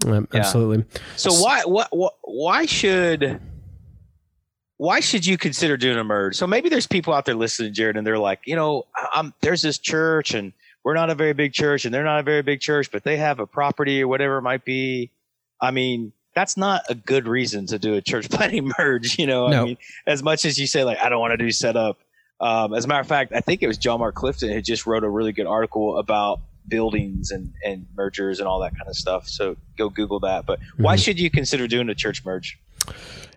Um, 0.06 0.28
Yeah. 0.34 0.40
Absolutely. 0.42 0.86
So 1.18 1.34
why 1.34 1.64
what, 1.66 1.88
what 1.96 2.14
why 2.24 2.66
should 2.68 3.40
why 4.84 5.00
should 5.00 5.26
you 5.26 5.38
consider 5.38 5.78
doing 5.78 5.98
a 5.98 6.04
merge? 6.04 6.36
So 6.36 6.46
maybe 6.46 6.68
there's 6.68 6.88
people 6.88 7.14
out 7.14 7.24
there 7.24 7.36
listening, 7.36 7.74
Jared, 7.74 7.96
and 7.96 8.06
they're 8.06 8.20
like, 8.20 8.42
you 8.44 8.58
know, 8.58 8.86
I'm 9.14 9.34
there's 9.40 9.62
this 9.62 9.78
church 9.78 10.34
and 10.34 10.52
we're 10.84 10.94
not 10.94 11.10
a 11.10 11.16
very 11.16 11.32
big 11.32 11.54
church 11.54 11.86
and 11.86 11.94
they're 11.94 12.04
not 12.04 12.20
a 12.20 12.24
very 12.24 12.42
big 12.42 12.60
church, 12.60 12.92
but 12.92 13.06
they 13.06 13.16
have 13.16 13.40
a 13.40 13.48
property 13.48 14.02
or 14.04 14.10
whatever 14.10 14.40
it 14.40 14.42
might 14.42 14.66
be. 14.66 15.10
I 15.62 15.72
mean, 15.72 16.12
that's 16.36 16.58
not 16.58 16.82
a 16.90 16.96
good 16.96 17.30
reason 17.30 17.66
to 17.68 17.80
do 17.80 17.94
a 17.94 18.02
church 18.02 18.30
planning 18.30 18.74
merge, 18.78 19.18
you 19.18 19.26
know. 19.26 19.48
No. 19.48 19.62
I 19.62 19.64
mean, 19.64 19.78
as 20.06 20.22
much 20.22 20.44
as 20.44 20.60
you 20.60 20.68
say 20.68 20.84
like 20.84 20.98
I 21.02 21.08
don't 21.08 21.22
want 21.22 21.32
to 21.32 21.38
do 21.38 21.50
setup. 21.50 22.00
Um, 22.42 22.74
as 22.74 22.84
a 22.84 22.90
matter 22.90 23.00
of 23.00 23.08
fact, 23.08 23.32
I 23.34 23.40
think 23.40 23.64
it 23.64 23.68
was 23.68 23.78
John 23.78 24.02
Mark 24.02 24.16
Clifton 24.16 24.50
who 24.52 24.62
just 24.62 24.86
wrote 24.86 25.06
a 25.06 25.10
really 25.10 25.32
good 25.32 25.48
article 25.48 25.98
about 25.98 26.42
buildings 26.68 27.32
and, 27.32 27.54
and 27.64 27.86
mergers 27.96 28.40
and 28.40 28.50
all 28.50 28.60
that 28.60 28.76
kind 28.76 28.90
of 28.90 28.98
stuff. 28.98 29.30
So 29.30 29.56
go 29.78 29.88
Google 29.88 30.20
that. 30.20 30.46
But 30.46 30.60
why 30.76 30.98
Mhm. 30.98 31.06
should 31.06 31.20
you 31.22 31.30
consider 31.32 31.70
doing 31.70 31.88
a 31.88 31.96
church 31.96 32.26
merge? 32.26 32.60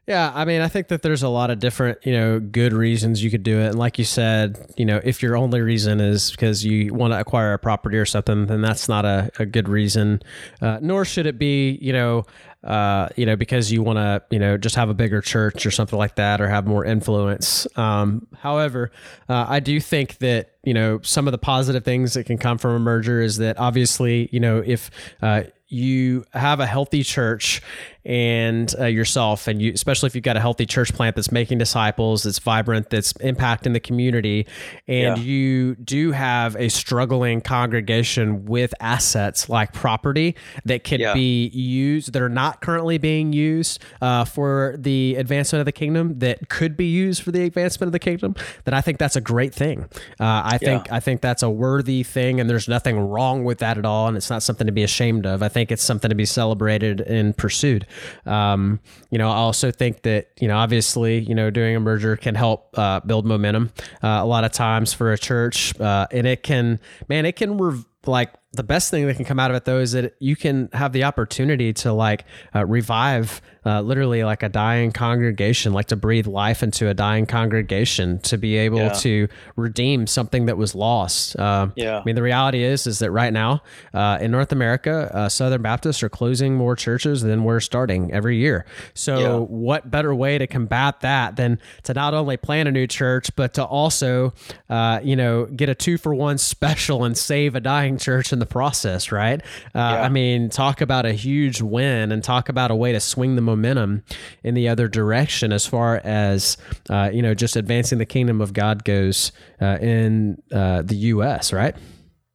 Yeah, 0.06 0.30
I 0.32 0.44
mean, 0.44 0.60
I 0.60 0.68
think 0.68 0.86
that 0.88 1.02
there's 1.02 1.24
a 1.24 1.28
lot 1.28 1.50
of 1.50 1.58
different, 1.58 1.98
you 2.06 2.12
know, 2.12 2.38
good 2.38 2.72
reasons 2.72 3.24
you 3.24 3.30
could 3.30 3.42
do 3.42 3.58
it. 3.58 3.70
And 3.70 3.78
like 3.78 3.98
you 3.98 4.04
said, 4.04 4.72
you 4.76 4.84
know, 4.84 5.00
if 5.02 5.20
your 5.20 5.36
only 5.36 5.60
reason 5.60 6.00
is 6.00 6.30
because 6.30 6.64
you 6.64 6.94
want 6.94 7.12
to 7.12 7.18
acquire 7.18 7.54
a 7.54 7.58
property 7.58 7.98
or 7.98 8.06
something, 8.06 8.46
then 8.46 8.60
that's 8.60 8.88
not 8.88 9.04
a, 9.04 9.32
a 9.40 9.46
good 9.46 9.68
reason. 9.68 10.22
Uh, 10.62 10.78
nor 10.80 11.04
should 11.04 11.26
it 11.26 11.40
be, 11.40 11.72
you 11.82 11.92
know, 11.92 12.24
uh, 12.62 13.08
you 13.16 13.26
know, 13.26 13.34
because 13.34 13.72
you 13.72 13.82
want 13.82 13.96
to, 13.96 14.22
you 14.30 14.38
know, 14.38 14.56
just 14.56 14.76
have 14.76 14.88
a 14.88 14.94
bigger 14.94 15.20
church 15.20 15.66
or 15.66 15.72
something 15.72 15.98
like 15.98 16.14
that, 16.16 16.40
or 16.40 16.48
have 16.48 16.66
more 16.66 16.84
influence. 16.84 17.66
Um, 17.76 18.28
however, 18.38 18.92
uh, 19.28 19.46
I 19.48 19.58
do 19.60 19.80
think 19.80 20.18
that 20.18 20.52
you 20.64 20.74
know 20.74 20.98
some 21.02 21.28
of 21.28 21.32
the 21.32 21.38
positive 21.38 21.84
things 21.84 22.14
that 22.14 22.24
can 22.24 22.38
come 22.38 22.58
from 22.58 22.72
a 22.72 22.78
merger 22.80 23.20
is 23.20 23.36
that 23.36 23.58
obviously, 23.58 24.28
you 24.32 24.40
know, 24.40 24.62
if 24.64 24.90
uh, 25.22 25.44
you 25.68 26.24
have 26.32 26.60
a 26.60 26.66
healthy 26.66 27.02
church 27.02 27.60
and 28.06 28.72
uh, 28.78 28.84
yourself 28.86 29.48
and 29.48 29.60
you 29.60 29.72
especially 29.72 30.06
if 30.06 30.14
you've 30.14 30.22
got 30.22 30.36
a 30.36 30.40
healthy 30.40 30.64
church 30.64 30.92
plant 30.94 31.16
that's 31.16 31.32
making 31.32 31.58
disciples 31.58 32.22
that's 32.22 32.38
vibrant 32.38 32.88
that's 32.88 33.12
impacting 33.14 33.72
the 33.72 33.80
community 33.80 34.46
and 34.86 35.18
Yeah. 35.18 35.24
you 35.24 35.74
do 35.74 36.12
have 36.12 36.54
a 36.54 36.68
struggling 36.68 37.40
congregation 37.40 38.44
with 38.44 38.72
assets 38.80 39.48
like 39.48 39.72
property 39.72 40.36
that 40.64 40.84
can 40.84 41.00
Yeah. 41.00 41.14
be 41.14 41.48
used 41.48 42.12
that 42.12 42.22
are 42.22 42.28
not 42.28 42.60
currently 42.60 42.96
being 42.98 43.32
used 43.32 43.82
uh, 44.00 44.24
for 44.24 44.76
the 44.78 45.16
advancement 45.16 45.60
of 45.60 45.66
the 45.66 45.72
kingdom 45.72 46.20
that 46.20 46.48
could 46.48 46.76
be 46.76 46.86
used 46.86 47.22
for 47.22 47.32
the 47.32 47.42
advancement 47.42 47.88
of 47.88 47.92
the 47.92 47.98
kingdom 47.98 48.36
then 48.64 48.72
i 48.74 48.80
think 48.80 48.98
that's 48.98 49.16
a 49.16 49.20
great 49.20 49.52
thing 49.52 49.80
uh, 50.20 50.42
i 50.44 50.58
think 50.58 50.90
i 50.92 51.00
think 51.00 51.20
that's 51.20 51.42
a 51.42 51.50
worthy 51.50 52.04
thing 52.04 52.38
and 52.40 52.48
there's 52.48 52.68
nothing 52.68 52.98
wrong 53.00 53.42
with 53.42 53.58
that 53.58 53.76
at 53.78 53.84
all 53.84 54.06
and 54.06 54.16
it's 54.16 54.30
not 54.30 54.42
something 54.44 54.66
to 54.68 54.72
be 54.72 54.84
ashamed 54.84 55.26
of 55.26 55.42
i 55.42 55.48
think 55.48 55.72
it's 55.72 55.82
something 55.82 56.08
to 56.08 56.14
be 56.14 56.24
celebrated 56.24 57.00
and 57.00 57.36
pursued 57.36 57.84
um, 58.26 58.80
you 59.10 59.18
know 59.18 59.30
i 59.30 59.36
also 59.36 59.70
think 59.70 60.02
that 60.02 60.28
you 60.40 60.48
know 60.48 60.56
obviously 60.56 61.18
you 61.20 61.34
know 61.34 61.50
doing 61.50 61.76
a 61.76 61.80
merger 61.80 62.16
can 62.16 62.34
help 62.34 62.76
uh, 62.78 63.00
build 63.00 63.26
momentum 63.26 63.72
uh, 64.02 64.20
a 64.22 64.26
lot 64.26 64.44
of 64.44 64.52
times 64.52 64.92
for 64.92 65.12
a 65.12 65.18
church 65.18 65.78
uh, 65.80 66.06
and 66.10 66.26
it 66.26 66.42
can 66.42 66.80
man 67.08 67.26
it 67.26 67.36
can 67.36 67.84
like 68.06 68.32
the 68.56 68.62
best 68.62 68.90
thing 68.90 69.06
that 69.06 69.14
can 69.16 69.24
come 69.24 69.38
out 69.38 69.50
of 69.50 69.56
it 69.56 69.64
though 69.64 69.78
is 69.80 69.92
that 69.92 70.14
you 70.18 70.34
can 70.36 70.68
have 70.72 70.92
the 70.92 71.04
opportunity 71.04 71.72
to 71.72 71.92
like 71.92 72.24
uh, 72.54 72.64
revive 72.66 73.40
uh, 73.64 73.80
literally 73.80 74.22
like 74.22 74.42
a 74.44 74.48
dying 74.48 74.92
congregation 74.92 75.72
like 75.72 75.86
to 75.86 75.96
breathe 75.96 76.26
life 76.26 76.62
into 76.62 76.88
a 76.88 76.94
dying 76.94 77.26
congregation 77.26 78.18
to 78.20 78.38
be 78.38 78.56
able 78.56 78.78
Yeah. 78.78 78.88
to 78.90 79.28
redeem 79.56 80.06
something 80.06 80.46
that 80.46 80.56
was 80.56 80.74
lost 80.74 81.38
um, 81.38 81.72
Yeah. 81.76 81.98
i 81.98 82.04
mean 82.04 82.14
the 82.14 82.22
reality 82.22 82.62
is 82.62 82.86
is 82.86 82.98
that 83.00 83.10
right 83.10 83.32
now 83.32 83.62
uh, 83.94 84.18
in 84.20 84.30
north 84.30 84.52
america 84.52 85.10
uh, 85.12 85.28
southern 85.28 85.62
baptists 85.62 86.02
are 86.02 86.08
closing 86.08 86.54
more 86.54 86.76
churches 86.76 87.22
than 87.22 87.44
we're 87.44 87.60
starting 87.60 88.12
every 88.12 88.36
year 88.36 88.64
so 88.94 89.18
Yeah. 89.18 89.36
what 89.38 89.90
better 89.90 90.14
way 90.14 90.38
to 90.38 90.46
combat 90.46 91.00
that 91.00 91.36
than 91.36 91.58
to 91.84 91.94
not 91.94 92.14
only 92.14 92.36
plan 92.36 92.66
a 92.66 92.72
new 92.72 92.86
church 92.86 93.34
but 93.36 93.54
to 93.54 93.64
also 93.64 94.32
uh, 94.70 95.00
you 95.02 95.16
know 95.16 95.46
get 95.46 95.68
a 95.68 95.74
two 95.74 95.98
for 95.98 96.14
one 96.14 96.38
special 96.56 97.04
and 97.04 97.16
save 97.18 97.54
a 97.54 97.60
dying 97.60 97.98
church 97.98 98.32
in 98.32 98.38
the 98.38 98.45
process 98.46 99.12
right 99.12 99.42
uh, 99.74 99.78
i 99.78 100.08
mean 100.08 100.48
talk 100.48 100.80
about 100.80 101.04
a 101.04 101.12
huge 101.12 101.60
win 101.60 102.12
and 102.12 102.22
talk 102.22 102.48
about 102.48 102.70
a 102.70 102.76
way 102.76 102.92
to 102.92 103.00
swing 103.00 103.36
the 103.36 103.42
momentum 103.42 104.02
in 104.42 104.54
the 104.54 104.68
other 104.68 104.88
direction 104.88 105.52
as 105.52 105.66
far 105.66 106.00
as 106.04 106.56
uh, 106.90 107.10
you 107.12 107.22
know 107.22 107.34
just 107.34 107.56
advancing 107.56 107.98
the 107.98 108.06
kingdom 108.06 108.40
of 108.40 108.52
god 108.52 108.84
goes 108.84 109.32
uh, 109.60 109.78
in 109.80 110.40
uh, 110.52 110.82
the 110.82 110.96
us 110.96 111.52
right 111.52 111.74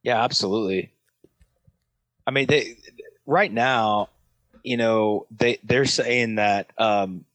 Yeah, 0.04 0.24
absolutely. 0.24 0.92
I 2.26 2.32
mean, 2.32 2.48
they 2.48 2.78
right 3.26 3.52
now, 3.52 4.10
you 4.64 4.78
know, 4.78 5.28
they 5.32 5.60
they're 5.64 5.86
saying 5.86 6.36
that 6.36 6.72
um, 6.78 7.26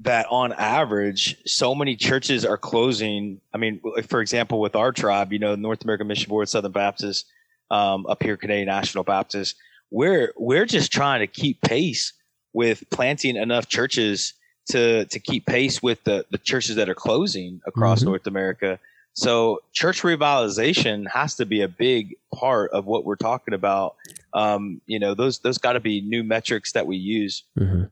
that 0.00 0.26
on 0.30 0.52
average, 0.52 1.36
so 1.46 1.74
many 1.74 1.96
churches 1.96 2.44
are 2.44 2.56
closing. 2.56 3.40
I 3.52 3.58
mean, 3.58 3.80
for 4.08 4.20
example, 4.20 4.60
with 4.60 4.76
our 4.76 4.92
tribe, 4.92 5.32
you 5.32 5.38
know, 5.38 5.54
North 5.54 5.82
American 5.84 6.06
Mission 6.06 6.28
Board, 6.28 6.48
Southern 6.48 6.72
Baptist, 6.72 7.26
um, 7.70 8.06
up 8.06 8.22
here, 8.22 8.36
Canadian 8.36 8.66
National 8.66 9.04
Baptist, 9.04 9.56
we're 9.90 10.32
we're 10.36 10.66
just 10.66 10.92
trying 10.92 11.20
to 11.20 11.26
keep 11.26 11.60
pace 11.62 12.12
with 12.52 12.82
planting 12.90 13.36
enough 13.36 13.68
churches 13.68 14.34
to 14.70 15.04
to 15.06 15.18
keep 15.18 15.46
pace 15.46 15.82
with 15.82 16.02
the 16.04 16.24
the 16.30 16.38
churches 16.38 16.76
that 16.76 16.88
are 16.88 16.94
closing 16.94 17.60
across 17.66 18.00
Mhm. 18.00 18.06
North 18.06 18.26
America. 18.26 18.78
So 19.14 19.60
church 19.72 20.02
revitalization 20.02 21.08
has 21.08 21.34
to 21.36 21.46
be 21.46 21.62
a 21.62 21.68
big 21.68 22.14
part 22.34 22.70
of 22.72 22.86
what 22.86 23.04
we're 23.04 23.16
talking 23.16 23.54
about 23.54 23.96
um, 24.32 24.80
you 24.86 24.98
know, 24.98 25.14
those 25.14 25.40
those 25.40 25.58
got 25.58 25.72
to 25.72 25.80
be 25.80 26.00
new 26.00 26.22
metrics 26.22 26.72
that 26.72 26.86
we 26.86 26.96
use. 26.96 27.44
Mm-hmm. 27.58 27.84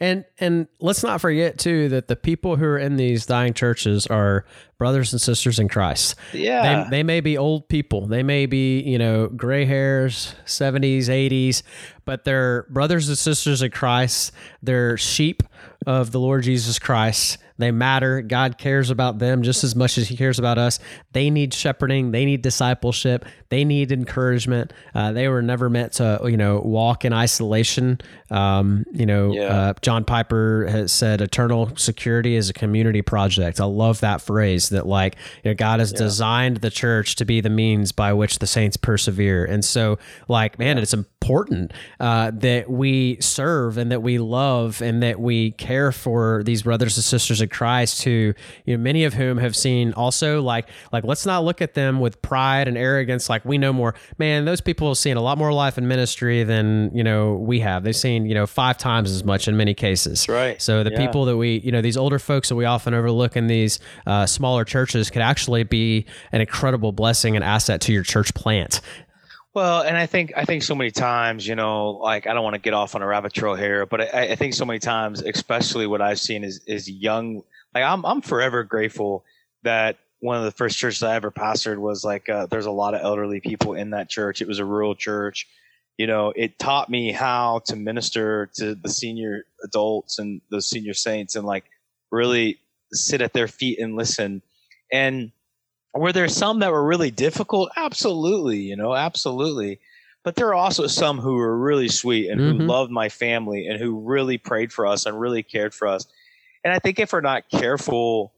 And 0.00 0.24
and 0.38 0.66
let's 0.80 1.02
not 1.02 1.20
forget 1.20 1.58
too 1.58 1.88
that 1.90 2.08
the 2.08 2.16
people 2.16 2.56
who 2.56 2.64
are 2.64 2.78
in 2.78 2.96
these 2.96 3.26
dying 3.26 3.54
churches 3.54 4.06
are 4.06 4.44
brothers 4.78 5.12
and 5.12 5.20
sisters 5.20 5.58
in 5.58 5.68
Christ. 5.68 6.16
Yeah, 6.32 6.84
they, 6.84 6.90
they 6.90 7.02
may 7.02 7.20
be 7.20 7.38
old 7.38 7.68
people, 7.68 8.06
they 8.06 8.22
may 8.22 8.46
be 8.46 8.80
you 8.80 8.98
know 8.98 9.28
gray 9.28 9.64
hairs, 9.64 10.34
seventies, 10.44 11.08
eighties, 11.08 11.62
but 12.04 12.24
they're 12.24 12.64
brothers 12.70 13.08
and 13.08 13.18
sisters 13.18 13.62
in 13.62 13.70
Christ. 13.70 14.32
They're 14.62 14.96
sheep 14.96 15.42
of 15.86 16.10
the 16.10 16.20
Lord 16.20 16.42
Jesus 16.42 16.78
Christ. 16.78 17.38
They 17.56 17.70
matter. 17.70 18.20
God 18.20 18.58
cares 18.58 18.90
about 18.90 19.18
them 19.18 19.42
just 19.42 19.62
as 19.62 19.76
much 19.76 19.96
as 19.96 20.08
He 20.08 20.16
cares 20.16 20.38
about 20.38 20.58
us. 20.58 20.80
They 21.12 21.30
need 21.30 21.54
shepherding. 21.54 22.10
They 22.10 22.24
need 22.24 22.42
discipleship. 22.42 23.24
They 23.48 23.64
need 23.64 23.92
encouragement. 23.92 24.72
Uh, 24.94 25.12
they 25.12 25.28
were 25.28 25.42
never 25.42 25.70
meant 25.70 25.92
to, 25.94 26.20
you 26.24 26.36
know, 26.36 26.60
walk 26.60 27.04
in 27.04 27.12
isolation. 27.12 28.00
Um, 28.30 28.84
you 28.92 29.06
know, 29.06 29.32
yeah. 29.32 29.42
uh, 29.42 29.74
John 29.82 30.04
Piper 30.04 30.66
has 30.68 30.92
said, 30.92 31.20
"Eternal 31.20 31.76
security 31.76 32.34
is 32.34 32.50
a 32.50 32.52
community 32.52 33.02
project." 33.02 33.60
I 33.60 33.64
love 33.66 34.00
that 34.00 34.20
phrase. 34.20 34.70
That 34.70 34.86
like, 34.86 35.16
you 35.44 35.50
know, 35.50 35.54
God 35.54 35.78
has 35.78 35.92
yeah. 35.92 35.98
designed 35.98 36.56
the 36.58 36.70
church 36.70 37.14
to 37.16 37.24
be 37.24 37.40
the 37.40 37.50
means 37.50 37.92
by 37.92 38.12
which 38.12 38.40
the 38.40 38.46
saints 38.46 38.76
persevere. 38.76 39.44
And 39.44 39.64
so, 39.64 39.98
like, 40.26 40.58
man, 40.58 40.76
yeah. 40.76 40.82
it's 40.82 40.94
important 41.24 41.72
uh, 42.00 42.30
that 42.34 42.68
we 42.70 43.16
serve 43.20 43.78
and 43.78 43.90
that 43.90 44.02
we 44.02 44.18
love 44.18 44.82
and 44.82 45.02
that 45.02 45.18
we 45.18 45.52
care 45.52 45.90
for 45.90 46.42
these 46.44 46.62
brothers 46.62 46.98
and 46.98 47.04
sisters 47.04 47.40
in 47.40 47.48
Christ 47.48 48.04
who, 48.04 48.34
you 48.66 48.76
know, 48.76 48.82
many 48.82 49.04
of 49.04 49.14
whom 49.14 49.38
have 49.38 49.56
seen 49.56 49.94
also 49.94 50.42
like 50.42 50.68
like 50.92 51.02
let's 51.02 51.24
not 51.24 51.42
look 51.42 51.62
at 51.62 51.72
them 51.72 51.98
with 52.00 52.20
pride 52.20 52.68
and 52.68 52.76
arrogance 52.76 53.30
like 53.30 53.42
we 53.44 53.56
know 53.56 53.72
more. 53.72 53.94
Man, 54.18 54.44
those 54.44 54.60
people 54.60 54.88
have 54.88 54.98
seen 54.98 55.16
a 55.16 55.22
lot 55.22 55.38
more 55.38 55.52
life 55.52 55.78
in 55.78 55.88
ministry 55.88 56.44
than, 56.44 56.90
you 56.94 57.02
know, 57.02 57.34
we 57.34 57.60
have. 57.60 57.84
They've 57.84 57.96
seen, 57.96 58.26
you 58.26 58.34
know, 58.34 58.46
five 58.46 58.76
times 58.76 59.10
as 59.10 59.24
much 59.24 59.48
in 59.48 59.56
many 59.56 59.72
cases. 59.72 60.28
right. 60.28 60.60
So 60.60 60.84
the 60.84 60.90
yeah. 60.90 60.98
people 60.98 61.24
that 61.24 61.38
we, 61.38 61.60
you 61.60 61.72
know, 61.72 61.80
these 61.80 61.96
older 61.96 62.18
folks 62.18 62.50
that 62.50 62.56
we 62.56 62.66
often 62.66 62.92
overlook 62.92 63.34
in 63.34 63.46
these 63.46 63.80
uh, 64.06 64.26
smaller 64.26 64.64
churches 64.64 65.08
could 65.10 65.22
actually 65.22 65.64
be 65.64 66.04
an 66.32 66.42
incredible 66.42 66.92
blessing 66.92 67.34
and 67.34 67.42
asset 67.44 67.80
to 67.82 67.92
your 67.92 68.02
church 68.02 68.34
plant. 68.34 68.82
Well, 69.54 69.82
and 69.82 69.96
I 69.96 70.06
think 70.06 70.32
I 70.36 70.44
think 70.44 70.64
so 70.64 70.74
many 70.74 70.90
times, 70.90 71.46
you 71.46 71.54
know, 71.54 71.90
like 71.90 72.26
I 72.26 72.34
don't 72.34 72.42
want 72.42 72.54
to 72.54 72.60
get 72.60 72.74
off 72.74 72.96
on 72.96 73.02
a 73.02 73.06
rabbit 73.06 73.32
trail 73.32 73.54
here, 73.54 73.86
but 73.86 74.00
I, 74.00 74.32
I 74.32 74.34
think 74.34 74.52
so 74.52 74.64
many 74.64 74.80
times, 74.80 75.22
especially 75.22 75.86
what 75.86 76.02
I've 76.02 76.18
seen 76.18 76.42
is 76.42 76.60
is 76.66 76.90
young. 76.90 77.42
Like 77.72 77.84
I'm 77.84 78.04
I'm 78.04 78.20
forever 78.20 78.64
grateful 78.64 79.24
that 79.62 79.98
one 80.18 80.36
of 80.36 80.44
the 80.44 80.50
first 80.50 80.76
churches 80.76 81.04
I 81.04 81.14
ever 81.14 81.30
pastored 81.30 81.78
was 81.78 82.04
like 82.04 82.28
uh, 82.28 82.46
there's 82.46 82.66
a 82.66 82.72
lot 82.72 82.94
of 82.94 83.02
elderly 83.02 83.40
people 83.40 83.74
in 83.74 83.90
that 83.90 84.10
church. 84.10 84.42
It 84.42 84.48
was 84.48 84.58
a 84.58 84.64
rural 84.64 84.96
church. 84.96 85.46
You 85.98 86.08
know, 86.08 86.32
it 86.34 86.58
taught 86.58 86.90
me 86.90 87.12
how 87.12 87.60
to 87.66 87.76
minister 87.76 88.50
to 88.56 88.74
the 88.74 88.88
senior 88.88 89.44
adults 89.62 90.18
and 90.18 90.40
the 90.50 90.60
senior 90.60 90.94
saints, 90.94 91.36
and 91.36 91.46
like 91.46 91.64
really 92.10 92.58
sit 92.92 93.22
at 93.22 93.32
their 93.32 93.46
feet 93.46 93.78
and 93.78 93.94
listen. 93.94 94.42
And 94.90 95.30
were 95.94 96.12
there 96.12 96.28
some 96.28 96.58
that 96.58 96.72
were 96.72 96.84
really 96.84 97.10
difficult? 97.10 97.70
Absolutely, 97.76 98.58
you 98.58 98.76
know, 98.76 98.94
absolutely. 98.94 99.80
But 100.24 100.36
there 100.36 100.48
are 100.48 100.54
also 100.54 100.86
some 100.86 101.18
who 101.18 101.34
were 101.34 101.56
really 101.56 101.88
sweet 101.88 102.30
and 102.30 102.40
mm-hmm. 102.40 102.60
who 102.62 102.66
loved 102.66 102.90
my 102.90 103.08
family 103.08 103.66
and 103.66 103.78
who 103.78 104.00
really 104.00 104.38
prayed 104.38 104.72
for 104.72 104.86
us 104.86 105.06
and 105.06 105.20
really 105.20 105.42
cared 105.42 105.74
for 105.74 105.86
us. 105.86 106.06
And 106.64 106.72
I 106.72 106.78
think 106.78 106.98
if 106.98 107.12
we're 107.12 107.20
not 107.20 107.48
careful, 107.50 108.32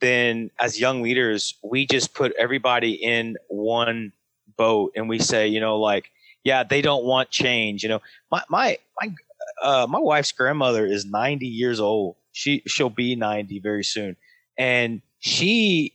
then 0.00 0.50
as 0.60 0.78
young 0.78 1.02
leaders, 1.02 1.54
we 1.62 1.86
just 1.86 2.14
put 2.14 2.32
everybody 2.38 2.92
in 2.92 3.36
one 3.48 4.12
boat 4.56 4.92
and 4.94 5.08
we 5.08 5.18
say, 5.18 5.48
you 5.48 5.58
know, 5.58 5.78
like, 5.78 6.10
yeah, 6.44 6.62
they 6.62 6.82
don't 6.82 7.04
want 7.04 7.30
change. 7.30 7.82
You 7.82 7.88
know, 7.88 8.02
my 8.30 8.42
my 8.48 8.78
my 9.00 9.14
uh, 9.62 9.86
my 9.88 9.98
wife's 9.98 10.32
grandmother 10.32 10.86
is 10.86 11.04
90 11.04 11.46
years 11.46 11.80
old. 11.80 12.16
She 12.32 12.62
she'll 12.66 12.90
be 12.90 13.16
90 13.16 13.58
very 13.58 13.84
soon, 13.84 14.16
and 14.56 15.02
she 15.18 15.94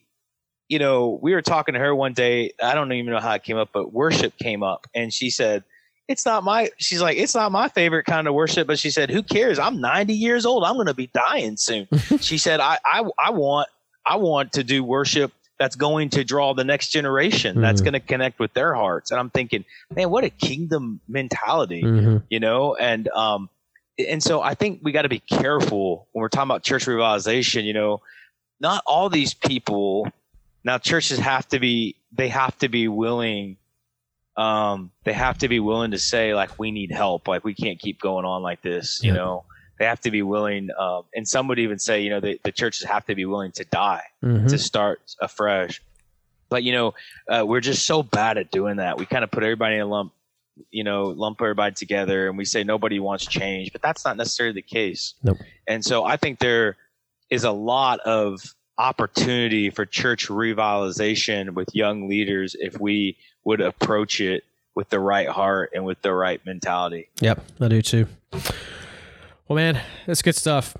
you 0.67 0.79
know, 0.79 1.19
we 1.21 1.33
were 1.33 1.41
talking 1.41 1.73
to 1.73 1.79
her 1.79 1.93
one 1.93 2.13
day. 2.13 2.51
I 2.61 2.73
don't 2.73 2.91
even 2.91 3.11
know 3.11 3.19
how 3.19 3.33
it 3.33 3.43
came 3.43 3.57
up, 3.57 3.69
but 3.73 3.93
worship 3.93 4.37
came 4.37 4.63
up, 4.63 4.87
and 4.95 5.13
she 5.13 5.29
said, 5.29 5.63
"It's 6.07 6.25
not 6.25 6.43
my." 6.43 6.69
She's 6.77 7.01
like, 7.01 7.17
"It's 7.17 7.35
not 7.35 7.51
my 7.51 7.67
favorite 7.69 8.05
kind 8.05 8.27
of 8.27 8.33
worship," 8.33 8.67
but 8.67 8.79
she 8.79 8.89
said, 8.89 9.09
"Who 9.09 9.21
cares? 9.21 9.59
I'm 9.59 9.79
90 9.79 10.13
years 10.13 10.45
old. 10.45 10.63
I'm 10.63 10.75
going 10.75 10.87
to 10.87 10.93
be 10.93 11.09
dying 11.13 11.57
soon." 11.57 11.87
she 12.19 12.37
said, 12.37 12.59
I, 12.59 12.79
"I 12.85 13.03
I 13.23 13.31
want 13.31 13.69
I 14.05 14.17
want 14.17 14.53
to 14.53 14.63
do 14.63 14.83
worship." 14.83 15.31
That's 15.57 15.77
going 15.77 16.09
to 16.09 16.25
draw 16.25 16.53
the 16.53 16.65
next 16.65 16.89
generation. 16.89 17.53
Mm-hmm. 17.53 17.61
That's 17.61 17.79
going 17.79 17.93
to 17.93 18.01
connect 18.01 18.39
with 18.39 18.53
their 18.53 18.73
hearts. 18.73 19.09
And 19.11 19.17
I'm 19.21 19.29
thinking, 19.29 19.63
man, 19.95 20.09
what 20.09 20.25
a 20.25 20.29
kingdom 20.29 20.99
mentality, 21.07 21.81
mm-hmm. 21.81 22.17
you 22.29 22.41
know? 22.41 22.75
And 22.75 23.07
um, 23.07 23.49
and 23.97 24.21
so 24.21 24.41
I 24.41 24.53
think 24.53 24.81
we 24.83 24.91
got 24.91 25.03
to 25.03 25.09
be 25.09 25.19
careful 25.19 26.09
when 26.11 26.21
we're 26.21 26.27
talking 26.27 26.49
about 26.49 26.63
church 26.63 26.85
revitalization. 26.87 27.63
You 27.63 27.73
know, 27.73 28.01
not 28.59 28.83
all 28.85 29.09
these 29.09 29.33
people 29.33 30.11
now 30.65 30.77
churches 30.79 31.19
have 31.19 31.47
to 31.47 31.59
be 31.59 31.95
they 32.11 32.27
have 32.27 32.57
to 32.57 32.67
be 32.67 32.89
willing 32.89 33.55
um, 34.35 34.91
they 35.05 35.13
have 35.13 35.37
to 35.37 35.47
be 35.47 35.61
willing 35.61 35.91
to 35.91 35.99
say 35.99 36.35
like 36.35 36.59
we 36.59 36.71
need 36.71 36.91
help 36.91 37.29
like 37.29 37.45
we 37.45 37.53
can't 37.53 37.79
keep 37.79 38.01
going 38.01 38.25
on 38.25 38.41
like 38.41 38.61
this 38.61 39.01
you 39.01 39.11
yeah. 39.11 39.17
know 39.17 39.45
they 39.79 39.85
have 39.85 40.01
to 40.01 40.11
be 40.11 40.21
willing 40.21 40.69
um, 40.77 41.03
and 41.15 41.25
some 41.25 41.47
would 41.47 41.59
even 41.59 41.79
say 41.79 42.01
you 42.01 42.09
know 42.09 42.19
the, 42.19 42.39
the 42.43 42.51
churches 42.51 42.83
have 42.83 43.05
to 43.05 43.15
be 43.15 43.23
willing 43.23 43.53
to 43.53 43.63
die 43.65 44.03
mm-hmm. 44.21 44.47
to 44.47 44.57
start 44.57 44.99
afresh 45.21 45.81
but 46.49 46.63
you 46.63 46.73
know 46.73 46.93
uh, 47.29 47.45
we're 47.45 47.61
just 47.61 47.85
so 47.85 48.03
bad 48.03 48.37
at 48.37 48.51
doing 48.51 48.77
that 48.77 48.97
we 48.97 49.05
kind 49.05 49.23
of 49.23 49.31
put 49.31 49.43
everybody 49.43 49.75
in 49.75 49.81
a 49.81 49.85
lump 49.85 50.11
you 50.71 50.83
know 50.83 51.05
lump 51.05 51.41
everybody 51.41 51.73
together 51.73 52.27
and 52.27 52.37
we 52.37 52.45
say 52.45 52.63
nobody 52.63 52.99
wants 52.99 53.25
change 53.25 53.71
but 53.71 53.81
that's 53.81 54.03
not 54.03 54.17
necessarily 54.17 54.53
the 54.53 54.61
case 54.61 55.13
nope. 55.23 55.37
and 55.67 55.83
so 55.83 56.03
i 56.03 56.17
think 56.17 56.39
there 56.39 56.75
is 57.29 57.43
a 57.43 57.51
lot 57.51 57.99
of 58.01 58.55
opportunity 58.77 59.69
for 59.69 59.85
church 59.85 60.27
revitalization 60.27 61.53
with 61.53 61.69
young 61.73 62.07
leaders 62.09 62.55
if 62.59 62.79
we 62.79 63.17
would 63.43 63.61
approach 63.61 64.19
it 64.19 64.43
with 64.75 64.89
the 64.89 64.99
right 64.99 65.29
heart 65.29 65.71
and 65.73 65.85
with 65.85 66.01
the 66.01 66.13
right 66.13 66.45
mentality. 66.45 67.09
Yep, 67.21 67.43
I 67.61 67.67
do 67.69 67.81
too. 67.81 68.07
Well, 69.47 69.55
man, 69.55 69.81
that's 70.05 70.21
good 70.21 70.35
stuff. 70.35 70.75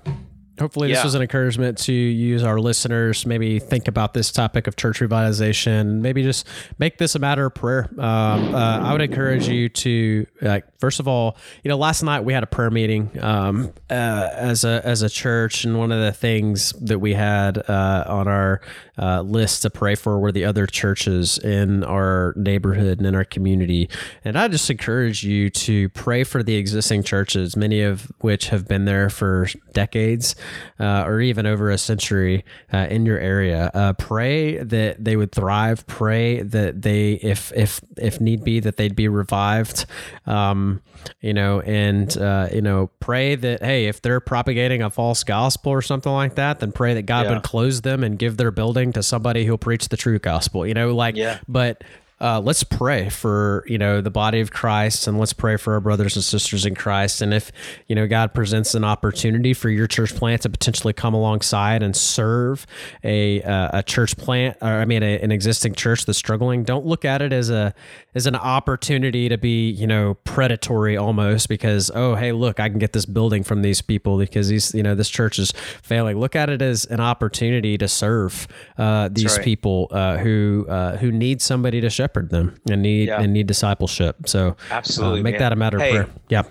Hopefully, 0.58 0.88
this 0.88 0.98
yeah. 0.98 1.04
was 1.04 1.14
an 1.14 1.22
encouragement 1.22 1.78
to 1.78 1.92
use 1.92 2.42
our 2.42 2.58
listeners. 2.58 3.26
Maybe 3.26 3.58
think 3.58 3.88
about 3.88 4.14
this 4.14 4.32
topic 4.32 4.66
of 4.66 4.76
church 4.76 5.00
revitalization. 5.00 6.00
Maybe 6.00 6.22
just 6.22 6.46
make 6.78 6.98
this 6.98 7.14
a 7.14 7.18
matter 7.18 7.46
of 7.46 7.54
prayer. 7.54 7.88
Um, 7.98 8.54
uh, 8.54 8.80
I 8.80 8.92
would 8.92 9.02
encourage 9.02 9.48
you 9.48 9.68
to, 9.68 10.26
like, 10.40 10.64
first 10.80 10.98
of 10.98 11.08
all, 11.08 11.36
you 11.62 11.68
know, 11.68 11.76
last 11.76 12.02
night 12.02 12.20
we 12.20 12.32
had 12.32 12.42
a 12.42 12.46
prayer 12.46 12.70
meeting 12.70 13.10
um, 13.20 13.72
uh, 13.90 14.28
as 14.32 14.64
a 14.64 14.80
as 14.84 15.02
a 15.02 15.10
church, 15.10 15.64
and 15.64 15.78
one 15.78 15.92
of 15.92 16.00
the 16.00 16.12
things 16.12 16.72
that 16.80 16.98
we 16.98 17.14
had 17.14 17.58
uh, 17.68 18.04
on 18.06 18.28
our 18.28 18.60
uh, 18.98 19.22
list 19.22 19.62
to 19.62 19.70
pray 19.70 19.94
for 19.94 20.18
were 20.18 20.32
the 20.32 20.44
other 20.44 20.66
churches 20.66 21.38
in 21.38 21.84
our 21.84 22.34
neighborhood 22.36 22.98
and 22.98 23.06
in 23.06 23.14
our 23.14 23.24
community. 23.24 23.88
And 24.24 24.38
I 24.38 24.48
just 24.48 24.70
encourage 24.70 25.22
you 25.22 25.50
to 25.50 25.88
pray 25.90 26.24
for 26.24 26.42
the 26.42 26.56
existing 26.56 27.02
churches, 27.02 27.56
many 27.56 27.82
of 27.82 28.10
which 28.20 28.48
have 28.48 28.66
been 28.66 28.84
there 28.84 29.10
for 29.10 29.48
decades 29.72 30.34
uh, 30.80 31.04
or 31.06 31.20
even 31.20 31.46
over 31.46 31.70
a 31.70 31.78
century 31.78 32.44
uh, 32.72 32.86
in 32.90 33.06
your 33.06 33.18
area. 33.18 33.70
Uh, 33.74 33.92
pray 33.92 34.58
that 34.58 35.02
they 35.02 35.16
would 35.16 35.32
thrive. 35.32 35.86
Pray 35.86 36.42
that 36.42 36.82
they, 36.82 37.12
if 37.14 37.52
if 37.54 37.80
if 37.96 38.20
need 38.20 38.44
be, 38.44 38.60
that 38.60 38.76
they'd 38.76 38.96
be 38.96 39.08
revived. 39.08 39.86
Um, 40.26 40.82
you 41.20 41.34
know, 41.34 41.60
and 41.60 42.16
uh, 42.16 42.48
you 42.52 42.62
know, 42.62 42.90
pray 43.00 43.34
that 43.34 43.62
hey, 43.62 43.86
if 43.86 44.00
they're 44.02 44.20
propagating 44.20 44.82
a 44.82 44.90
false 44.90 45.22
gospel 45.24 45.72
or 45.72 45.82
something 45.82 46.12
like 46.12 46.36
that, 46.36 46.60
then 46.60 46.72
pray 46.72 46.94
that 46.94 47.02
God 47.02 47.26
yeah. 47.26 47.34
would 47.34 47.42
close 47.42 47.82
them 47.82 48.02
and 48.02 48.18
give 48.18 48.36
their 48.36 48.50
building 48.50 48.85
to 48.92 49.02
somebody 49.02 49.44
who'll 49.44 49.58
preach 49.58 49.88
the 49.88 49.96
true 49.96 50.18
gospel. 50.18 50.66
You 50.66 50.74
know, 50.74 50.94
like, 50.94 51.16
yeah. 51.16 51.38
but 51.48 51.82
uh, 52.18 52.40
let's 52.40 52.64
pray 52.64 53.10
for 53.10 53.62
you 53.66 53.76
know 53.76 54.00
the 54.00 54.10
body 54.10 54.40
of 54.40 54.50
Christ 54.50 55.06
and 55.06 55.18
let's 55.18 55.34
pray 55.34 55.58
for 55.58 55.74
our 55.74 55.80
brothers 55.80 56.16
and 56.16 56.24
sisters 56.24 56.64
in 56.64 56.74
Christ. 56.74 57.20
And 57.20 57.34
if 57.34 57.52
you 57.88 57.94
know 57.94 58.06
God 58.06 58.32
presents 58.32 58.74
an 58.74 58.84
opportunity 58.84 59.52
for 59.52 59.68
your 59.68 59.86
church 59.86 60.14
plant 60.14 60.42
to 60.42 60.48
potentially 60.48 60.94
come 60.94 61.12
alongside 61.12 61.82
and 61.82 61.94
serve 61.94 62.66
a 63.04 63.42
uh, 63.42 63.80
a 63.80 63.82
church 63.82 64.16
plant, 64.16 64.56
or 64.62 64.68
I 64.68 64.86
mean 64.86 65.02
a, 65.02 65.18
an 65.18 65.30
existing 65.30 65.74
church 65.74 66.06
that's 66.06 66.16
struggling, 66.16 66.64
don't 66.64 66.86
look 66.86 67.04
at 67.04 67.20
it 67.20 67.34
as 67.34 67.50
a 67.50 67.74
as 68.14 68.26
an 68.26 68.36
opportunity 68.36 69.28
to 69.28 69.36
be 69.36 69.68
you 69.68 69.86
know 69.86 70.14
predatory 70.24 70.96
almost 70.96 71.50
because 71.50 71.90
oh 71.94 72.14
hey 72.14 72.32
look 72.32 72.58
I 72.58 72.70
can 72.70 72.78
get 72.78 72.94
this 72.94 73.04
building 73.04 73.44
from 73.44 73.60
these 73.60 73.82
people 73.82 74.16
because 74.16 74.48
these 74.48 74.74
you 74.74 74.82
know 74.82 74.94
this 74.94 75.10
church 75.10 75.38
is 75.38 75.52
failing. 75.82 76.18
Look 76.18 76.34
at 76.34 76.48
it 76.48 76.62
as 76.62 76.86
an 76.86 77.00
opportunity 77.00 77.76
to 77.76 77.88
serve 77.88 78.48
uh, 78.78 79.10
these 79.12 79.36
right. 79.36 79.44
people 79.44 79.88
uh, 79.90 80.16
who 80.16 80.64
uh, 80.66 80.96
who 80.96 81.12
need 81.12 81.42
somebody 81.42 81.82
to 81.82 81.90
show 81.90 82.05
shepherd 82.06 82.30
them 82.30 82.54
and 82.70 82.82
need 82.82 83.08
yeah. 83.08 83.20
and 83.20 83.32
need 83.32 83.46
discipleship. 83.46 84.28
So 84.28 84.48
uh, 84.48 84.54
absolutely 84.70 85.20
uh, 85.20 85.22
make 85.24 85.32
man. 85.34 85.40
that 85.40 85.52
a 85.52 85.56
matter 85.56 85.78
hey, 85.78 85.88
of 85.88 86.06
prayer. 86.06 86.14
Yeah. 86.28 86.42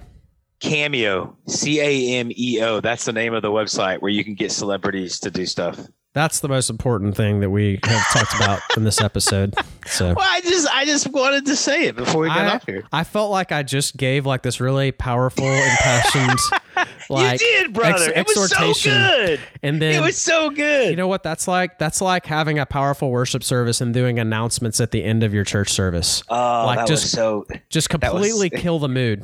Cameo, 0.59 1.35
C 1.47 1.79
A 1.79 2.19
M 2.19 2.31
E 2.35 2.61
O. 2.61 2.81
That's 2.81 3.05
the 3.05 3.13
name 3.13 3.33
of 3.33 3.41
the 3.41 3.51
website 3.51 4.01
where 4.01 4.11
you 4.11 4.23
can 4.23 4.35
get 4.35 4.51
celebrities 4.51 5.19
to 5.21 5.31
do 5.31 5.45
stuff. 5.45 5.79
That's 6.13 6.39
the 6.39 6.47
most 6.47 6.69
important 6.69 7.17
thing 7.17 7.41
that 7.41 7.49
we 7.49 7.77
have 7.83 8.07
talked 8.13 8.35
about 8.35 8.61
in 8.77 8.85
this 8.85 9.01
episode. 9.01 9.53
So 9.85 10.13
Well, 10.17 10.27
I 10.27 10.39
just 10.41 10.67
I 10.69 10.85
just 10.85 11.11
wanted 11.11 11.45
to 11.47 11.57
say 11.57 11.87
it 11.87 11.97
before 11.97 12.21
we 12.21 12.29
got 12.29 12.37
I, 12.37 12.55
off 12.55 12.65
here. 12.65 12.85
I 12.93 13.03
felt 13.03 13.31
like 13.31 13.51
I 13.51 13.63
just 13.63 13.97
gave 13.97 14.25
like 14.25 14.41
this 14.41 14.61
really 14.61 14.93
powerful, 14.93 15.45
impassioned, 15.45 16.39
like 17.09 17.39
you 17.41 17.47
did, 17.47 17.73
brother. 17.73 18.11
ex- 18.15 18.31
it 18.31 18.37
was 18.39 18.49
so 18.51 18.89
good. 18.89 19.39
And 19.63 19.81
then 19.81 20.01
It 20.01 20.05
was 20.05 20.17
so 20.17 20.49
good. 20.49 20.89
You 20.89 20.95
know 20.95 21.07
what 21.07 21.23
that's 21.23 21.47
like? 21.47 21.77
That's 21.79 22.01
like 22.01 22.25
having 22.25 22.59
a 22.59 22.65
powerful 22.65 23.09
worship 23.11 23.43
service 23.43 23.81
and 23.81 23.93
doing 23.93 24.19
announcements 24.19 24.79
at 24.79 24.91
the 24.91 25.03
end 25.03 25.23
of 25.23 25.33
your 25.33 25.43
church 25.43 25.71
service. 25.71 26.23
oh, 26.29 26.35
like 26.65 26.79
that 26.79 26.87
just 26.87 27.03
was 27.03 27.11
so. 27.11 27.45
just 27.69 27.91
was- 27.91 27.99
completely 28.01 28.49
kill 28.61 28.79
the 28.79 28.89
mood. 28.89 29.23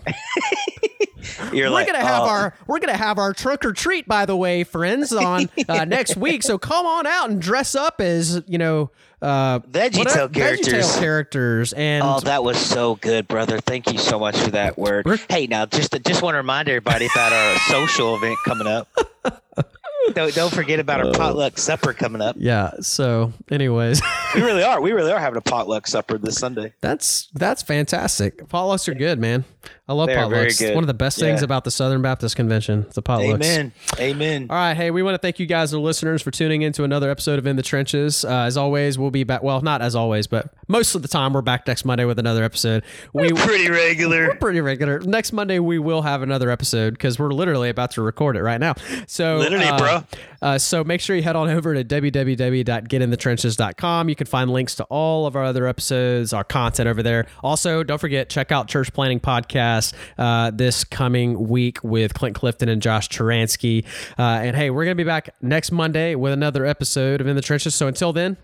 You're 1.54 1.68
we're 1.68 1.74
like, 1.74 1.88
gonna 1.88 2.00
have 2.00 2.24
oh, 2.24 2.28
our 2.30 2.54
we're 2.68 2.80
gonna 2.80 2.98
have 2.98 3.18
our 3.18 3.34
trunk 3.34 3.64
or 3.66 3.74
treat, 3.74 4.08
by 4.08 4.26
the 4.26 4.36
way, 4.36 4.64
friends, 4.64 5.12
on 5.14 5.50
uh, 5.70 5.86
next 5.88 6.16
week. 6.18 6.44
So 6.44 6.58
come 6.58 6.86
on 6.86 7.06
out 7.06 7.30
and 7.30 7.42
dress 7.42 7.76
up 7.76 8.02
as 8.02 8.42
you 8.48 8.58
know 8.58 8.90
uh, 9.22 9.60
VeggieTale 9.60 9.98
whatever- 9.98 10.30
characters. 10.30 10.74
VeggieTale 10.74 11.00
characters, 11.00 11.74
and 11.74 12.04
Oh, 12.04 12.20
that 12.22 12.44
was 12.44 12.58
so 12.58 12.96
good, 12.96 13.28
brother. 13.28 13.60
Thank 13.60 13.92
you 13.92 14.00
so 14.00 14.20
much 14.20 14.38
for 14.38 14.52
that 14.52 14.78
word. 14.78 15.06
Hey, 15.30 15.48
now 15.48 15.66
just 15.66 15.94
just 16.06 16.22
want 16.22 16.34
to 16.34 16.38
remind 16.38 16.68
everybody 16.70 17.06
about 17.14 17.32
our 17.34 17.56
social 17.70 18.16
event 18.16 18.38
coming 18.46 18.68
up. 18.68 18.88
don't 20.14 20.34
don't 20.34 20.54
forget 20.54 20.80
about 20.80 21.06
our 21.06 21.14
potluck 21.14 21.58
supper 21.58 21.94
coming 21.94 22.22
up. 22.22 22.36
yeah. 22.40 22.72
So, 22.82 23.34
anyways, 23.52 24.02
We 24.34 24.42
really 24.42 24.64
are. 24.64 24.82
We 24.82 24.92
really 24.94 25.12
are 25.12 25.20
having 25.20 25.38
a 25.38 25.42
potluck 25.42 25.88
supper 25.88 26.18
this 26.18 26.36
Sunday. 26.40 26.74
that's 26.82 27.28
that's 27.34 27.62
fantastic. 27.62 28.48
Potlucks 28.48 28.88
are 28.88 28.94
good, 28.96 29.20
man. 29.20 29.46
I 29.92 29.94
love 29.94 30.08
potlucks. 30.08 30.62
It's 30.62 30.74
one 30.74 30.84
of 30.84 30.88
the 30.88 30.94
best 30.94 31.20
things 31.20 31.42
Yeah. 31.42 31.46
about 31.46 31.66
the 31.66 31.72
Southern 31.72 32.02
Baptist 32.02 32.38
Convention. 32.38 32.86
The 32.94 33.02
potlucks. 33.04 33.44
Amen. 33.44 33.74
Amen. 34.00 34.48
All 34.50 34.56
right. 34.56 34.74
Hey, 34.74 34.90
we 34.90 35.04
want 35.04 35.16
to 35.16 35.18
thank 35.18 35.38
you 35.38 35.46
guys, 35.46 35.72
the 35.72 35.80
listeners, 35.80 36.22
for 36.22 36.32
tuning 36.32 36.62
in 36.62 36.72
to 36.74 36.86
another 36.86 37.12
episode 37.12 37.40
of 37.40 37.46
In 37.46 37.58
the 37.58 37.62
Trenches. 37.62 38.24
Uh, 38.24 38.44
as 38.44 38.56
always, 38.56 38.98
we'll 38.98 39.12
be 39.12 39.26
back. 39.26 39.44
Well, 39.44 39.60
not 39.62 39.82
as 39.82 39.96
always, 39.96 40.28
but 40.28 40.54
most 40.70 40.96
of 40.96 41.02
the 41.02 41.10
time, 41.10 41.34
we're 41.34 41.42
back 41.42 41.68
next 41.68 41.84
Monday 41.84 42.06
with 42.06 42.20
another 42.20 42.46
episode. 42.46 42.84
We're 43.12 43.34
Pretty 43.36 43.70
regular. 43.70 44.30
We're 44.30 44.36
pretty 44.36 44.62
regular. 44.62 45.02
Next 45.02 45.34
Monday, 45.34 45.60
we 45.60 45.78
will 45.78 46.04
have 46.04 46.22
another 46.22 46.50
episode 46.50 46.94
because 46.94 47.20
we're 47.20 47.32
literally 47.32 47.70
about 47.70 47.92
to 47.92 48.02
record 48.02 48.38
it 48.38 48.44
right 48.44 48.62
now. 48.62 48.76
So, 49.08 49.40
Literally, 49.40 49.66
uh, 49.66 49.78
bro. 49.78 50.04
Uh, 50.42 50.58
so 50.58 50.84
make 50.84 51.02
sure 51.02 51.16
you 51.16 51.22
head 51.22 51.36
on 51.36 51.50
over 51.50 51.76
to 51.76 51.84
www.getinthetrenches.com. 51.84 54.10
You 54.10 54.16
can 54.16 54.28
find 54.28 54.52
links 54.52 54.76
to 54.76 54.84
all 54.86 55.26
of 55.28 55.36
our 55.36 55.44
other 55.44 55.68
episodes, 55.68 56.34
our 56.34 56.44
content 56.44 56.88
over 56.88 57.04
there. 57.04 57.26
Also, 57.44 57.84
don't 57.84 58.00
forget 58.00 58.30
check 58.30 58.52
out 58.52 58.68
Church 58.68 58.94
Planting 58.94 59.20
Podcast 59.20 59.81
uh, 60.18 60.52
this 60.52 60.84
coming 60.84 61.50
week 61.50 61.84
with 61.84 62.14
Clint 62.14 62.36
Clifton 62.36 62.70
and 62.70 62.82
Josh 62.82 63.10
Turansky. 63.10 63.86
Uh, 64.18 64.22
and 64.22 64.56
hey, 64.56 64.70
we're 64.70 64.86
gonna 64.86 64.96
be 64.96 65.04
back 65.04 65.34
next 65.42 65.72
Monday 65.72 66.16
with 66.16 66.34
another 66.34 66.66
episode 66.66 67.22
of 67.22 67.28
In 67.28 67.36
the 67.36 67.42
Trenches. 67.42 67.76
So 67.76 67.88
until 67.88 68.14
then, 68.14 68.38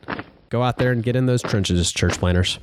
go 0.49 0.63
out 0.63 0.77
there 0.77 0.91
and 0.91 1.03
get 1.03 1.15
in 1.15 1.25
those 1.25 1.41
trenches, 1.41 1.91
church 1.91 2.17
planters. 2.17 2.59